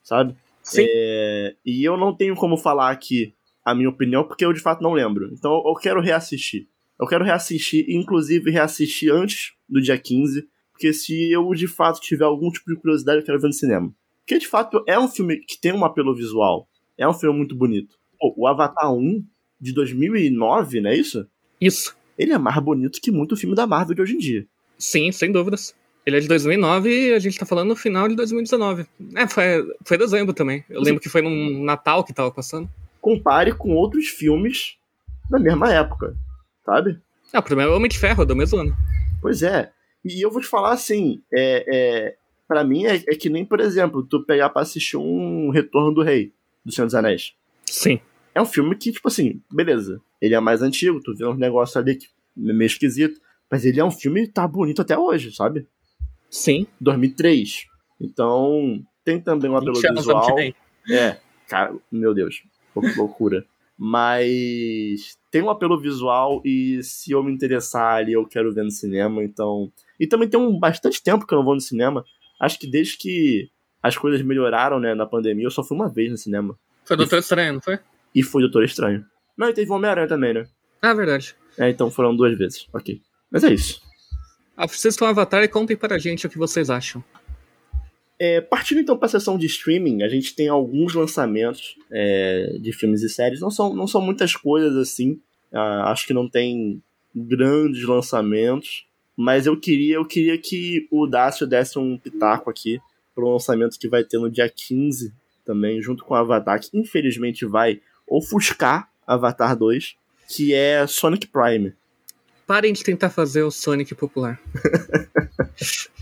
sabe? 0.03 0.35
Sim. 0.63 0.87
É, 0.89 1.55
e 1.65 1.85
eu 1.85 1.97
não 1.97 2.15
tenho 2.15 2.35
como 2.35 2.57
falar 2.57 2.91
aqui 2.91 3.35
a 3.65 3.75
minha 3.75 3.89
opinião, 3.89 4.25
porque 4.25 4.45
eu 4.45 4.53
de 4.53 4.61
fato 4.61 4.83
não 4.83 4.93
lembro. 4.93 5.31
Então 5.33 5.63
eu 5.65 5.75
quero 5.75 6.01
reassistir. 6.01 6.69
Eu 7.01 7.07
quero 7.07 7.25
reassistir, 7.25 7.85
inclusive 7.89 8.51
reassistir 8.51 9.13
antes 9.13 9.55
do 9.69 9.81
dia 9.81 9.99
15, 9.99 10.47
porque 10.73 10.93
se 10.93 11.31
eu 11.31 11.49
de 11.55 11.67
fato 11.67 12.01
tiver 12.01 12.25
algum 12.25 12.51
tipo 12.51 12.73
de 12.73 12.81
curiosidade, 12.81 13.21
eu 13.21 13.25
quero 13.25 13.41
ver 13.41 13.49
no 13.49 13.53
cinema. 13.53 13.95
Porque 14.21 14.39
de 14.39 14.47
fato 14.47 14.83
é 14.87 14.99
um 14.99 15.09
filme 15.09 15.39
que 15.39 15.61
tem 15.61 15.73
um 15.73 15.85
apelo 15.85 16.15
visual. 16.15 16.69
É 16.97 17.09
um 17.09 17.15
filme 17.15 17.37
muito 17.37 17.55
bonito. 17.55 17.97
Pô, 18.19 18.35
o 18.37 18.47
Avatar 18.47 18.93
1 18.93 19.25
de 19.61 19.73
2009, 19.73 20.81
não 20.81 20.91
é 20.91 20.97
isso? 20.97 21.27
Isso. 21.67 21.97
Ele 22.19 22.33
é 22.33 22.39
mais 22.39 22.59
bonito 22.59 23.01
que 23.01 23.11
muito 23.11 23.37
filme 23.37 23.55
da 23.55 23.67
Marvel 23.67 23.95
de 23.95 24.03
hoje 24.03 24.15
em 24.15 24.19
dia. 24.19 24.47
Sim, 24.79 25.13
sem 25.13 25.31
dúvidas. 25.31 25.75
Ele 26.05 26.17
é 26.17 26.21
de 26.21 26.29
2009 26.29 26.91
e 26.91 27.15
a 27.15 27.19
gente 27.19 27.39
tá 27.39 27.47
falando 27.47 27.69
no 27.69 27.77
final 27.77 28.09
de 28.09 28.17
2019. 28.17 28.87
É, 29.15 29.27
foi, 29.29 29.45
foi 29.85 29.97
dezembro 29.97 30.35
também. 30.35 30.65
Eu 30.69 30.81
Sim. 30.81 30.87
lembro 30.87 31.01
que 31.01 31.09
foi 31.09 31.23
num 31.23 31.63
Natal 31.63 32.03
que 32.03 32.13
tava 32.13 32.31
passando 32.31 32.69
compare 33.03 33.53
com 33.53 33.75
outros 33.75 34.07
filmes 34.07 34.77
da 35.29 35.39
mesma 35.39 35.71
época, 35.75 36.17
sabe? 36.65 36.99
Ah, 37.33 37.41
o 37.41 37.43
primeiro 37.43 37.73
é 37.73 37.75
Homem 37.75 37.89
de 37.89 37.99
Ferro, 37.99 38.25
do 38.25 38.37
mesmo 38.37 38.61
ano. 38.61 38.77
Pois 39.21 39.43
é. 39.43 39.73
E 40.05 40.25
eu 40.25 40.31
vou 40.31 40.41
te 40.41 40.47
falar 40.47 40.73
assim, 40.73 41.21
é, 41.35 41.65
é, 41.69 42.15
para 42.47 42.63
mim 42.63 42.87
é, 42.87 42.97
é, 42.97 43.15
que 43.17 43.29
nem, 43.29 43.45
por 43.45 43.61
exemplo, 43.61 44.03
tu 44.05 44.25
pegar 44.25 44.51
pra 44.51 44.63
assistir 44.63 44.97
um 44.97 45.51
Retorno 45.51 45.93
do 45.93 46.03
Rei, 46.03 46.33
do 46.65 46.73
Senhor 46.73 46.87
dos 46.87 46.95
Anéis. 46.95 47.35
Sim. 47.67 48.01
É 48.35 48.41
um 48.41 48.47
filme 48.47 48.75
que, 48.77 48.93
tipo 48.93 49.09
assim, 49.09 49.43
beleza, 49.51 50.01
ele 50.21 50.35
é 50.35 50.41
mais 50.41 50.63
antigo, 50.63 51.01
tu 51.03 51.15
vê 51.15 51.27
uns 51.27 51.39
negócios 51.39 51.77
ali 51.77 51.97
que 51.97 52.07
é 52.07 52.53
meio 52.53 52.67
esquisito, 52.67 53.21
mas 53.51 53.65
ele 53.65 53.81
é 53.81 53.85
um 53.85 53.91
filme 53.91 54.27
que 54.27 54.33
tá 54.33 54.47
bonito 54.49 54.81
até 54.81 54.99
hoje, 54.99 55.35
sabe? 55.35 55.67
Sim. 56.31 56.67
2003. 56.81 57.67
Então, 58.01 58.83
tem 59.05 59.21
também 59.21 59.51
um 59.51 59.57
apelo 59.57 59.79
visual. 59.79 60.39
É, 60.91 61.19
cara, 61.47 61.77
meu 61.91 62.15
Deus 62.15 62.43
loucura. 62.97 63.45
Mas 63.77 65.19
tem 65.31 65.43
um 65.43 65.51
apelo 65.51 65.81
visual 65.81 66.41
e 66.45 66.83
se 66.83 67.11
eu 67.11 67.23
me 67.23 67.33
interessar 67.33 67.97
ali, 67.97 68.13
eu 68.13 68.27
quero 68.27 68.53
ver 68.53 68.65
no 68.65 68.71
cinema, 68.71 69.23
então. 69.25 69.73
E 69.99 70.07
também 70.07 70.29
tem 70.29 70.39
um 70.39 70.59
bastante 70.59 71.03
tempo 71.03 71.27
que 71.27 71.35
eu 71.35 71.39
não 71.39 71.45
vou 71.45 71.55
no 71.55 71.61
cinema. 71.61 72.05
Acho 72.41 72.59
que 72.59 72.71
desde 72.71 72.97
que 72.97 73.51
as 73.83 73.97
coisas 73.97 74.23
melhoraram, 74.23 74.79
né, 74.79 74.95
na 74.95 75.07
pandemia, 75.07 75.47
eu 75.47 75.51
só 75.51 75.65
fui 75.65 75.77
uma 75.77 75.89
vez 75.89 76.11
no 76.11 76.17
cinema. 76.17 76.57
Foi 76.85 76.97
Doutor 76.97 77.17
e... 77.17 77.21
Estranho, 77.21 77.55
não 77.55 77.61
foi? 77.61 77.79
E 78.15 78.23
foi 78.23 78.43
Doutor 78.43 78.65
Estranho. 78.65 79.05
Não, 79.37 79.49
e 79.49 79.55
teve 79.55 79.71
Homem-Aranha 79.71 80.09
também, 80.09 80.35
né? 80.35 80.47
Ah, 80.81 80.95
verdade. 80.95 81.35
É, 81.59 81.71
então 81.71 81.91
foram 81.91 82.15
duas 82.15 82.37
vezes. 82.37 82.67
Ok. 82.73 83.01
Mas 83.31 83.45
é 83.45 83.53
isso. 83.53 83.81
Assistam 84.57 85.09
Avatar 85.09 85.43
e 85.43 85.49
contem 85.49 85.77
para 85.77 85.95
a 85.95 85.99
gente 85.99 86.27
o 86.27 86.31
que 86.31 86.39
vocês 86.39 86.71
acham. 86.71 87.03
É, 88.19 88.41
partindo 88.41 88.81
então 88.81 88.97
para 88.97 89.07
a 89.07 89.11
sessão 89.11 89.37
de 89.37 89.47
streaming, 89.47 90.03
a 90.03 90.09
gente 90.09 90.35
tem 90.35 90.49
alguns 90.49 90.95
lançamentos 90.95 91.77
é, 91.91 92.57
de 92.61 92.73
filmes 92.73 93.03
e 93.03 93.09
séries. 93.09 93.41
Não 93.41 93.51
são, 93.51 93.75
não 93.75 93.87
são 93.87 94.01
muitas 94.01 94.37
coisas 94.37 94.77
assim. 94.77 95.21
Uh, 95.53 95.85
acho 95.87 96.07
que 96.07 96.15
não 96.15 96.29
tem 96.29 96.83
grandes 97.15 97.85
lançamentos. 97.85 98.87
Mas 99.17 99.47
eu 99.47 99.59
queria, 99.59 99.97
eu 99.97 100.05
queria 100.05 100.39
que 100.39 100.87
o 100.91 101.07
Dácio 101.07 101.47
desse 101.47 101.79
um 101.79 101.99
pitaco 101.99 102.49
aqui 102.49 102.81
para 103.15 103.25
o 103.25 103.33
lançamento 103.33 103.79
que 103.79 103.89
vai 103.89 104.05
ter 104.05 104.19
no 104.19 104.31
dia 104.31 104.49
15 104.49 105.13
também, 105.45 105.83
junto 105.83 106.05
com 106.05 106.15
o 106.15 106.17
Avatar, 106.17 106.61
que 106.61 106.71
infelizmente 106.73 107.45
vai 107.45 107.81
ofuscar 108.09 108.91
Avatar 109.07 109.57
2, 109.57 109.97
que 110.29 110.55
é 110.55 110.87
Sonic 110.87 111.27
Prime. 111.27 111.75
Parem 112.47 112.73
de 112.73 112.83
tentar 112.83 113.11
fazer 113.11 113.43
o 113.43 113.51
Sonic 113.51 113.95
popular. 113.95 114.41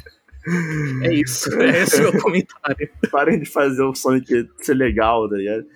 É 1.05 1.13
isso, 1.13 1.53
é 1.61 1.83
esse 1.83 2.01
o 2.01 2.13
meu 2.13 2.23
comentário. 2.23 2.91
Parem 3.11 3.39
de 3.39 3.45
fazer 3.45 3.83
o 3.83 3.95
Sonic 3.95 4.49
ser 4.59 4.75
legal, 4.75 5.29
tá 5.29 5.37
ligado? 5.37 5.67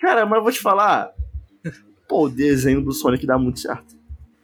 Cara, 0.00 0.24
mas 0.24 0.38
eu 0.38 0.42
vou 0.42 0.50
te 0.50 0.60
falar. 0.60 1.12
Pô, 2.08 2.24
o 2.24 2.30
desenho 2.30 2.82
do 2.82 2.92
Sonic 2.92 3.26
dá 3.26 3.38
muito 3.38 3.60
certo. 3.60 3.94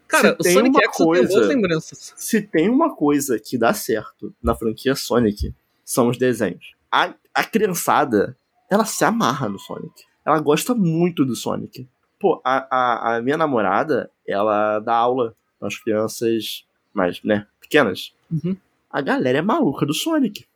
Cara, 0.07 0.37
se 0.41 0.51
o 0.51 0.53
Sonic 0.53 0.79
X 0.79 0.97
coisa, 0.97 1.27
tem 1.27 1.37
boas 1.37 1.49
lembranças. 1.49 2.15
Se 2.17 2.43
tem 2.43 2.69
uma 2.69 2.95
coisa 2.95 3.41
que 3.41 3.59
dá 3.59 3.73
certo 3.73 4.35
na 4.43 4.55
franquia 4.55 4.95
Sonic, 4.95 5.53
são 5.85 6.09
os 6.09 6.19
desenhos. 6.19 6.75
A, 6.93 7.15
a 7.35 7.43
criançada, 7.43 8.37
ela 8.71 8.85
se 8.85 9.05
amarra 9.05 9.49
no 9.49 9.59
Sonic. 9.59 10.05
Ela 10.27 10.41
gosta 10.41 10.75
muito 10.75 11.25
do 11.25 11.37
Sonic. 11.37 11.89
Pô, 12.19 12.41
a, 12.45 12.67
a, 12.71 13.17
a 13.17 13.23
minha 13.23 13.37
namorada, 13.37 14.11
ela 14.27 14.81
dá 14.81 14.95
aula 14.95 15.35
para 15.59 15.69
as 15.69 15.79
crianças 15.79 16.67
mais, 16.93 17.23
né, 17.23 17.47
pequenas. 17.61 18.13
Uhum 18.31 18.57
a 18.97 19.03
galera 19.03 19.39
é 19.39 19.43
maluca 19.43 19.85
do 19.85 19.93
Sonic. 19.93 20.47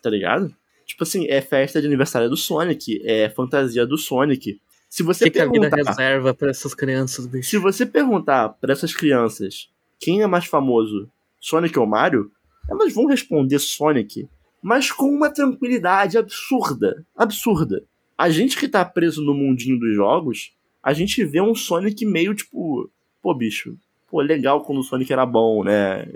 Tá 0.00 0.08
ligado? 0.08 0.54
Tipo 0.86 1.02
assim, 1.02 1.26
é 1.28 1.40
festa 1.40 1.80
de 1.80 1.86
aniversário 1.88 2.30
do 2.30 2.36
Sonic, 2.36 3.02
é 3.04 3.28
fantasia 3.28 3.84
do 3.84 3.98
Sonic. 3.98 4.60
Se 4.88 5.02
você 5.02 5.24
que 5.24 5.38
perguntar, 5.38 5.68
que 5.68 5.74
a 5.74 5.78
vida 5.78 5.90
reserva 5.90 6.32
para 6.32 6.50
essas 6.50 6.74
crianças, 6.74 7.26
bicho? 7.26 7.48
Se 7.48 7.58
você 7.58 7.84
perguntar 7.84 8.50
para 8.50 8.72
essas 8.72 8.94
crianças 8.94 9.68
quem 9.98 10.22
é 10.22 10.26
mais 10.28 10.44
famoso, 10.44 11.10
Sonic 11.40 11.76
ou 11.76 11.86
Mario, 11.86 12.30
elas 12.70 12.92
vão 12.92 13.06
responder 13.06 13.58
Sonic, 13.58 14.28
mas 14.62 14.92
com 14.92 15.06
uma 15.06 15.28
tranquilidade 15.28 16.16
absurda, 16.16 17.04
absurda. 17.16 17.82
A 18.16 18.30
gente 18.30 18.56
que 18.56 18.68
tá 18.68 18.84
preso 18.84 19.22
no 19.22 19.34
mundinho 19.34 19.78
dos 19.78 19.94
jogos, 19.94 20.52
a 20.82 20.92
gente 20.92 21.24
vê 21.24 21.40
um 21.40 21.54
Sonic 21.54 22.04
meio 22.04 22.34
tipo, 22.34 22.90
pô, 23.20 23.34
bicho, 23.34 23.76
pô, 24.10 24.20
legal 24.20 24.62
quando 24.62 24.78
o 24.78 24.82
Sonic 24.84 25.12
era 25.12 25.26
bom, 25.26 25.64
né? 25.64 26.06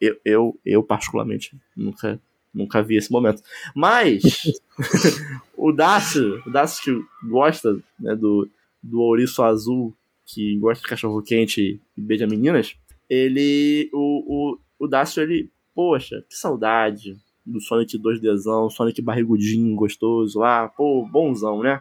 eu, 0.00 0.16
eu, 0.24 0.60
eu 0.64 0.82
particularmente 0.82 1.56
nunca, 1.76 2.20
nunca 2.52 2.82
vi 2.82 2.96
esse 2.96 3.10
momento. 3.10 3.42
Mas 3.74 4.22
o 5.56 5.72
Dácio, 5.72 6.42
o 6.46 6.50
Dácio 6.50 6.84
que 6.84 7.28
gosta 7.28 7.78
né, 7.98 8.14
do, 8.14 8.48
do 8.82 9.00
ouriço 9.00 9.42
azul, 9.42 9.94
que 10.24 10.56
gosta 10.58 10.82
de 10.82 10.88
cachorro 10.88 11.22
quente 11.22 11.80
e 11.96 12.00
beija 12.00 12.26
meninas, 12.26 12.76
ele. 13.08 13.88
O, 13.92 14.52
o, 14.52 14.58
o 14.78 14.86
Dácio, 14.86 15.22
ele. 15.22 15.50
Poxa, 15.74 16.24
que 16.28 16.34
saudade 16.34 17.16
do 17.46 17.60
Sonic 17.60 17.98
2Dzão, 17.98 18.68
Sonic 18.68 19.00
barrigudinho, 19.00 19.76
gostoso 19.76 20.38
lá, 20.38 20.68
pô, 20.68 21.06
bonzão, 21.06 21.62
né? 21.62 21.80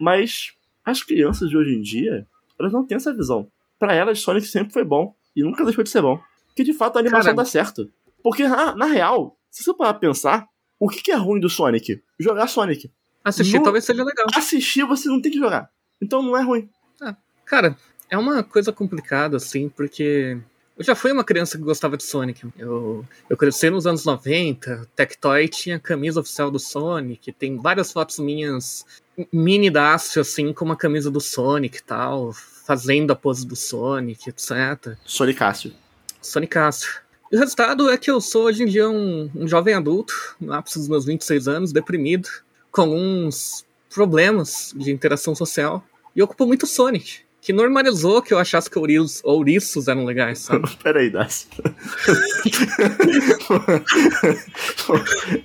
Mas 0.00 0.52
as 0.84 1.02
crianças 1.02 1.48
de 1.48 1.56
hoje 1.56 1.74
em 1.74 1.80
dia, 1.80 2.26
elas 2.58 2.72
não 2.72 2.84
têm 2.84 2.96
essa 2.96 3.14
visão. 3.14 3.48
Para 3.78 3.94
elas, 3.94 4.20
Sonic 4.20 4.46
sempre 4.46 4.72
foi 4.72 4.84
bom 4.84 5.14
e 5.34 5.42
nunca 5.42 5.64
deixou 5.64 5.84
de 5.84 5.90
ser 5.90 6.02
bom 6.02 6.20
que 6.56 6.64
de 6.64 6.72
fato 6.72 6.96
a 6.96 7.00
animação 7.00 7.24
Caramba. 7.24 7.42
dá 7.42 7.48
certo. 7.48 7.92
Porque, 8.22 8.48
na, 8.48 8.74
na, 8.74 8.86
real, 8.86 9.38
se 9.50 9.62
você 9.62 9.74
parar 9.74 9.94
pensar, 9.94 10.48
o 10.80 10.88
que, 10.88 11.02
que, 11.02 11.12
é 11.12 11.14
ruim 11.14 11.38
do 11.38 11.50
Sonic? 11.50 12.02
Jogar 12.18 12.48
Sonic. 12.48 12.90
Assistir 13.22 13.58
no... 13.58 13.64
talvez 13.64 13.84
seja 13.84 14.02
legal. 14.02 14.26
Assistir 14.34 14.84
você 14.84 15.08
não 15.08 15.20
tem 15.20 15.30
que 15.30 15.38
jogar. 15.38 15.70
Então 16.00 16.22
não 16.22 16.36
é 16.36 16.42
ruim. 16.42 16.68
Ah, 17.00 17.14
cara, 17.44 17.76
é 18.08 18.16
uma 18.16 18.42
coisa 18.42 18.72
complicada, 18.72 19.36
assim, 19.36 19.68
porque 19.68 20.40
eu 20.78 20.84
já 20.84 20.94
fui 20.94 21.10
uma 21.10 21.24
criança 21.24 21.56
que 21.56 21.64
gostava 21.64 21.96
de 21.96 22.04
Sonic. 22.04 22.46
Eu, 22.58 23.04
eu 23.28 23.36
cresci 23.36 23.70
nos 23.70 23.86
anos 23.86 24.04
90, 24.04 24.88
Tectoy 24.94 25.48
tinha 25.48 25.78
camisa 25.78 26.20
oficial 26.20 26.50
do 26.50 26.58
Sonic, 26.58 27.32
tem 27.32 27.56
várias 27.56 27.92
fotos 27.92 28.18
minhas 28.18 28.84
mini 29.32 29.70
Dácio, 29.70 30.20
assim, 30.20 30.52
com 30.52 30.64
uma 30.64 30.76
camisa 30.76 31.10
do 31.10 31.20
Sonic 31.20 31.78
e 31.78 31.82
tal, 31.82 32.32
fazendo 32.32 33.10
a 33.10 33.16
pose 33.16 33.46
do 33.46 33.56
Sonic, 33.56 34.28
etc. 34.28 34.96
Sonicácio. 35.04 35.72
Sonicaço. 36.20 37.00
O 37.32 37.38
resultado 37.38 37.90
é 37.90 37.96
que 37.96 38.10
eu 38.10 38.20
sou 38.20 38.44
hoje 38.44 38.62
em 38.62 38.66
dia 38.66 38.88
um, 38.88 39.30
um 39.34 39.48
jovem 39.48 39.74
adulto, 39.74 40.36
no 40.38 40.52
ápice 40.52 40.78
dos 40.78 40.88
meus 40.88 41.06
26 41.06 41.48
anos, 41.48 41.72
deprimido, 41.72 42.28
com 42.70 42.82
alguns 42.82 43.64
problemas 43.88 44.74
de 44.76 44.92
interação 44.92 45.34
social, 45.34 45.82
e 46.14 46.22
ocupo 46.22 46.46
muito 46.46 46.66
Sonic, 46.66 47.20
que 47.46 47.52
normalizou 47.52 48.20
que 48.20 48.34
eu 48.34 48.40
achasse 48.40 48.68
que 48.68 48.76
ouris, 48.76 49.22
ouriços 49.22 49.86
eram 49.86 50.04
legais, 50.04 50.40
sabe? 50.40 50.68
Peraí, 50.82 51.08
Dácio. 51.08 51.48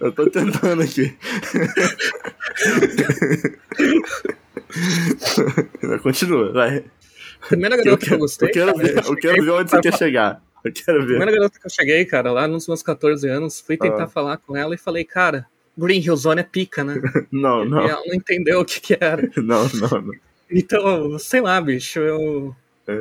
eu 0.01 0.11
tô 0.11 0.27
tentando 0.31 0.81
aqui. 0.81 1.15
Continua, 6.01 6.51
vai. 6.51 6.83
Primeira 7.47 7.77
garota 7.77 8.03
eu 8.03 8.07
que 8.07 8.13
eu 8.15 8.17
gostei. 8.17 8.49
Eu 8.49 8.51
quero 8.51 8.75
ver, 8.75 9.05
eu 9.05 9.15
quero 9.15 9.45
ver 9.45 9.51
onde 9.51 9.69
você 9.69 9.81
quer 9.81 9.95
chegar. 9.95 10.41
Eu 10.65 10.73
quero 10.73 11.01
ver. 11.01 11.17
Primeira 11.17 11.31
garota 11.33 11.59
que 11.59 11.67
eu 11.67 11.71
cheguei, 11.71 12.03
cara, 12.05 12.31
lá 12.31 12.47
nos 12.47 12.67
meus 12.67 12.81
14 12.81 13.29
anos, 13.29 13.61
fui 13.61 13.77
tentar 13.77 14.05
ah. 14.05 14.07
falar 14.07 14.37
com 14.37 14.57
ela 14.57 14.73
e 14.73 14.77
falei, 14.77 15.03
cara, 15.03 15.45
Green 15.77 16.01
Hill 16.03 16.17
Zone 16.17 16.41
é 16.41 16.43
pica, 16.45 16.83
né? 16.83 16.99
não, 17.31 17.63
não. 17.69 17.85
E 17.85 17.89
ela 17.91 18.01
não 18.07 18.15
entendeu 18.15 18.61
o 18.61 18.65
que 18.65 18.79
que 18.81 18.97
era. 18.99 19.29
não, 19.37 19.69
não, 19.69 20.01
não. 20.01 20.30
Então, 20.51 21.17
sei 21.17 21.41
lá, 21.41 21.59
bicho, 21.61 21.99
eu. 21.99 22.55
É. 22.87 22.93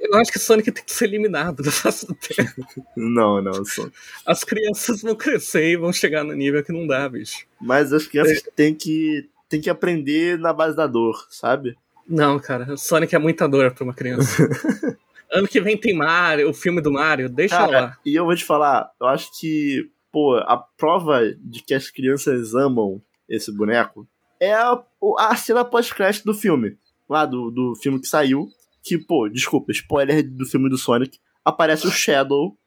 Eu 0.00 0.18
acho 0.18 0.32
que 0.32 0.38
Sonic 0.38 0.70
tem 0.70 0.84
que 0.84 0.92
ser 0.92 1.06
eliminado 1.06 1.62
da 1.62 1.70
face 1.70 2.06
do 2.06 2.14
tempo. 2.14 2.66
Não, 2.96 3.42
não. 3.42 3.64
Só... 3.64 3.88
As 4.26 4.44
crianças 4.44 5.02
vão 5.02 5.14
crescer 5.14 5.72
e 5.72 5.76
vão 5.76 5.92
chegar 5.92 6.22
no 6.22 6.32
nível 6.32 6.62
que 6.62 6.72
não 6.72 6.86
dá, 6.86 7.08
bicho. 7.08 7.46
Mas 7.60 7.92
as 7.92 8.06
crianças 8.06 8.38
é. 8.46 8.50
têm 8.54 8.74
que, 8.74 9.28
têm 9.48 9.60
que 9.60 9.70
aprender 9.70 10.38
na 10.38 10.52
base 10.52 10.76
da 10.76 10.86
dor, 10.86 11.26
sabe? 11.28 11.76
Não, 12.08 12.38
cara, 12.38 12.76
Sonic 12.76 13.14
é 13.14 13.18
muita 13.18 13.48
dor 13.48 13.72
pra 13.72 13.84
uma 13.84 13.94
criança. 13.94 14.48
ano 15.32 15.48
que 15.48 15.60
vem 15.60 15.76
tem 15.76 15.94
Mario, 15.94 16.50
o 16.50 16.54
filme 16.54 16.80
do 16.80 16.92
Mario, 16.92 17.28
deixa 17.28 17.56
cara, 17.56 17.80
lá. 17.80 17.98
E 18.04 18.14
eu 18.14 18.24
vou 18.24 18.36
te 18.36 18.44
falar, 18.44 18.90
eu 19.00 19.06
acho 19.06 19.30
que, 19.40 19.90
pô, 20.12 20.36
a 20.36 20.56
prova 20.56 21.20
de 21.38 21.62
que 21.62 21.74
as 21.74 21.90
crianças 21.90 22.54
amam 22.54 23.00
esse 23.28 23.50
boneco 23.50 24.06
é 24.42 24.52
a, 24.52 24.82
a 25.18 25.36
cena 25.36 25.64
pós-crédito 25.64 26.24
do 26.24 26.34
filme. 26.34 26.76
Lá 27.08 27.24
do, 27.24 27.48
do 27.50 27.76
filme 27.76 28.00
que 28.00 28.08
saiu. 28.08 28.48
Que, 28.82 28.98
pô, 28.98 29.28
desculpa, 29.28 29.70
spoiler 29.70 30.28
do 30.28 30.44
filme 30.44 30.68
do 30.68 30.76
Sonic. 30.76 31.20
Aparece 31.44 31.86
o 31.86 31.90
Shadow. 31.92 32.58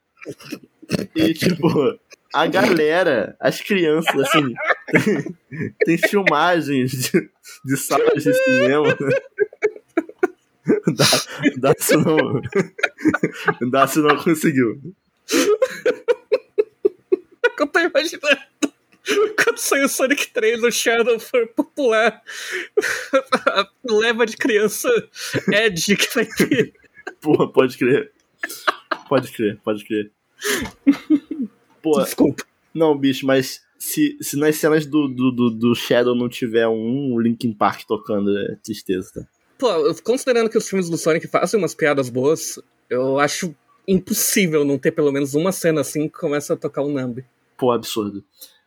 E, 1.14 1.34
tipo, 1.34 1.68
a 2.32 2.46
galera, 2.46 3.36
as 3.38 3.60
crianças, 3.60 4.18
assim. 4.18 4.54
Tem, 5.84 5.98
filmagens 5.98 6.92
de, 6.92 7.30
de 7.62 7.76
salas 7.76 8.24
de 8.24 8.32
cinema. 8.32 8.96
Daço 11.58 11.98
não. 12.00 12.40
Daço 13.70 14.00
não 14.02 14.16
conseguiu. 14.16 14.80
Eu 17.58 17.66
tô 17.66 17.78
imaginando. 17.80 18.75
Quando 19.42 19.58
saiu 19.58 19.88
Sonic 19.88 20.30
3, 20.32 20.62
o 20.62 20.70
Shadow 20.70 21.18
foi 21.18 21.46
popular. 21.46 22.22
A 23.46 23.68
leva 23.84 24.26
de 24.26 24.36
criança 24.36 24.88
Ed 25.52 25.96
que 25.96 26.14
vai 26.14 26.26
ter. 26.26 26.74
Porra, 27.20 27.50
pode 27.50 27.78
crer. 27.78 28.12
Pode 29.08 29.30
crer, 29.32 29.58
pode 29.62 29.84
crer. 29.84 30.10
Pô, 31.82 32.02
Desculpa. 32.02 32.44
Não, 32.74 32.96
bicho, 32.96 33.24
mas 33.24 33.62
se, 33.78 34.18
se 34.20 34.36
nas 34.36 34.56
cenas 34.56 34.84
do, 34.84 35.08
do, 35.08 35.30
do, 35.30 35.50
do 35.50 35.74
Shadow 35.74 36.14
não 36.14 36.28
tiver 36.28 36.66
um 36.68 37.18
Linkin 37.18 37.52
Park 37.52 37.84
tocando, 37.86 38.36
é 38.36 38.56
tristeza, 38.56 39.10
tá? 39.14 39.26
Pô, 39.58 39.68
considerando 40.02 40.50
que 40.50 40.58
os 40.58 40.68
filmes 40.68 40.90
do 40.90 40.98
Sonic 40.98 41.26
fazem 41.28 41.58
umas 41.58 41.74
piadas 41.74 42.10
boas, 42.10 42.58
eu 42.90 43.18
acho 43.18 43.54
impossível 43.88 44.64
não 44.64 44.76
ter 44.78 44.90
pelo 44.90 45.10
menos 45.10 45.34
uma 45.34 45.52
cena 45.52 45.80
assim 45.80 46.08
que 46.08 46.18
começa 46.18 46.52
a 46.52 46.56
tocar 46.56 46.82
o 46.82 46.88
um 46.88 46.92
Nambi. 46.92 47.24
Pô, 47.56 47.70
absurdo. 47.70 48.22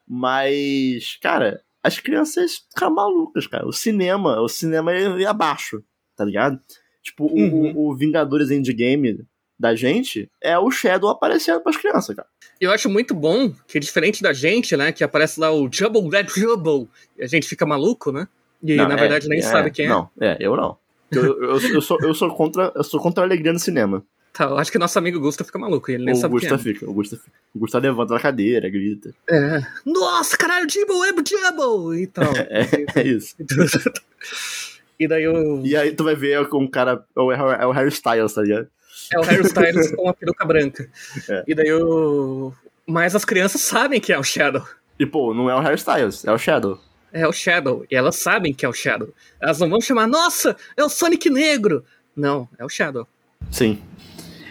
Mas, 0.10 1.18
cara, 1.22 1.62
as 1.84 2.00
crianças 2.00 2.64
ficam 2.70 2.94
malucas, 2.94 3.46
cara. 3.46 3.68
O 3.68 3.72
cinema, 3.72 4.42
o 4.42 4.50
cinema 4.50 4.92
é 4.92 5.26
abaixo, 5.26 5.84
tá 6.16 6.26
ligado? 6.26 6.60
Tipo, 7.04 7.26
uhum. 7.26 7.74
o, 7.76 7.90
o 7.90 7.96
Vingadores 7.96 8.50
Endgame 8.50 9.26
da 9.60 9.76
gente 9.76 10.30
é 10.42 10.58
o 10.58 10.72
Shadow 10.72 11.10
aparecendo 11.10 11.62
pras 11.62 11.78
crianças, 11.78 12.16
cara. 12.16 12.28
Eu 12.60 12.72
acho 12.72 12.90
muito 12.90 13.14
bom 13.14 13.54
que, 13.68 13.80
diferente 13.80 14.22
da 14.22 14.34
gente, 14.34 14.76
né, 14.76 14.92
que 14.92 15.04
aparece 15.04 15.40
lá 15.40 15.52
o 15.52 15.70
Jubble 15.72 16.10
That 16.10 16.32
Jubble, 16.38 16.88
e 17.18 17.24
a 17.24 17.28
gente 17.28 17.48
fica 17.48 17.66
maluco, 17.66 18.12
né? 18.12 18.28
E 18.64 18.76
não, 18.76 18.88
na 18.88 18.96
é, 18.96 18.98
verdade 18.98 19.28
nem 19.30 19.40
é, 19.40 19.42
sabe 19.42 19.72
quem 19.72 19.86
é. 19.86 19.90
Não, 19.90 20.10
é, 20.20 20.38
eu 20.40 20.56
não. 20.56 20.78
Eu, 21.12 21.42
eu, 21.42 21.60
eu, 21.60 21.82
sou, 21.82 21.98
eu, 22.02 22.14
sou 22.14 22.34
contra, 22.34 22.72
eu 22.76 22.84
sou 22.84 23.00
contra 23.00 23.24
a 23.24 23.28
alegria 23.28 23.54
no 23.54 23.60
cinema. 23.60 24.06
Tá, 24.34 24.46
eu 24.46 24.58
acho 24.58 24.72
que 24.72 24.78
nosso 24.78 24.98
amigo 24.98 25.20
Gusta 25.20 25.44
fica 25.44 25.58
maluco, 25.58 25.90
ele 25.92 26.06
nem 26.06 26.14
o 26.14 26.18
sabe 26.18 26.34
Gusta 26.34 26.50
quem 26.50 26.56
é. 26.56 26.60
fica, 26.60 26.90
o 26.90 26.94
Gusta 26.94 27.18
fica. 27.18 27.32
O 27.54 27.60
Gusta 27.60 27.80
levanta 27.80 28.14
da 28.14 28.20
cadeira, 28.20 28.70
grita. 28.70 29.14
É. 29.30 29.62
Nossa, 29.86 30.38
caralho, 30.38 30.70
Jimbo, 30.70 31.04
é 31.04 31.10
Jimbo! 31.28 31.94
E 31.94 32.08
tal. 32.08 32.32
É, 32.50 33.00
é, 33.00 33.08
isso. 33.08 33.36
e 35.00 35.08
daí 35.08 35.28
o. 35.28 35.66
E 35.66 35.76
aí 35.76 35.92
tu 35.92 36.04
vai 36.04 36.16
ver 36.16 36.48
com 36.48 36.64
um 36.64 36.70
cara. 36.70 37.04
É 37.16 37.20
o, 37.20 37.32
é 37.32 37.66
o 37.66 37.72
Harry 37.72 37.90
Styles, 37.90 38.34
tá 38.34 38.42
ligado? 38.42 38.68
É 39.14 39.20
o 39.20 39.24
Harry 39.24 39.46
Styles 39.46 39.92
com 39.96 40.04
uma 40.04 40.14
peruca 40.14 40.46
branca. 40.46 40.90
É. 41.28 41.44
E 41.48 41.56
daí 41.56 41.74
o. 41.74 42.54
Mas 42.86 43.16
as 43.16 43.26
crianças 43.26 43.62
sabem 43.62 44.00
que 44.00 44.14
é 44.14 44.18
o 44.18 44.24
Shadow. 44.24 44.64
E 45.00 45.06
pô, 45.06 45.34
não 45.34 45.50
é 45.50 45.56
o 45.56 45.60
Harry 45.60 45.76
Styles, 45.76 46.26
é 46.26 46.32
o 46.32 46.38
Shadow. 46.38 46.80
É 47.12 47.28
o 47.28 47.32
Shadow. 47.32 47.86
E 47.90 47.96
elas 47.96 48.16
sabem 48.16 48.54
que 48.54 48.66
é 48.66 48.70
o 48.70 48.74
Shadow. 48.74 49.14
Elas 49.40 49.60
não 49.60 49.70
vão 49.70 49.82
chamar, 49.82 50.08
nossa, 50.08 50.56
é 50.78 50.84
o 50.84 50.90
Sonic 50.90 51.30
Negro. 51.30 51.84
Não, 52.16 52.48
é 52.58 52.66
o 52.66 52.70
Shadow. 52.70 53.08
Sim. 53.52 53.82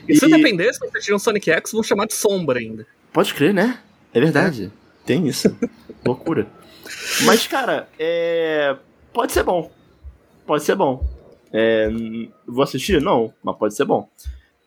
E, 0.08 0.16
se 0.16 0.28
depender, 0.28 0.72
se 0.72 0.80
você 0.80 1.00
tirar 1.00 1.16
um 1.16 1.18
Sonic 1.18 1.50
X, 1.50 1.72
vão 1.72 1.82
chamar 1.82 2.06
de 2.06 2.14
Sombra 2.14 2.58
ainda. 2.58 2.86
Pode 3.12 3.34
crer, 3.34 3.52
né? 3.52 3.80
É 4.12 4.20
verdade. 4.20 4.72
É. 4.74 5.06
Tem 5.06 5.26
isso. 5.26 5.54
Loucura. 6.04 6.46
Mas, 7.24 7.46
cara, 7.46 7.88
é... 7.98 8.76
pode 9.12 9.32
ser 9.32 9.42
bom. 9.42 9.70
Pode 10.46 10.62
ser 10.64 10.74
bom. 10.74 11.06
É... 11.52 11.88
Vou 12.46 12.62
assistir? 12.62 13.00
Não, 13.00 13.32
mas 13.42 13.56
pode 13.56 13.74
ser 13.74 13.84
bom. 13.84 14.08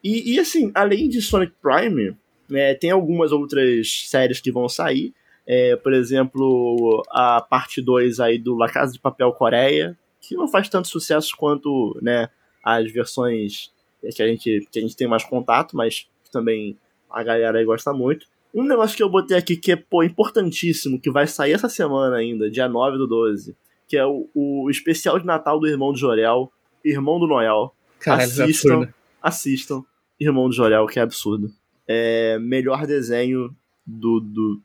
E, 0.04 0.34
e 0.34 0.39
assim, 0.39 0.72
além 0.74 1.10
de 1.10 1.22
Sonic 1.22 1.54
Prime, 1.62 2.16
né, 2.50 2.74
tem 2.74 2.92
algumas 2.92 3.32
outras 3.32 4.06
séries 4.08 4.39
que 4.39 4.52
vão 4.52 4.68
sair. 4.68 5.14
É, 5.46 5.76
por 5.76 5.94
exemplo, 5.94 7.04
a 7.10 7.42
parte 7.42 7.82
2 7.82 8.20
aí 8.20 8.38
do 8.38 8.56
La 8.56 8.70
Casa 8.70 8.94
de 8.94 9.00
Papel 9.00 9.32
Coreia, 9.34 9.98
que 10.20 10.36
não 10.36 10.48
faz 10.48 10.70
tanto 10.70 10.88
sucesso 10.88 11.36
quanto 11.36 11.98
né, 12.02 12.30
as 12.64 12.92
versões 12.92 13.72
que 14.10 14.24
a 14.24 14.28
gente, 14.28 14.68
que 14.72 14.80
a 14.80 14.82
gente 14.82 14.95
tem 14.95 15.08
mais 15.08 15.24
contato, 15.24 15.76
mas 15.76 16.08
também 16.32 16.78
a 17.10 17.24
galera 17.24 17.60
aí 17.60 17.66
gosta 17.66 17.93
muito. 17.93 18.26
Um 18.54 18.64
negócio 18.64 18.97
que 18.97 19.04
eu 19.04 19.10
botei 19.10 19.38
aqui 19.38 19.56
que 19.56 19.72
é 19.72 19.76
pô, 19.76 20.04
importantíssimo, 20.04 20.99
que 20.99 21.10
vai 21.10 21.28
sair 21.28 21.54
essa 21.54 21.70
semana 21.70 22.18
ainda, 22.18 22.49
dia 22.49 22.68
9 22.68 22.97
do 22.97 23.08
12, 23.08 23.56
que 23.88 23.95
é 23.95 24.06
o, 24.06 24.28
o 24.34 24.70
especial 24.70 25.20
de 25.20 25.26
Natal 25.26 25.60
do 25.60 25.68
Irmão 25.68 25.91
do 25.91 25.97
Jorel, 25.97 26.52
Irmão 26.84 27.20
do 27.20 27.28
Noel. 27.28 27.74
Cara, 27.99 28.24
assistam, 28.24 28.84
é 28.84 28.93
assistam 29.22 29.84
Irmão 30.20 30.49
do 30.49 30.56
Jorel, 30.56 30.86
que 30.88 30.99
é 30.99 31.02
absurdo. 31.02 31.52
É 31.88 32.38
melhor 32.39 32.86
desenho 32.86 33.56
do, 33.86 34.20
do 34.20 34.62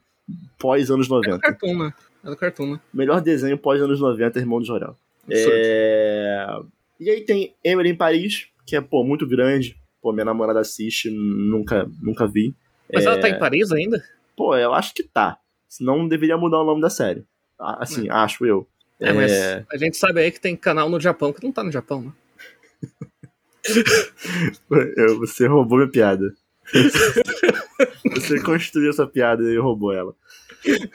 pós 0.59 0.91
anos 0.91 1.09
90. 1.09 1.29
É 1.29 1.37
do 1.37 1.41
Cartoon, 1.41 1.79
né? 1.79 1.95
É 2.25 2.31
do 2.31 2.37
Cartoon, 2.37 2.73
né? 2.73 2.81
Melhor 2.93 3.21
desenho 3.21 3.59
pós 3.59 3.81
anos 3.81 4.01
90, 4.01 4.39
Irmão 4.39 4.59
do 4.59 4.67
Jorel. 4.67 4.97
É... 5.31 6.47
E 6.99 7.11
aí 7.11 7.21
tem 7.23 7.55
Emily 7.63 7.91
em 7.91 7.95
Paris, 7.97 8.49
que 8.67 8.77
é, 8.77 8.81
pô, 8.81 9.05
muito 9.05 9.27
grande. 9.27 9.77
Pô, 10.03 10.13
minha 10.13 10.25
namorada 10.25 10.61
assiste, 10.61 11.11
nunca, 11.11 11.89
nunca 12.03 12.27
vi. 12.27 12.55
Mas 12.93 13.05
é... 13.05 13.09
ela 13.09 13.21
tá 13.21 13.29
em 13.29 13.39
Paris 13.39 13.73
ainda? 13.73 14.03
Pô, 14.37 14.57
eu 14.57 14.75
acho 14.75 14.95
que 14.95 15.03
tá. 15.03 15.39
Senão 15.69 16.07
deveria 16.07 16.37
mudar 16.37 16.61
o 16.61 16.65
nome 16.65 16.81
da 16.81 16.91
série. 16.91 17.25
Assim, 17.59 18.09
é. 18.09 18.13
acho 18.13 18.45
eu. 18.45 18.69
É, 19.01 19.13
mas 19.13 19.33
é. 19.33 19.65
a 19.71 19.77
gente 19.77 19.97
sabe 19.97 20.21
aí 20.21 20.31
que 20.31 20.41
tem 20.41 20.57
canal 20.57 20.89
no 20.89 21.01
Japão 21.01 21.33
que 21.33 21.45
não 21.45 21.53
tá 21.53 21.63
no 21.63 21.73
Japão, 21.73 22.03
né? 22.03 22.13
eu, 24.97 25.19
você 25.19 25.47
roubou 25.47 25.79
minha 25.79 25.91
piada. 25.91 26.35
você 28.15 28.41
construiu 28.43 28.91
essa 28.91 29.07
piada 29.07 29.43
e 29.43 29.59
roubou 29.59 29.93
ela. 29.93 30.15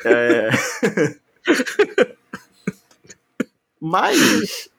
É... 0.06 0.50
Mas, 3.80 4.70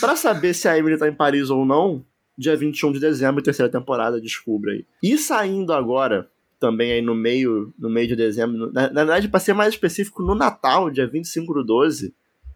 para 0.00 0.16
saber 0.16 0.54
se 0.54 0.68
a 0.68 0.76
Emily 0.76 0.98
tá 0.98 1.08
em 1.08 1.14
Paris 1.14 1.48
ou 1.48 1.64
não, 1.64 2.04
dia 2.42 2.56
21 2.56 2.92
de 2.92 3.00
dezembro, 3.00 3.42
terceira 3.42 3.70
temporada, 3.70 4.20
descubra 4.20 4.72
aí. 4.72 4.84
E 5.02 5.16
saindo 5.16 5.72
agora, 5.72 6.28
também 6.58 6.92
aí 6.92 7.02
no 7.02 7.14
meio, 7.14 7.72
no 7.78 7.88
meio 7.88 8.08
de 8.08 8.16
dezembro, 8.16 8.72
na, 8.72 8.90
na 8.90 9.04
verdade, 9.04 9.28
para 9.28 9.40
ser 9.40 9.54
mais 9.54 9.72
específico, 9.72 10.22
no 10.22 10.34
Natal, 10.34 10.90
dia 10.90 11.06
25 11.06 11.54
do 11.54 11.64
12, 11.64 12.14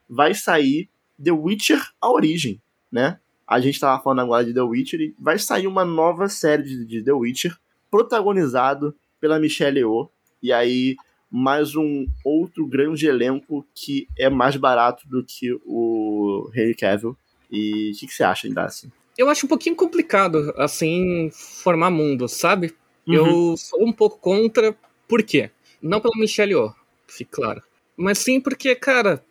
vai 0.08 0.34
sair 0.34 0.88
The 1.22 1.32
Witcher 1.32 1.80
A 2.00 2.10
Origem, 2.10 2.60
né? 2.90 3.18
A 3.46 3.60
gente 3.60 3.78
tava 3.78 4.02
falando 4.02 4.20
agora 4.20 4.44
de 4.44 4.52
The 4.52 4.60
Witcher 4.60 5.00
e 5.00 5.14
vai 5.18 5.38
sair 5.38 5.66
uma 5.66 5.84
nova 5.84 6.28
série 6.28 6.64
de, 6.64 6.84
de 6.84 7.02
The 7.02 7.12
Witcher, 7.12 7.56
protagonizado 7.90 8.94
pela 9.20 9.38
Michelle 9.38 9.78
Yeoh, 9.78 10.10
e 10.42 10.52
aí 10.52 10.96
mais 11.30 11.74
um 11.74 12.06
outro 12.24 12.66
grande 12.66 13.06
elenco 13.06 13.66
que 13.74 14.08
é 14.16 14.28
mais 14.28 14.56
barato 14.56 15.08
do 15.08 15.24
que 15.24 15.52
o 15.64 16.50
Henry 16.54 16.74
Cavill. 16.74 17.16
E 17.50 17.92
o 17.94 17.98
que, 17.98 18.06
que, 18.06 18.12
você 18.12 18.24
acha, 18.24 18.48
Indace? 18.48 18.90
Eu 19.16 19.28
acho 19.28 19.46
um 19.46 19.48
pouquinho 19.48 19.76
complicado, 19.76 20.52
assim, 20.56 21.30
formar 21.32 21.90
mundo, 21.90 22.28
sabe? 22.28 22.74
Uhum. 23.06 23.14
Eu 23.14 23.56
sou 23.56 23.84
um 23.84 23.92
pouco 23.92 24.18
contra, 24.18 24.76
por 25.08 25.22
quê? 25.22 25.50
Não 25.80 26.00
pela 26.00 26.16
Michelle 26.16 26.52
Yeoh, 26.52 26.74
fique 27.06 27.30
claro. 27.30 27.62
Mas 27.96 28.18
sim 28.18 28.40
porque, 28.40 28.74
cara, 28.74 29.22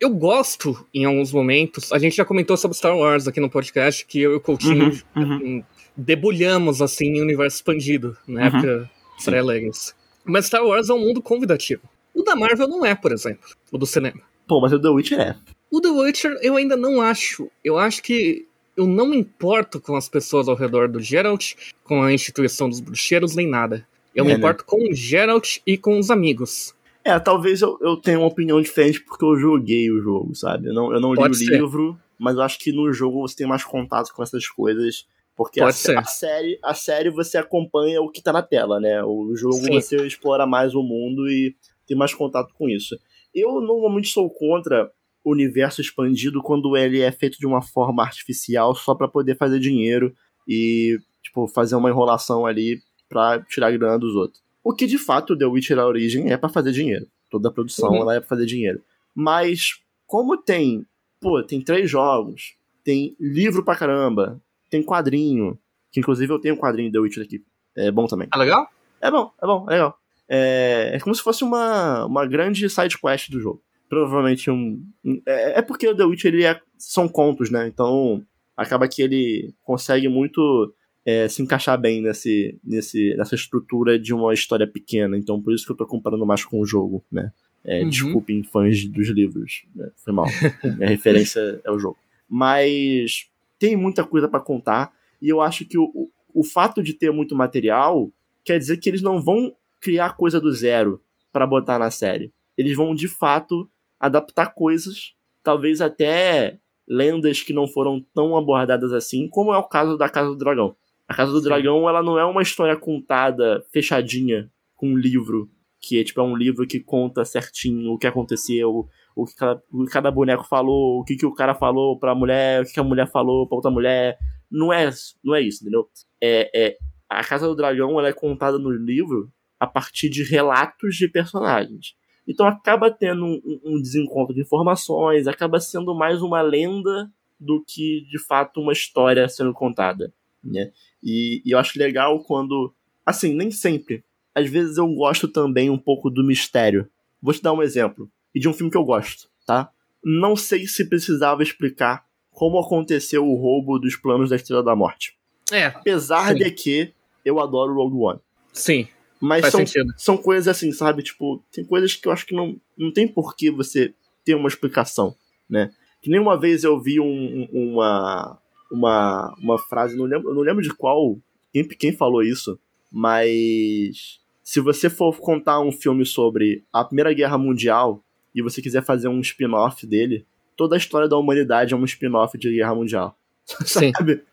eu 0.00 0.10
gosto 0.10 0.86
em 0.94 1.04
alguns 1.04 1.32
momentos. 1.32 1.92
A 1.92 1.98
gente 1.98 2.16
já 2.16 2.24
comentou 2.24 2.56
sobre 2.56 2.76
Star 2.76 2.96
Wars 2.96 3.26
aqui 3.26 3.40
no 3.40 3.50
podcast, 3.50 4.06
que 4.06 4.20
eu 4.20 4.32
e 4.32 4.36
o 4.36 4.40
Coutinho 4.40 4.92
uhum, 5.16 5.22
uhum. 5.22 5.64
debulhamos 5.96 6.80
assim 6.80 7.06
em 7.06 7.20
universo 7.20 7.56
expandido 7.56 8.16
na 8.26 8.40
uhum. 8.40 8.46
época 8.46 8.90
pré-Legacy. 9.24 9.94
Mas 10.24 10.46
Star 10.46 10.64
Wars 10.64 10.88
é 10.88 10.94
um 10.94 11.00
mundo 11.00 11.20
convidativo. 11.20 11.82
O 12.14 12.22
da 12.22 12.36
Marvel 12.36 12.68
não 12.68 12.84
é, 12.84 12.94
por 12.94 13.12
exemplo, 13.12 13.48
o 13.70 13.78
do 13.78 13.86
cinema. 13.86 14.20
Pô, 14.46 14.60
mas 14.60 14.72
o 14.72 14.80
The 14.80 14.88
Witcher 14.88 15.20
é. 15.20 15.36
O 15.70 15.80
The 15.80 15.88
Witcher 15.88 16.38
eu 16.42 16.56
ainda 16.56 16.76
não 16.76 17.00
acho. 17.00 17.50
Eu 17.64 17.78
acho 17.78 18.02
que 18.02 18.46
eu 18.76 18.86
não 18.86 19.06
me 19.06 19.16
importo 19.16 19.80
com 19.80 19.94
as 19.94 20.08
pessoas 20.08 20.48
ao 20.48 20.54
redor 20.54 20.88
do 20.88 21.00
Geralt, 21.00 21.54
com 21.84 22.02
a 22.02 22.12
instituição 22.12 22.68
dos 22.68 22.80
bruxeiros, 22.80 23.34
nem 23.34 23.46
nada. 23.46 23.86
Eu 24.14 24.24
é, 24.24 24.26
me 24.26 24.32
né? 24.32 24.38
importo 24.38 24.64
com 24.64 24.90
o 24.90 24.94
Geralt 24.94 25.58
e 25.66 25.76
com 25.76 25.98
os 25.98 26.10
amigos. 26.10 26.74
É, 27.04 27.18
talvez 27.18 27.60
eu, 27.62 27.78
eu 27.80 27.96
tenha 27.96 28.18
uma 28.18 28.28
opinião 28.28 28.60
diferente 28.60 29.00
porque 29.00 29.24
eu 29.24 29.36
joguei 29.36 29.90
o 29.90 30.00
jogo, 30.00 30.34
sabe? 30.34 30.68
Eu 30.68 30.74
não, 30.74 30.92
eu 30.92 31.00
não 31.00 31.14
li 31.14 31.20
o 31.20 31.56
livro, 31.56 31.98
mas 32.18 32.36
eu 32.36 32.42
acho 32.42 32.58
que 32.58 32.72
no 32.72 32.92
jogo 32.92 33.20
você 33.20 33.36
tem 33.36 33.46
mais 33.46 33.64
contato 33.64 34.12
com 34.14 34.22
essas 34.22 34.46
coisas. 34.48 35.06
Porque 35.34 35.60
a, 35.60 35.66
a, 35.66 35.72
série, 36.04 36.58
a 36.62 36.74
série 36.74 37.10
você 37.10 37.38
acompanha 37.38 38.00
o 38.02 38.10
que 38.10 38.22
tá 38.22 38.32
na 38.32 38.42
tela, 38.42 38.78
né? 38.78 39.02
O 39.02 39.34
jogo 39.34 39.56
Sim. 39.56 39.72
você 39.72 39.96
explora 40.06 40.46
mais 40.46 40.74
o 40.74 40.82
mundo 40.82 41.28
e 41.28 41.56
tem 41.86 41.96
mais 41.96 42.14
contato 42.14 42.52
com 42.54 42.68
isso. 42.68 42.96
Eu 43.34 43.60
normalmente 43.60 44.08
sou 44.08 44.28
contra 44.30 44.92
universo 45.24 45.80
expandido 45.80 46.42
quando 46.42 46.76
ele 46.76 47.00
é 47.00 47.12
feito 47.12 47.38
de 47.38 47.46
uma 47.46 47.62
forma 47.62 48.02
artificial 48.02 48.74
só 48.74 48.94
para 48.94 49.08
poder 49.08 49.36
fazer 49.36 49.58
dinheiro 49.58 50.14
e, 50.46 50.98
tipo, 51.22 51.46
fazer 51.46 51.76
uma 51.76 51.88
enrolação 51.88 52.44
ali 52.44 52.80
pra 53.08 53.40
tirar 53.42 53.70
grana 53.72 53.98
dos 53.98 54.14
outros. 54.14 54.42
O 54.64 54.74
que 54.74 54.86
de 54.86 54.98
fato 54.98 55.36
The 55.36 55.46
Witcher 55.46 55.78
a 55.78 55.86
origem 55.86 56.30
é 56.30 56.36
para 56.36 56.48
fazer 56.48 56.72
dinheiro. 56.72 57.06
Toda 57.30 57.48
a 57.48 57.52
produção 57.52 57.90
uhum. 57.90 57.96
ela 57.96 58.14
é 58.16 58.20
pra 58.20 58.28
fazer 58.28 58.46
dinheiro. 58.46 58.82
Mas, 59.14 59.80
como 60.06 60.36
tem, 60.36 60.86
pô, 61.20 61.42
tem 61.42 61.60
três 61.60 61.90
jogos, 61.90 62.54
tem 62.84 63.16
livro 63.20 63.64
pra 63.64 63.76
caramba, 63.76 64.40
tem 64.70 64.82
quadrinho, 64.82 65.58
que 65.90 66.00
inclusive 66.00 66.32
eu 66.32 66.38
tenho 66.38 66.54
um 66.54 66.58
quadrinho 66.58 66.90
The 66.90 66.98
Witcher 66.98 67.24
aqui. 67.24 67.44
É 67.76 67.90
bom 67.90 68.06
também. 68.06 68.28
É 68.32 68.36
legal? 68.36 68.66
É 69.00 69.10
bom, 69.10 69.32
é 69.40 69.46
bom, 69.46 69.66
é 69.68 69.72
legal. 69.72 69.98
É, 70.28 70.92
é 70.94 71.00
como 71.00 71.14
se 71.14 71.22
fosse 71.22 71.44
uma, 71.44 72.06
uma 72.06 72.26
grande 72.26 72.68
side 72.68 72.98
quest 72.98 73.30
do 73.30 73.40
jogo. 73.40 73.62
Provavelmente 73.92 74.50
um. 74.50 74.82
é, 75.26 75.58
é, 75.58 75.62
porque 75.62 75.86
o 75.86 75.94
The 75.94 76.04
Witcher 76.04 76.32
ele 76.32 76.44
é, 76.44 76.58
são 76.78 77.06
contos, 77.06 77.50
né? 77.50 77.68
Então 77.68 78.24
acaba 78.56 78.88
que 78.88 79.02
ele 79.02 79.52
consegue 79.62 80.08
muito 80.08 80.72
é, 81.04 81.28
se 81.28 81.42
encaixar 81.42 81.78
bem 81.78 82.00
nesse, 82.00 82.58
nesse, 82.64 83.14
nessa 83.18 83.34
estrutura 83.34 83.98
de 83.98 84.14
uma 84.14 84.32
história 84.32 84.66
pequena. 84.66 85.18
Então, 85.18 85.42
por 85.42 85.52
isso 85.52 85.66
que 85.66 85.72
eu 85.72 85.76
tô 85.76 85.84
comparando 85.84 86.24
mais 86.24 86.42
com 86.42 86.58
o 86.58 86.64
jogo, 86.64 87.04
né? 87.12 87.34
É, 87.62 87.82
uhum. 87.82 87.90
Desculpem, 87.90 88.42
fãs 88.42 88.82
dos 88.86 89.10
livros. 89.10 89.66
Né? 89.76 89.90
Foi 90.02 90.14
mal. 90.14 90.24
Minha 90.78 90.88
referência 90.88 91.60
é 91.62 91.70
o 91.70 91.78
jogo. 91.78 91.98
Mas 92.26 93.28
tem 93.58 93.76
muita 93.76 94.04
coisa 94.04 94.26
para 94.26 94.40
contar. 94.40 94.90
E 95.20 95.28
eu 95.28 95.42
acho 95.42 95.66
que 95.66 95.76
o, 95.76 95.84
o, 95.94 96.10
o, 96.32 96.42
fato 96.42 96.82
de 96.82 96.94
ter 96.94 97.12
muito 97.12 97.36
material 97.36 98.10
quer 98.42 98.58
dizer 98.58 98.78
que 98.78 98.88
eles 98.88 99.02
não 99.02 99.22
vão 99.22 99.54
criar 99.78 100.16
coisa 100.16 100.40
do 100.40 100.50
zero 100.50 100.98
para 101.30 101.46
botar 101.46 101.78
na 101.78 101.90
série. 101.90 102.32
Eles 102.56 102.74
vão, 102.74 102.94
de 102.94 103.06
fato, 103.06 103.68
adaptar 104.02 104.52
coisas, 104.52 105.14
talvez 105.44 105.80
até 105.80 106.58
lendas 106.88 107.40
que 107.40 107.52
não 107.52 107.68
foram 107.68 108.04
tão 108.12 108.36
abordadas 108.36 108.92
assim, 108.92 109.28
como 109.28 109.54
é 109.54 109.58
o 109.58 109.68
caso 109.68 109.96
da 109.96 110.08
Casa 110.08 110.30
do 110.30 110.36
Dragão. 110.36 110.74
A 111.06 111.14
Casa 111.14 111.30
do 111.30 111.38
Sim. 111.38 111.44
Dragão, 111.44 111.88
ela 111.88 112.02
não 112.02 112.18
é 112.18 112.24
uma 112.24 112.42
história 112.42 112.76
contada 112.76 113.64
fechadinha 113.72 114.50
com 114.74 114.88
um 114.88 114.96
livro, 114.98 115.48
que 115.80 116.00
é 116.00 116.04
tipo 116.04 116.20
é 116.20 116.24
um 116.24 116.36
livro 116.36 116.66
que 116.66 116.80
conta 116.80 117.24
certinho 117.24 117.92
o 117.92 117.98
que 117.98 118.06
aconteceu, 118.08 118.88
o 119.14 119.24
que 119.24 119.36
cada, 119.36 119.62
o 119.70 119.84
que 119.84 119.92
cada 119.92 120.10
boneco 120.10 120.44
falou, 120.48 120.98
o 120.98 121.04
que, 121.04 121.14
que 121.14 121.26
o 121.26 121.34
cara 121.34 121.54
falou 121.54 121.96
pra 121.96 122.14
mulher, 122.14 122.62
o 122.62 122.64
que, 122.64 122.72
que 122.72 122.80
a 122.80 122.84
mulher 122.84 123.08
falou 123.08 123.46
pra 123.46 123.56
outra 123.56 123.70
mulher. 123.70 124.18
Não 124.50 124.72
é, 124.72 124.90
não 125.22 125.34
é 125.34 125.40
isso, 125.40 125.62
entendeu? 125.62 125.88
É, 126.20 126.50
é, 126.54 126.76
a 127.08 127.22
Casa 127.22 127.46
do 127.46 127.54
Dragão 127.54 127.98
ela 128.00 128.08
é 128.08 128.12
contada 128.12 128.58
no 128.58 128.70
livro 128.70 129.30
a 129.60 129.66
partir 129.66 130.08
de 130.10 130.24
relatos 130.24 130.96
de 130.96 131.06
personagens. 131.06 131.94
Então 132.26 132.46
acaba 132.46 132.90
tendo 132.90 133.24
um, 133.24 133.60
um 133.64 133.80
desencontro 133.80 134.34
de 134.34 134.40
informações, 134.40 135.26
acaba 135.26 135.58
sendo 135.60 135.94
mais 135.94 136.22
uma 136.22 136.40
lenda 136.40 137.10
do 137.38 137.64
que 137.66 138.06
de 138.08 138.18
fato 138.18 138.60
uma 138.60 138.72
história 138.72 139.28
sendo 139.28 139.52
contada. 139.52 140.12
Né? 140.42 140.72
E, 141.02 141.42
e 141.44 141.50
eu 141.50 141.58
acho 141.58 141.78
legal 141.78 142.22
quando. 142.24 142.72
Assim, 143.04 143.34
nem 143.34 143.50
sempre. 143.50 144.04
Às 144.34 144.48
vezes 144.48 144.78
eu 144.78 144.86
gosto 144.94 145.28
também 145.28 145.68
um 145.68 145.78
pouco 145.78 146.08
do 146.08 146.24
mistério. 146.24 146.88
Vou 147.20 147.34
te 147.34 147.42
dar 147.42 147.52
um 147.52 147.62
exemplo. 147.62 148.10
E 148.34 148.40
de 148.40 148.48
um 148.48 148.52
filme 148.52 148.70
que 148.70 148.76
eu 148.76 148.84
gosto, 148.84 149.28
tá? 149.46 149.70
Não 150.02 150.34
sei 150.34 150.66
se 150.66 150.88
precisava 150.88 151.42
explicar 151.42 152.06
como 152.30 152.58
aconteceu 152.58 153.26
o 153.26 153.36
roubo 153.36 153.78
dos 153.78 153.94
planos 153.94 154.30
da 154.30 154.36
Estrela 154.36 154.62
da 154.62 154.74
Morte. 154.74 155.16
É. 155.52 155.66
Apesar 155.66 156.32
sim. 156.32 156.38
de 156.38 156.50
que 156.50 156.92
eu 157.24 157.38
adoro 157.38 157.74
Rogue 157.74 157.96
One. 157.96 158.20
Sim. 158.52 158.88
Mas 159.22 159.46
são, 159.46 159.60
são 159.96 160.16
coisas 160.16 160.48
assim, 160.48 160.72
sabe? 160.72 161.00
Tipo, 161.00 161.40
tem 161.52 161.64
coisas 161.64 161.94
que 161.94 162.08
eu 162.08 162.12
acho 162.12 162.26
que 162.26 162.34
não, 162.34 162.56
não 162.76 162.92
tem 162.92 163.06
por 163.06 163.36
que 163.36 163.52
você 163.52 163.94
ter 164.24 164.34
uma 164.34 164.48
explicação, 164.48 165.14
né? 165.48 165.70
Que 166.02 166.10
nem 166.10 166.18
uma 166.18 166.36
vez 166.36 166.64
eu 166.64 166.80
vi 166.80 166.98
um, 166.98 167.48
uma, 167.52 168.36
uma, 168.68 169.32
uma 169.38 169.58
frase, 169.58 169.96
não 169.96 170.06
lembro, 170.06 170.34
não 170.34 170.42
lembro 170.42 170.60
de 170.60 170.74
qual, 170.74 171.16
quem, 171.52 171.68
quem 171.68 171.92
falou 171.92 172.24
isso, 172.24 172.58
mas 172.90 174.18
se 174.42 174.58
você 174.58 174.90
for 174.90 175.16
contar 175.20 175.60
um 175.60 175.70
filme 175.70 176.04
sobre 176.04 176.64
a 176.72 176.84
Primeira 176.84 177.12
Guerra 177.12 177.38
Mundial 177.38 178.02
e 178.34 178.42
você 178.42 178.60
quiser 178.60 178.82
fazer 178.82 179.06
um 179.06 179.20
spin-off 179.20 179.86
dele, 179.86 180.26
toda 180.56 180.74
a 180.74 180.78
história 180.78 181.08
da 181.08 181.16
humanidade 181.16 181.74
é 181.74 181.76
um 181.76 181.84
spin-off 181.84 182.36
de 182.36 182.52
Guerra 182.52 182.74
Mundial. 182.74 183.16
Sim. 183.64 183.92
Sabe? 183.96 184.24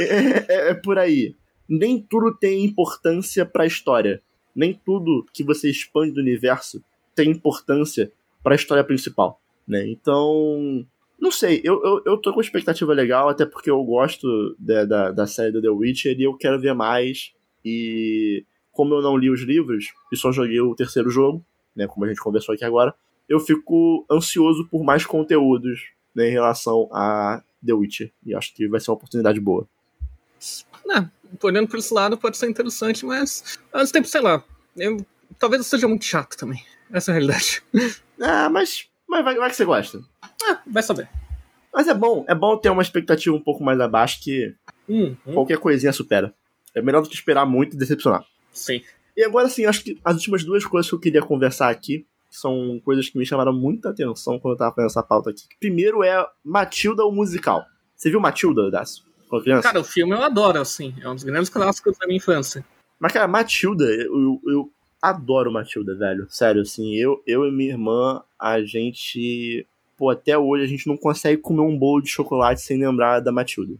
É, 0.00 0.04
é, 0.04 0.70
é, 0.70 0.74
por 0.74 0.98
aí. 0.98 1.36
Nem 1.68 2.00
tudo 2.00 2.34
tem 2.34 2.64
importância 2.64 3.44
para 3.44 3.64
a 3.64 3.66
história. 3.66 4.22
Nem 4.54 4.72
tudo 4.72 5.26
que 5.32 5.42
você 5.42 5.70
expande 5.70 6.12
do 6.12 6.20
universo 6.20 6.82
tem 7.14 7.30
importância 7.30 8.12
para 8.42 8.54
a 8.54 8.56
história 8.56 8.84
principal. 8.84 9.40
Né? 9.66 9.88
Então, 9.88 10.86
não 11.18 11.30
sei, 11.30 11.60
eu, 11.64 11.82
eu, 11.82 12.02
eu 12.04 12.18
tô 12.18 12.32
com 12.32 12.40
expectativa 12.40 12.92
legal, 12.92 13.28
até 13.28 13.46
porque 13.46 13.70
eu 13.70 13.82
gosto 13.82 14.54
da, 14.58 14.84
da, 14.84 15.10
da 15.10 15.26
série 15.26 15.52
do 15.52 15.62
The 15.62 15.70
Witcher 15.70 16.18
e 16.18 16.24
eu 16.24 16.34
quero 16.34 16.60
ver 16.60 16.74
mais. 16.74 17.32
E 17.64 18.44
como 18.70 18.94
eu 18.94 19.00
não 19.00 19.16
li 19.16 19.30
os 19.30 19.40
livros 19.40 19.92
e 20.12 20.16
só 20.16 20.30
joguei 20.30 20.60
o 20.60 20.74
terceiro 20.74 21.08
jogo, 21.08 21.44
né, 21.74 21.86
como 21.86 22.04
a 22.04 22.08
gente 22.08 22.20
conversou 22.20 22.54
aqui 22.54 22.64
agora, 22.64 22.94
eu 23.28 23.40
fico 23.40 24.04
ansioso 24.10 24.68
por 24.70 24.84
mais 24.84 25.06
conteúdos 25.06 25.92
né, 26.14 26.28
em 26.28 26.32
relação 26.32 26.88
a 26.92 27.42
The 27.64 27.72
Witcher. 27.72 28.12
E 28.26 28.34
acho 28.34 28.54
que 28.54 28.68
vai 28.68 28.80
ser 28.80 28.90
uma 28.90 28.96
oportunidade 28.96 29.40
boa. 29.40 29.66
Não, 30.84 31.10
olhando 31.42 31.68
por 31.68 31.78
esse 31.78 31.92
lado 31.92 32.16
pode 32.16 32.36
ser 32.36 32.48
interessante, 32.48 33.04
mas 33.04 33.58
ao 33.72 33.80
mesmo 33.80 33.92
tempo, 33.92 34.08
sei 34.08 34.20
lá, 34.20 34.42
eu, 34.76 35.04
talvez 35.38 35.60
eu 35.60 35.64
seja 35.64 35.88
muito 35.88 36.04
chato 36.04 36.36
também. 36.36 36.64
Essa 36.92 37.10
é 37.10 37.12
a 37.12 37.14
realidade. 37.14 37.62
Ah, 38.22 38.48
mas, 38.48 38.88
mas 39.08 39.24
vai, 39.24 39.34
vai 39.34 39.50
que 39.50 39.56
você 39.56 39.64
gosta. 39.64 40.00
Ah, 40.22 40.62
vai 40.64 40.84
saber. 40.84 41.08
Mas 41.72 41.88
é 41.88 41.94
bom, 41.94 42.24
é 42.28 42.34
bom 42.34 42.56
ter 42.56 42.70
uma 42.70 42.80
expectativa 42.80 43.34
um 43.34 43.40
pouco 43.40 43.64
mais 43.64 43.80
abaixo 43.80 44.22
que 44.22 44.54
hum, 44.88 45.16
hum. 45.26 45.34
qualquer 45.34 45.58
coisinha 45.58 45.92
supera. 45.92 46.32
É 46.72 46.80
melhor 46.80 47.02
do 47.02 47.08
que 47.08 47.14
esperar 47.16 47.44
muito 47.44 47.74
e 47.74 47.76
decepcionar. 47.76 48.24
Sim. 48.52 48.80
E 49.16 49.24
agora 49.24 49.48
sim, 49.48 49.66
acho 49.66 49.82
que 49.82 50.00
as 50.04 50.14
últimas 50.14 50.44
duas 50.44 50.64
coisas 50.64 50.88
que 50.88 50.94
eu 50.94 51.00
queria 51.00 51.22
conversar 51.22 51.70
aqui 51.70 52.06
são 52.30 52.80
coisas 52.84 53.08
que 53.08 53.18
me 53.18 53.26
chamaram 53.26 53.52
muita 53.52 53.90
atenção 53.90 54.38
quando 54.38 54.54
eu 54.54 54.58
tava 54.58 54.74
fazendo 54.74 54.90
essa 54.90 55.02
pauta 55.02 55.30
aqui. 55.30 55.42
Primeiro 55.58 56.04
é 56.04 56.24
Matilda, 56.44 57.04
o 57.04 57.10
musical. 57.10 57.64
Você 57.96 58.10
viu 58.10 58.20
Matilda, 58.20 58.70
Dácio? 58.70 59.04
Cara, 59.62 59.80
o 59.80 59.84
filme 59.84 60.14
eu 60.14 60.22
adoro, 60.22 60.60
assim. 60.60 60.94
É 61.00 61.08
um 61.08 61.14
dos 61.14 61.24
grandes 61.24 61.50
clássicos 61.50 61.96
da 61.98 62.06
minha 62.06 62.18
infância. 62.18 62.64
Mas, 62.98 63.12
cara, 63.12 63.28
Matilda, 63.28 63.84
eu, 63.84 64.40
eu 64.46 64.70
adoro 65.00 65.52
Matilda, 65.52 65.94
velho. 65.94 66.26
Sério, 66.30 66.62
assim, 66.62 66.94
eu, 66.94 67.22
eu 67.26 67.46
e 67.46 67.52
minha 67.52 67.70
irmã, 67.70 68.22
a 68.38 68.62
gente 68.62 69.66
pô, 69.96 70.10
até 70.10 70.36
hoje 70.36 70.64
a 70.64 70.66
gente 70.66 70.86
não 70.86 70.96
consegue 70.96 71.40
comer 71.40 71.62
um 71.62 71.78
bolo 71.78 72.02
de 72.02 72.08
chocolate 72.08 72.60
sem 72.60 72.78
lembrar 72.78 73.20
da 73.20 73.32
Matilda. 73.32 73.74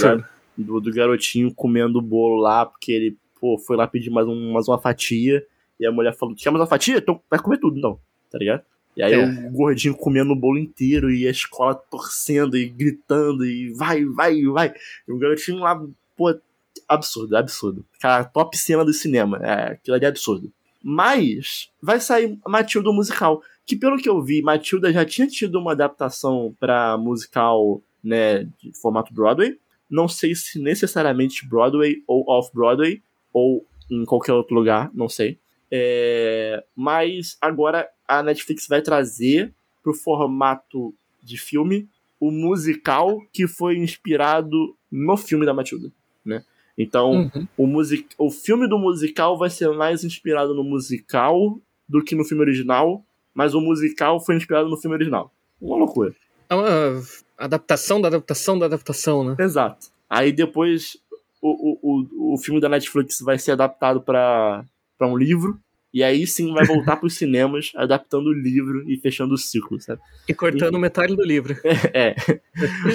Tá 0.00 0.28
do, 0.56 0.80
do, 0.80 0.92
garotinho 0.92 1.52
comendo 1.52 1.98
o 1.98 2.02
bolo 2.02 2.40
lá, 2.40 2.64
porque 2.64 2.92
ele, 2.92 3.18
pô, 3.38 3.58
foi 3.58 3.76
lá 3.76 3.86
pedir 3.86 4.10
mais, 4.10 4.26
um, 4.26 4.52
mais 4.52 4.66
uma 4.68 4.78
fatia. 4.78 5.44
E 5.78 5.86
a 5.86 5.92
mulher 5.92 6.14
falou: 6.14 6.34
Quer 6.34 6.50
mais 6.50 6.60
uma 6.60 6.66
fatia? 6.66 6.96
Então 6.96 7.20
vai 7.30 7.38
comer 7.38 7.58
tudo, 7.58 7.76
então. 7.76 7.98
Tá 8.30 8.38
ligado? 8.38 8.62
E 8.96 9.02
aí 9.02 9.12
é. 9.12 9.24
o 9.24 9.50
gordinho 9.50 9.94
comendo 9.94 10.32
o 10.32 10.36
bolo 10.36 10.58
inteiro 10.58 11.10
e 11.10 11.26
a 11.26 11.30
escola 11.30 11.74
torcendo 11.74 12.56
e 12.56 12.66
gritando 12.66 13.44
e 13.44 13.70
vai, 13.74 14.04
vai, 14.04 14.42
vai. 14.44 14.72
E 15.06 15.12
o 15.12 15.18
garotinho 15.18 15.58
lá, 15.58 15.78
pô, 16.16 16.34
absurdo, 16.88 17.36
absurdo. 17.36 17.84
Cara, 18.00 18.24
top 18.24 18.56
cena 18.56 18.84
do 18.84 18.92
cinema. 18.92 19.38
É, 19.42 19.72
aquilo 19.72 19.96
ali 19.96 20.04
é 20.04 20.08
absurdo. 20.08 20.50
Mas 20.82 21.68
vai 21.82 22.00
sair 22.00 22.38
Matilda 22.46 22.90
musical 22.92 23.42
que 23.66 23.74
pelo 23.74 23.98
que 23.98 24.08
eu 24.08 24.22
vi, 24.22 24.40
Matilda 24.40 24.92
já 24.92 25.04
tinha 25.04 25.26
tido 25.26 25.58
uma 25.58 25.72
adaptação 25.72 26.54
para 26.60 26.96
musical, 26.96 27.82
né, 28.02 28.44
de 28.44 28.72
formato 28.80 29.12
Broadway. 29.12 29.58
Não 29.90 30.06
sei 30.06 30.34
se 30.36 30.60
necessariamente 30.60 31.46
Broadway 31.46 32.02
ou 32.06 32.24
off-Broadway, 32.28 33.02
ou 33.32 33.66
em 33.90 34.04
qualquer 34.04 34.32
outro 34.32 34.54
lugar, 34.54 34.90
não 34.94 35.08
sei. 35.08 35.38
É, 35.70 36.62
mas 36.76 37.36
agora 37.40 37.88
a 38.06 38.22
Netflix 38.22 38.66
vai 38.68 38.82
trazer 38.82 39.52
pro 39.82 39.94
formato 39.94 40.94
de 41.22 41.36
filme 41.38 41.88
o 42.20 42.30
musical 42.30 43.20
que 43.32 43.46
foi 43.46 43.76
inspirado 43.76 44.76
no 44.90 45.16
filme 45.16 45.44
da 45.44 45.52
Matilda, 45.52 45.92
né? 46.24 46.44
Então, 46.78 47.30
uhum. 47.34 47.48
o, 47.56 47.66
music, 47.66 48.08
o 48.18 48.30
filme 48.30 48.68
do 48.68 48.78
musical 48.78 49.38
vai 49.38 49.48
ser 49.48 49.70
mais 49.70 50.04
inspirado 50.04 50.54
no 50.54 50.62
musical 50.62 51.58
do 51.88 52.04
que 52.04 52.14
no 52.14 52.24
filme 52.24 52.42
original, 52.42 53.02
mas 53.34 53.54
o 53.54 53.60
musical 53.60 54.20
foi 54.20 54.36
inspirado 54.36 54.68
no 54.68 54.76
filme 54.76 54.94
original. 54.94 55.32
Uma 55.60 55.76
loucura. 55.76 56.14
É 56.48 56.54
uma 56.54 57.02
adaptação 57.38 58.00
da 58.00 58.08
adaptação 58.08 58.58
da 58.58 58.66
adaptação, 58.66 59.24
né? 59.24 59.36
Exato. 59.38 59.88
Aí 60.08 60.32
depois 60.32 60.98
o, 61.40 61.48
o, 61.48 61.78
o, 61.82 62.34
o 62.34 62.38
filme 62.38 62.60
da 62.60 62.68
Netflix 62.68 63.20
vai 63.20 63.38
ser 63.38 63.52
adaptado 63.52 64.00
para 64.00 64.64
um 65.00 65.16
livro. 65.16 65.58
E 65.96 66.02
aí 66.02 66.26
sim 66.26 66.52
vai 66.52 66.66
voltar 66.66 66.98
para 66.98 67.06
os 67.06 67.14
cinemas, 67.14 67.72
adaptando 67.74 68.26
o 68.26 68.32
livro 68.34 68.84
e 68.86 68.98
fechando 68.98 69.32
o 69.32 69.38
ciclo, 69.38 69.80
sabe? 69.80 69.98
E 70.28 70.34
cortando 70.34 70.76
e... 70.76 70.78
metade 70.78 71.16
do 71.16 71.22
livro. 71.22 71.56
É, 71.64 72.10
é. 72.12 72.14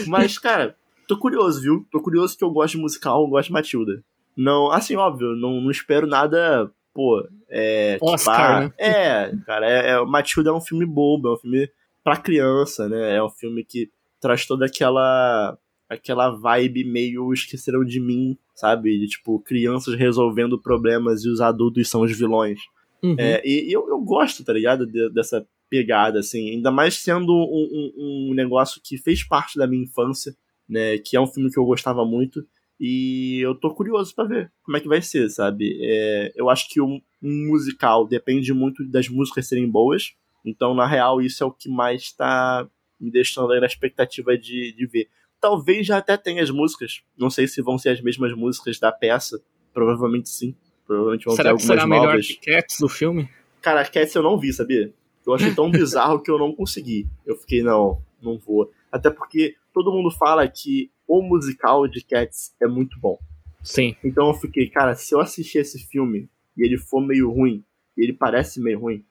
Mas, 0.06 0.38
cara, 0.38 0.76
tô 1.08 1.18
curioso, 1.18 1.60
viu? 1.60 1.88
Tô 1.92 2.00
curioso 2.00 2.38
que 2.38 2.44
eu 2.44 2.52
gosto 2.52 2.76
de 2.76 2.82
musical, 2.84 3.24
eu 3.24 3.28
gosto 3.28 3.48
de 3.48 3.54
Matilda. 3.54 4.04
Não, 4.38 4.72
assim, 4.72 4.96
óbvio, 4.98 5.30
não, 5.30 5.60
não 5.60 5.72
espero 5.72 6.06
nada, 6.06 6.72
pô, 6.94 7.28
é. 7.50 7.98
Oscar, 8.00 8.70
tipo, 8.70 8.76
né? 8.80 8.88
É, 8.88 9.32
cara, 9.48 9.68
é, 9.68 9.90
é, 9.94 10.06
Matilda 10.06 10.52
é 10.52 10.54
um 10.54 10.62
filme 10.62 10.86
bobo, 10.86 11.30
é 11.30 11.34
um 11.34 11.38
filme 11.38 11.72
pra 12.04 12.18
criança, 12.18 12.88
né? 12.88 13.16
É 13.16 13.24
um 13.24 13.32
filme 13.32 13.66
que 13.66 13.90
traz 14.20 14.46
toda 14.46 14.68
aquela 14.68 15.58
aquela 15.90 16.30
vibe 16.30 16.84
meio 16.84 17.34
esqueceram 17.34 17.84
de 17.84 18.00
mim, 18.00 18.38
sabe? 18.54 19.00
De 19.00 19.08
tipo, 19.08 19.40
crianças 19.40 19.96
resolvendo 19.96 20.62
problemas 20.62 21.26
e 21.26 21.30
os 21.30 21.42
adultos 21.42 21.90
são 21.90 22.02
os 22.02 22.16
vilões. 22.16 22.60
Uhum. 23.04 23.16
É, 23.18 23.42
e, 23.44 23.70
e 23.70 23.74
eu, 23.74 23.88
eu 23.90 24.00
gosto, 24.00 24.44
tá 24.44 24.54
ligado? 24.54 24.86
De, 24.86 25.10
dessa 25.10 25.46
pegada, 25.70 26.20
assim. 26.20 26.52
Ainda 26.52 26.72
mais 26.72 26.96
sendo 26.96 27.34
um, 27.34 27.92
um, 27.98 28.30
um, 28.30 28.34
negócio 28.34 28.82
que 28.84 28.98
fez 28.98 29.24
parte 29.24 29.58
da 29.58 29.66
minha 29.66 29.84
infância, 29.84 30.36
né? 30.68 30.98
Que 30.98 31.16
é 31.16 31.22
um 31.22 31.28
filme 31.28 31.50
que 31.50 31.58
eu 31.58 31.66
gostava 31.66 32.06
muito. 32.06 32.46
E 32.80 33.40
eu 33.42 33.54
tô 33.56 33.74
curioso 33.74 34.14
para 34.16 34.28
ver 34.28 34.52
como 34.64 34.76
é 34.76 34.80
que 34.80 34.88
vai 34.88 35.02
ser, 35.02 35.30
sabe? 35.30 35.78
É, 35.82 36.34
eu 36.36 36.50
acho 36.50 36.68
que 36.68 36.82
um, 36.82 37.00
um 37.22 37.48
musical 37.48 38.08
depende 38.08 38.54
muito 38.54 38.84
das 38.90 39.08
músicas 39.08 39.48
serem 39.48 39.70
boas. 39.70 40.14
Então, 40.44 40.74
na 40.74 40.88
real, 40.88 41.22
isso 41.22 41.44
é 41.44 41.48
o 41.48 41.52
que 41.52 41.70
mais 41.70 42.12
tá 42.12 42.68
me 43.00 43.12
deixando 43.12 43.52
aí 43.52 43.60
na 43.60 43.68
expectativa 43.68 44.38
de, 44.38 44.74
de 44.74 44.86
ver. 44.88 45.10
Talvez 45.40 45.88
já 45.88 45.98
até 45.98 46.18
tenha 46.18 46.42
as 46.42 46.50
músicas. 46.50 47.02
Não 47.18 47.30
sei 47.30 47.48
se 47.48 47.62
vão 47.62 47.78
ser 47.78 47.90
as 47.90 48.02
mesmas 48.02 48.34
músicas 48.34 48.80
da 48.80 48.92
peça. 48.92 49.42
Provavelmente 49.74 50.30
sim. 50.30 50.56
Provavelmente 50.86 51.26
vão 51.26 51.36
será 51.36 51.50
ter 51.50 51.52
algumas 51.52 51.68
será 51.68 51.88
novas. 51.88 52.08
melhor 52.08 52.22
que 52.22 52.52
Cats 52.52 52.80
do 52.80 52.90
filme? 52.90 53.30
Cara, 53.62 53.86
Cats 53.86 54.16
eu 54.16 54.24
não 54.24 54.40
vi, 54.40 54.52
sabia? 54.52 54.94
Eu 55.26 55.34
achei 55.34 55.54
tão 55.54 55.70
bizarro 55.72 56.22
que 56.22 56.32
eu 56.32 56.38
não 56.38 56.54
consegui. 56.54 57.08
Eu 57.26 57.36
fiquei, 57.36 57.62
não, 57.62 58.02
não 58.22 58.38
vou. 58.38 58.72
Até 58.92 59.10
porque 59.10 59.56
todo 59.74 59.92
mundo 59.92 60.12
fala 60.12 60.48
que 60.48 60.92
o 61.08 61.22
musical 61.22 61.88
de 61.88 62.04
Cats 62.04 62.54
é 62.62 62.68
muito 62.68 63.00
bom. 63.00 63.18
Sim. 63.64 63.96
Então 64.04 64.28
eu 64.28 64.34
fiquei, 64.34 64.70
cara, 64.70 64.96
se 64.96 65.14
eu 65.14 65.20
assistir 65.20 65.60
esse 65.60 65.80
filme 65.88 66.30
e 66.58 66.66
ele 66.66 66.78
for 66.78 67.00
meio 67.00 67.30
ruim, 67.30 67.64
e 67.98 68.04
ele 68.04 68.14
parece 68.14 68.60
meio 68.60 68.80
ruim, 68.80 69.06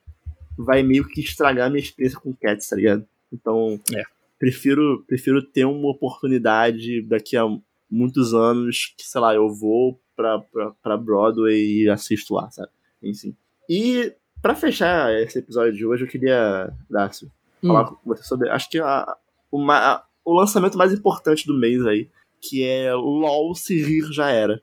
vai 0.58 0.82
meio 0.82 1.06
que 1.06 1.20
estragar 1.20 1.66
a 1.66 1.70
minha 1.70 1.82
experiência 1.82 2.18
com 2.18 2.34
Cats, 2.34 2.68
tá 2.68 2.76
ligado? 2.76 3.06
Então, 3.32 3.80
é. 3.94 4.02
prefiro, 4.38 5.04
prefiro 5.06 5.42
ter 5.42 5.64
uma 5.64 5.90
oportunidade 5.90 7.02
daqui 7.02 7.36
a 7.36 7.44
muitos 7.90 8.34
anos 8.34 8.94
que, 8.96 9.04
sei 9.04 9.20
lá, 9.20 9.34
eu 9.34 9.48
vou 9.52 10.00
pra, 10.20 10.38
pra, 10.38 10.70
pra 10.82 10.96
Broadway 10.98 11.82
e 11.82 11.88
assisto 11.88 12.34
lá, 12.34 12.50
sabe? 12.50 12.68
Enfim. 13.02 13.34
E 13.68 14.12
para 14.42 14.54
fechar 14.54 15.14
esse 15.22 15.38
episódio 15.38 15.72
de 15.72 15.86
hoje, 15.86 16.04
eu 16.04 16.08
queria, 16.08 16.70
Dácio, 16.90 17.30
hum. 17.62 17.68
falar 17.68 17.84
com 17.86 17.96
você 18.04 18.22
sobre. 18.22 18.50
Acho 18.50 18.68
que 18.68 18.78
a, 18.78 19.16
uma, 19.50 19.78
a, 19.78 20.04
o 20.24 20.34
lançamento 20.34 20.76
mais 20.76 20.92
importante 20.92 21.46
do 21.46 21.58
mês 21.58 21.84
aí, 21.86 22.08
que 22.40 22.62
é 22.62 22.92
LOL 22.94 23.54
se 23.54 23.82
rir 23.82 24.12
já 24.12 24.30
era. 24.30 24.62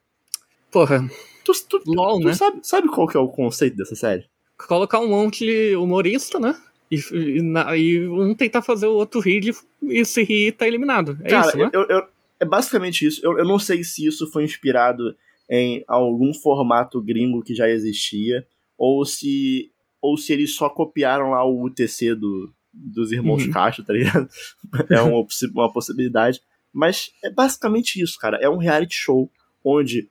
Porra. 0.72 1.10
Tu, 1.44 1.52
tu, 1.68 1.82
LOL, 1.88 2.20
tu, 2.20 2.28
né? 2.28 2.34
sabe, 2.34 2.60
sabe 2.62 2.88
qual 2.88 3.08
que 3.08 3.18
é 3.18 3.20
o 3.20 3.28
conceito 3.28 3.78
dessa 3.78 3.96
série? 3.96 4.26
Colocar 4.68 5.00
um 5.00 5.10
monte 5.10 5.46
de 5.46 5.76
humorista, 5.76 6.40
né? 6.40 6.56
E, 6.92 6.98
e, 7.12 7.42
e, 7.78 8.08
um 8.08 8.34
tentar 8.36 8.62
fazer 8.62 8.88
o 8.88 8.94
outro 8.94 9.20
rir 9.20 9.56
e 9.84 10.06
se 10.06 10.24
rir 10.24 10.52
tá 10.52 10.68
eliminado. 10.68 11.18
É 11.24 11.30
Cara, 11.30 11.48
isso, 11.48 11.58
né? 11.58 11.70
Eu, 11.74 11.86
eu, 11.88 12.08
é 12.40 12.46
basicamente 12.46 13.06
isso. 13.06 13.22
Eu, 13.24 13.38
eu 13.40 13.46
não 13.46 13.58
sei 13.60 13.84
se 13.84 14.06
isso 14.06 14.30
foi 14.32 14.44
inspirado 14.44 15.16
em 15.50 15.84
algum 15.88 16.34
formato 16.34 17.02
gringo 17.02 17.42
que 17.42 17.56
já 17.56 17.70
existia, 17.70 18.46
ou 18.78 19.06
se, 19.06 19.72
ou 20.02 20.18
se 20.18 20.34
eles 20.34 20.56
só 20.56 20.70
copiaram 20.70 21.32
lá 21.32 21.44
o 21.46 21.64
UTC 21.64 22.16
do, 22.16 22.54
dos 22.74 23.12
irmãos 23.12 23.46
uhum. 23.46 23.52
Castro, 23.52 23.84
tá 23.84 23.94
ligado? 23.94 24.28
É 24.90 25.02
uma, 25.02 25.26
uma 25.56 25.72
possibilidade. 25.72 26.42
Mas 26.74 27.12
é 27.24 27.30
basicamente 27.30 28.02
isso, 28.02 28.20
cara. 28.20 28.38
É 28.38 28.50
um 28.50 28.58
reality 28.58 28.96
show 28.96 29.32
onde 29.64 30.10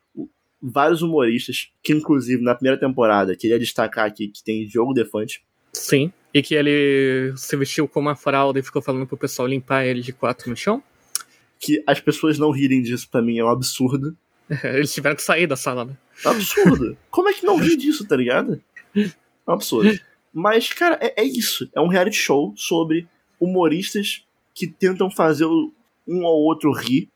vários 0.60 1.02
humoristas, 1.02 1.70
que 1.82 1.92
inclusive 1.92 2.42
na 2.42 2.54
primeira 2.54 2.78
temporada, 2.78 3.36
queria 3.36 3.58
destacar 3.58 4.06
aqui 4.06 4.28
que 4.28 4.42
tem 4.42 4.66
Diogo 4.66 4.94
Defante. 4.94 5.42
Sim, 5.72 6.10
e 6.32 6.42
que 6.42 6.54
ele 6.54 7.32
se 7.36 7.56
vestiu 7.56 7.86
como 7.86 8.08
uma 8.08 8.16
fralda 8.16 8.58
e 8.58 8.62
ficou 8.62 8.82
falando 8.82 9.06
pro 9.06 9.16
pessoal 9.16 9.46
limpar 9.46 9.84
ele 9.84 10.00
de 10.00 10.12
quatro 10.12 10.50
no 10.50 10.56
chão. 10.56 10.82
Que 11.58 11.82
as 11.86 12.00
pessoas 12.00 12.38
não 12.38 12.50
rirem 12.50 12.82
disso 12.82 13.08
pra 13.10 13.22
mim 13.22 13.38
é 13.38 13.44
um 13.44 13.48
absurdo. 13.48 14.16
Eles 14.64 14.92
tiveram 14.92 15.16
que 15.16 15.22
sair 15.22 15.46
da 15.46 15.56
sala, 15.56 15.84
né? 15.84 15.96
Absurdo. 16.24 16.96
Como 17.10 17.28
é 17.28 17.32
que 17.32 17.44
não 17.44 17.56
ri 17.56 17.76
disso, 17.76 18.06
tá 18.06 18.16
ligado? 18.16 18.62
É 18.94 19.10
um 19.48 19.52
absurdo. 19.52 19.98
Mas, 20.32 20.72
cara, 20.72 20.98
é, 21.00 21.22
é, 21.22 21.24
isso. 21.24 21.68
É 21.74 21.80
um 21.80 21.88
reality 21.88 22.16
show 22.16 22.52
sobre 22.56 23.08
humoristas 23.40 24.24
que 24.54 24.66
tentam 24.66 25.10
fazer 25.10 25.46
um 25.46 26.24
ou 26.24 26.44
outro 26.44 26.72
rir. 26.72 27.08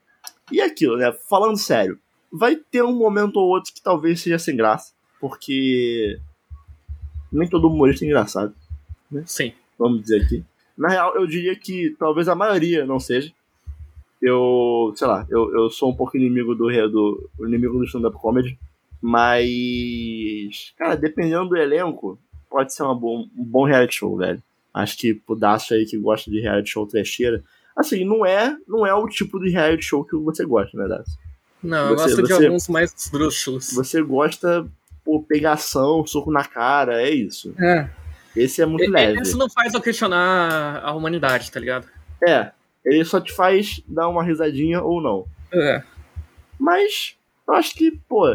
E 0.51 0.61
é 0.61 0.65
aquilo, 0.65 0.97
né? 0.97 1.13
Falando 1.29 1.57
sério, 1.57 1.99
vai 2.33 2.57
ter 2.57 2.83
um 2.83 2.97
momento 2.97 3.37
ou 3.37 3.49
outro 3.49 3.73
que 3.73 3.83
talvez 3.83 4.21
seja 4.21 4.39
sem 4.39 4.57
graça. 4.57 4.93
Porque 5.21 6.19
nem 7.31 7.49
todo 7.49 7.69
humorista 7.69 8.05
é 8.05 8.09
engraçado. 8.09 8.55
Né? 9.11 9.23
Sim. 9.27 9.53
Vamos 9.79 10.03
dizer 10.03 10.23
aqui. 10.23 10.45
Na 10.77 10.89
real, 10.89 11.15
eu 11.15 11.27
diria 11.27 11.55
que 11.55 11.95
talvez 11.99 12.29
a 12.29 12.35
maioria 12.35 12.87
não 12.87 12.99
seja. 12.99 13.33
Eu, 14.21 14.93
sei 14.97 15.07
lá, 15.07 15.27
eu, 15.31 15.53
eu 15.55 15.71
sou 15.71 15.91
um 15.91 15.97
pouco 15.97 16.17
inimigo 16.17 16.55
do, 16.55 16.67
do 16.67 17.47
inimigo 17.47 17.79
do 17.79 17.85
stand-up 17.85 18.17
comedy. 18.19 18.59
Mas, 19.01 20.75
cara, 20.77 20.95
dependendo 20.95 21.49
do 21.49 21.57
elenco, 21.57 22.19
pode 22.51 22.75
ser 22.75 22.83
uma 22.83 22.95
bom, 22.95 23.27
um 23.37 23.45
bom 23.45 23.65
reality 23.65 23.95
show, 23.95 24.17
velho. 24.17 24.43
Acho 24.75 24.99
que 24.99 25.15
pro 25.15 25.35
Daço 25.35 25.73
aí 25.73 25.87
que 25.87 25.97
gosta 25.97 26.31
de 26.31 26.41
reality 26.41 26.71
show 26.71 26.87
trecheira, 26.87 27.43
assim, 27.77 28.05
não 28.05 28.27
é, 28.27 28.57
não 28.69 28.87
é 28.87 28.95
o 28.95 29.09
tipo 29.09 29.41
de 29.41 29.51
reality 29.51 29.85
show 29.85 30.05
que 30.05 30.17
você 30.17 30.45
gosta, 30.45 30.77
né, 30.77 30.87
Daço? 30.87 31.19
Não, 31.63 31.89
você, 31.97 32.13
eu 32.13 32.17
gosto 32.17 32.39
de 32.39 32.47
alguns 32.47 32.69
mais 32.69 32.95
esdrúxulos. 32.95 33.73
Você 33.73 34.03
gosta, 34.03 34.67
por 35.05 35.23
pegação, 35.25 36.07
soco 36.07 36.31
na 36.31 36.45
cara, 36.45 37.03
é 37.03 37.11
isso. 37.11 37.55
É. 37.59 37.89
Esse 38.37 38.63
é 38.63 38.67
muito 38.67 38.85
e, 38.85 38.89
leve. 38.89 39.21
Isso 39.23 39.37
não 39.37 39.49
faz 39.51 39.75
eu 39.75 39.81
questionar 39.81 40.81
a 40.83 40.95
humanidade, 40.95 41.51
tá 41.51 41.59
ligado? 41.59 41.87
É. 42.27 42.53
Ele 42.85 43.05
só 43.05 43.21
te 43.21 43.33
faz 43.33 43.83
dar 43.87 44.09
uma 44.09 44.25
risadinha 44.25 44.83
ou 44.83 45.01
não. 45.01 45.27
É. 45.53 45.83
Mas, 46.59 47.17
eu 47.47 47.55
acho 47.55 47.75
que, 47.75 47.91
pô, 48.09 48.27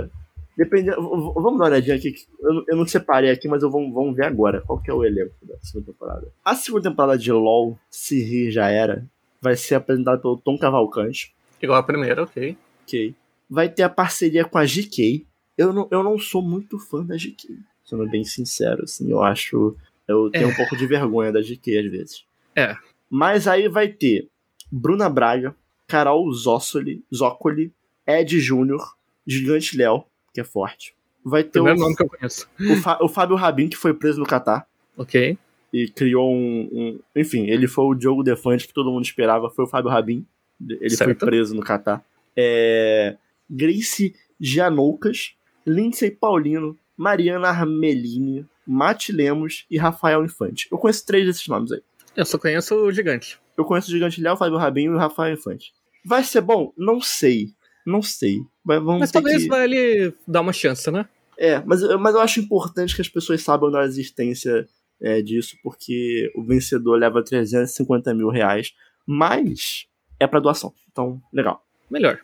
dependendo. 0.57 1.01
Vamos 1.01 1.43
dar 1.43 1.49
uma 1.49 1.65
olhadinha 1.65 1.95
aqui. 1.95 2.15
Eu, 2.39 2.63
eu 2.67 2.77
não 2.77 2.87
separei 2.87 3.29
aqui, 3.29 3.47
mas 3.47 3.61
eu 3.63 3.69
vamos, 3.69 3.93
vamos 3.93 4.15
ver 4.15 4.25
agora 4.25 4.61
qual 4.61 4.79
que 4.79 4.89
é 4.89 4.93
o 4.93 5.03
elenco 5.03 5.35
da 5.43 5.55
segunda 5.61 5.91
temporada. 5.91 6.31
A 6.43 6.55
segunda 6.55 6.89
temporada 6.89 7.17
de 7.17 7.31
LOL, 7.31 7.77
se 7.89 8.23
rir 8.23 8.51
já 8.51 8.69
era, 8.69 9.05
vai 9.41 9.55
ser 9.55 9.75
apresentada 9.75 10.19
pelo 10.19 10.37
Tom 10.37 10.57
Cavalcante. 10.57 11.35
Igual 11.61 11.79
a 11.79 11.83
primeira, 11.83 12.23
ok. 12.23 12.57
Ok. 12.83 13.15
Vai 13.49 13.69
ter 13.69 13.83
a 13.83 13.89
parceria 13.89 14.45
com 14.45 14.57
a 14.57 14.65
GK. 14.65 15.25
Eu 15.57 15.71
não, 15.71 15.87
eu 15.91 16.03
não 16.03 16.17
sou 16.17 16.41
muito 16.41 16.77
fã 16.79 17.05
da 17.05 17.15
GK, 17.15 17.57
sendo 17.83 18.09
bem 18.09 18.23
sincero, 18.23 18.83
assim. 18.83 19.09
Eu 19.09 19.21
acho. 19.21 19.75
Eu 20.07 20.29
tenho 20.29 20.49
é. 20.49 20.51
um 20.51 20.55
pouco 20.55 20.75
de 20.75 20.85
vergonha 20.85 21.31
da 21.31 21.41
GK 21.41 21.79
às 21.79 21.91
vezes. 21.91 22.25
É. 22.55 22.75
Mas 23.09 23.47
aí 23.47 23.67
vai 23.67 23.87
ter 23.87 24.29
Bruna 24.77 25.09
Braga, 25.09 25.55
Carol 25.87 26.29
Zossoli, 26.33 27.01
Zócoli, 27.13 27.71
Ed 28.05 28.37
Júnior, 28.41 28.97
Gigante 29.25 29.77
Léo, 29.77 30.03
que 30.33 30.41
é 30.41 30.43
forte. 30.43 30.93
Vai 31.23 31.43
ter 31.43 31.51
Primeiro 31.51 31.79
o, 31.79 31.81
nome 31.81 31.95
que 31.95 32.03
eu 32.03 32.09
conheço. 32.09 32.45
O, 32.59 33.05
o 33.05 33.07
Fábio 33.07 33.37
Rabin, 33.37 33.69
que 33.69 33.77
foi 33.77 33.93
preso 33.93 34.19
no 34.19 34.25
Catar. 34.25 34.67
Ok. 34.97 35.37
E 35.71 35.87
criou 35.87 36.29
um, 36.29 36.69
um, 36.71 36.99
Enfim, 37.15 37.47
ele 37.47 37.67
foi 37.67 37.85
o 37.85 37.95
Diogo 37.95 38.21
Defante 38.21 38.67
que 38.67 38.73
todo 38.73 38.91
mundo 38.91 39.05
esperava, 39.05 39.49
foi 39.49 39.63
o 39.63 39.67
Fábio 39.67 39.89
Rabin. 39.89 40.25
Ele 40.61 40.89
certo. 40.89 41.05
foi 41.05 41.15
preso 41.15 41.55
no 41.55 41.61
Catar. 41.61 42.03
É, 42.35 43.15
Grace 43.49 44.13
Gianoucas, 44.39 45.35
Lindsay 45.65 46.11
Paulino, 46.11 46.77
Mariana 46.97 47.47
Armelini, 47.47 48.45
Mati 48.67 49.13
Lemos 49.13 49.65
e 49.71 49.77
Rafael 49.77 50.25
Infante. 50.25 50.67
Eu 50.69 50.77
conheço 50.77 51.05
três 51.05 51.25
desses 51.25 51.47
nomes 51.47 51.71
aí. 51.71 51.81
Eu 52.15 52.25
só 52.25 52.37
conheço 52.37 52.75
o 52.75 52.91
Gigante. 52.91 53.39
Eu 53.57 53.65
conheço 53.65 53.87
o 53.87 53.91
Gigante 53.91 54.21
Léo, 54.21 54.33
o 54.33 54.37
Fábio 54.37 54.57
Rabin 54.57 54.83
e 54.83 54.89
o 54.89 54.97
Rafael 54.97 55.33
Infante. 55.33 55.73
Vai 56.05 56.23
ser 56.23 56.41
bom? 56.41 56.73
Não 56.77 57.01
sei. 57.01 57.49
Não 57.85 58.01
sei. 58.01 58.39
Mas, 58.63 58.83
vamos 58.83 58.99
mas 58.99 59.11
talvez 59.11 59.43
que... 59.43 59.49
vale 59.49 60.13
dar 60.27 60.41
uma 60.41 60.53
chance, 60.53 60.89
né? 60.91 61.07
É, 61.37 61.61
mas, 61.65 61.81
mas 61.99 62.15
eu 62.15 62.21
acho 62.21 62.39
importante 62.39 62.95
que 62.95 63.01
as 63.01 63.09
pessoas 63.09 63.41
saibam 63.41 63.69
da 63.69 63.83
existência 63.83 64.67
é, 65.01 65.21
disso, 65.21 65.57
porque 65.61 66.31
o 66.35 66.43
vencedor 66.43 66.97
leva 66.97 67.23
350 67.23 68.13
mil 68.13 68.29
reais, 68.29 68.73
mas 69.05 69.85
é 70.19 70.25
para 70.25 70.39
doação. 70.39 70.73
Então, 70.91 71.21
legal. 71.31 71.63
Melhor. 71.89 72.19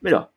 Melhor. 0.00 0.28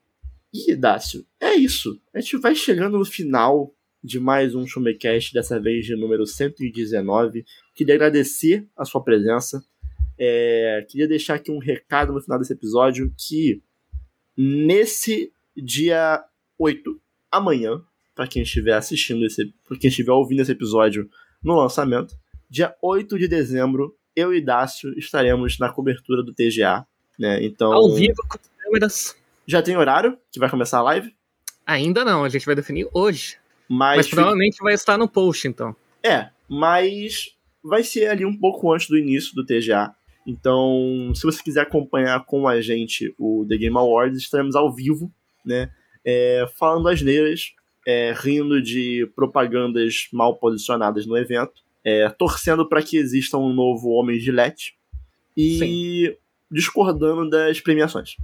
E, 0.53 0.75
Dácio, 0.75 1.25
é 1.39 1.53
isso. 1.53 1.99
A 2.13 2.21
gente 2.21 2.37
vai 2.37 2.55
chegando 2.55 2.97
no 2.97 3.05
final 3.05 3.73
de 4.01 4.19
mais 4.19 4.55
um 4.55 4.65
Showmecast, 4.65 5.33
dessa 5.33 5.59
vez 5.59 5.85
de 5.85 5.95
número 5.95 6.25
119. 6.25 7.43
Queria 7.73 7.95
agradecer 7.95 8.67
a 8.77 8.85
sua 8.85 9.03
presença. 9.03 9.63
É, 10.17 10.85
queria 10.89 11.07
deixar 11.07 11.35
aqui 11.35 11.51
um 11.51 11.59
recado 11.59 12.13
no 12.13 12.21
final 12.21 12.39
desse 12.39 12.53
episódio 12.53 13.13
que 13.17 13.61
nesse 14.37 15.31
dia 15.55 16.23
8, 16.57 16.99
amanhã, 17.31 17.81
para 18.13 18.27
quem 18.27 18.43
estiver 18.43 18.73
assistindo 18.73 19.25
esse, 19.25 19.53
para 19.67 19.77
quem 19.77 19.89
estiver 19.89 20.11
ouvindo 20.11 20.41
esse 20.41 20.51
episódio 20.51 21.09
no 21.43 21.55
lançamento, 21.55 22.15
dia 22.49 22.75
8 22.81 23.17
de 23.19 23.27
dezembro, 23.27 23.95
eu 24.15 24.33
e 24.33 24.41
Dácio 24.41 24.97
estaremos 24.97 25.59
na 25.59 25.71
cobertura 25.71 26.23
do 26.23 26.33
TGA, 26.33 26.85
né? 27.19 27.43
Então, 27.43 27.71
ao 27.73 27.93
vivo 27.93 28.21
com 28.27 28.39
câmeras. 28.63 29.15
Já 29.45 29.61
tem 29.61 29.77
horário 29.77 30.17
que 30.31 30.39
vai 30.39 30.49
começar 30.49 30.79
a 30.79 30.83
live? 30.83 31.13
Ainda 31.65 32.05
não, 32.05 32.23
a 32.23 32.29
gente 32.29 32.45
vai 32.45 32.55
definir 32.55 32.87
hoje. 32.93 33.37
Mas, 33.67 33.97
mas 33.97 34.09
provavelmente 34.09 34.57
vai 34.61 34.73
estar 34.73 34.97
no 34.97 35.07
post, 35.07 35.47
então. 35.47 35.75
É, 36.03 36.29
mas 36.47 37.35
vai 37.63 37.83
ser 37.83 38.07
ali 38.07 38.25
um 38.25 38.37
pouco 38.37 38.71
antes 38.71 38.87
do 38.87 38.97
início 38.97 39.33
do 39.33 39.45
TGA. 39.45 39.93
Então, 40.25 41.11
se 41.13 41.23
você 41.23 41.41
quiser 41.43 41.61
acompanhar 41.61 42.25
com 42.25 42.47
a 42.47 42.59
gente 42.59 43.13
o 43.17 43.45
The 43.47 43.57
Game 43.57 43.77
Awards, 43.77 44.17
estaremos 44.17 44.55
ao 44.55 44.73
vivo, 44.73 45.11
né? 45.45 45.71
É, 46.03 46.47
falando 46.57 46.87
asneiras, 46.87 47.53
é, 47.85 48.13
rindo 48.17 48.61
de 48.61 49.09
propagandas 49.15 50.07
mal 50.11 50.35
posicionadas 50.37 51.05
no 51.05 51.15
evento, 51.15 51.63
é, 51.83 52.09
torcendo 52.09 52.67
para 52.67 52.81
que 52.81 52.97
exista 52.97 53.37
um 53.37 53.53
novo 53.53 53.89
Homem 53.89 54.19
Gillette 54.19 54.75
e 55.37 55.59
Sim. 55.59 56.15
discordando 56.51 57.29
das 57.29 57.59
premiações. 57.59 58.17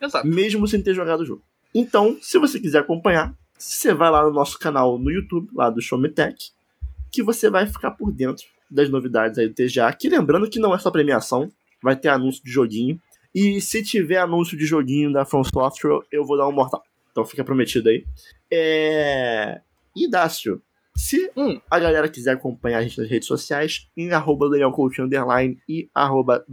Exato. 0.00 0.26
Mesmo 0.26 0.66
sem 0.66 0.82
ter 0.82 0.94
jogado 0.94 1.20
o 1.20 1.26
jogo. 1.26 1.42
Então, 1.74 2.16
se 2.22 2.38
você 2.38 2.58
quiser 2.58 2.78
acompanhar, 2.78 3.34
você 3.58 3.92
vai 3.92 4.10
lá 4.10 4.24
no 4.24 4.32
nosso 4.32 4.58
canal 4.58 4.98
no 4.98 5.10
YouTube, 5.10 5.50
lá 5.54 5.68
do 5.68 5.82
Show 5.82 5.98
Me 5.98 6.08
Tech, 6.08 6.50
que 7.12 7.22
você 7.22 7.50
vai 7.50 7.66
ficar 7.66 7.90
por 7.90 8.10
dentro 8.10 8.46
das 8.70 8.88
novidades 8.88 9.38
aí 9.38 9.48
do 9.48 9.54
TGA. 9.54 9.92
Que 9.92 10.08
lembrando 10.08 10.48
que 10.48 10.58
não 10.58 10.74
é 10.74 10.78
só 10.78 10.90
premiação, 10.90 11.50
vai 11.82 11.96
ter 11.96 12.08
anúncio 12.08 12.42
de 12.44 12.50
joguinho. 12.50 13.00
E 13.34 13.60
se 13.60 13.82
tiver 13.82 14.18
anúncio 14.18 14.56
de 14.56 14.66
joguinho 14.66 15.12
da 15.12 15.24
From 15.24 15.42
Software, 15.44 16.00
eu 16.10 16.24
vou 16.24 16.36
dar 16.36 16.48
um 16.48 16.52
mortal. 16.52 16.82
Então 17.10 17.24
fica 17.24 17.44
prometido 17.44 17.88
aí. 17.88 18.04
É... 18.50 19.60
E 19.96 20.08
Dácio, 20.08 20.62
se 20.96 21.30
hum. 21.36 21.60
a 21.70 21.78
galera 21.78 22.08
quiser 22.08 22.32
acompanhar 22.32 22.78
a 22.78 22.82
gente 22.82 22.98
nas 22.98 23.08
redes 23.08 23.26
sociais, 23.26 23.88
em 23.96 24.10
arroba 24.12 24.46
Underline 24.46 25.58
e 25.68 25.88
arroba 25.94 26.44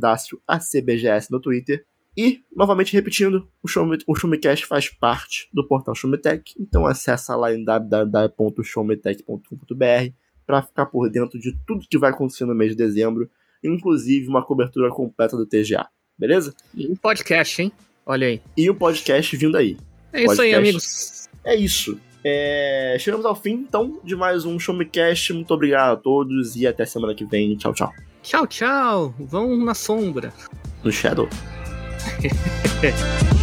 ACBGS 0.47 1.31
no 1.31 1.39
Twitter. 1.39 1.85
E, 2.15 2.43
novamente 2.55 2.93
repetindo, 2.93 3.47
o, 3.61 3.67
Show, 3.67 3.85
o 4.07 4.15
Showmecast 4.15 4.65
faz 4.65 4.89
parte 4.89 5.47
do 5.53 5.67
portal 5.67 5.93
Showmetech, 5.93 6.55
então 6.59 6.87
acessa 6.87 7.35
lá 7.35 7.53
em 7.53 7.63
www.showmetech.com.br 7.63 10.26
para 10.47 10.63
ficar 10.63 10.85
por 10.85 11.11
dentro 11.11 11.37
de 11.37 11.55
tudo 11.67 11.85
que 11.87 11.97
vai 11.97 12.09
acontecer 12.09 12.45
no 12.45 12.55
mês 12.55 12.71
de 12.71 12.77
dezembro, 12.77 13.29
inclusive 13.61 14.27
uma 14.27 14.43
cobertura 14.43 14.89
completa 14.89 15.35
do 15.35 15.45
TGA, 15.45 15.85
beleza? 16.17 16.55
E 16.73 16.87
um 16.87 16.95
podcast, 16.95 17.61
hein? 17.61 17.71
Olha 18.05 18.27
aí. 18.27 18.41
E 18.55 18.71
um 18.71 18.75
podcast 18.75 19.35
vindo 19.35 19.57
aí. 19.57 19.77
É 20.13 20.23
isso 20.23 20.41
aí, 20.41 20.55
amigos. 20.55 21.27
É 21.43 21.53
isso. 21.53 21.99
É... 22.23 22.95
Chegamos 22.99 23.25
ao 23.25 23.35
fim, 23.35 23.51
então, 23.51 23.99
de 24.03 24.15
mais 24.15 24.45
um 24.45 24.57
Showmecast. 24.57 25.33
Muito 25.33 25.53
obrigado 25.53 25.93
a 25.93 25.97
todos 25.97 26.55
e 26.55 26.65
até 26.65 26.85
semana 26.85 27.13
que 27.13 27.25
vem. 27.25 27.55
Tchau, 27.57 27.73
tchau. 27.73 27.91
Tchau, 28.23 28.47
tchau. 28.47 29.13
Vão 29.19 29.57
na 29.57 29.73
sombra. 29.73 30.33
No 30.83 30.91
Shadow. 30.91 31.27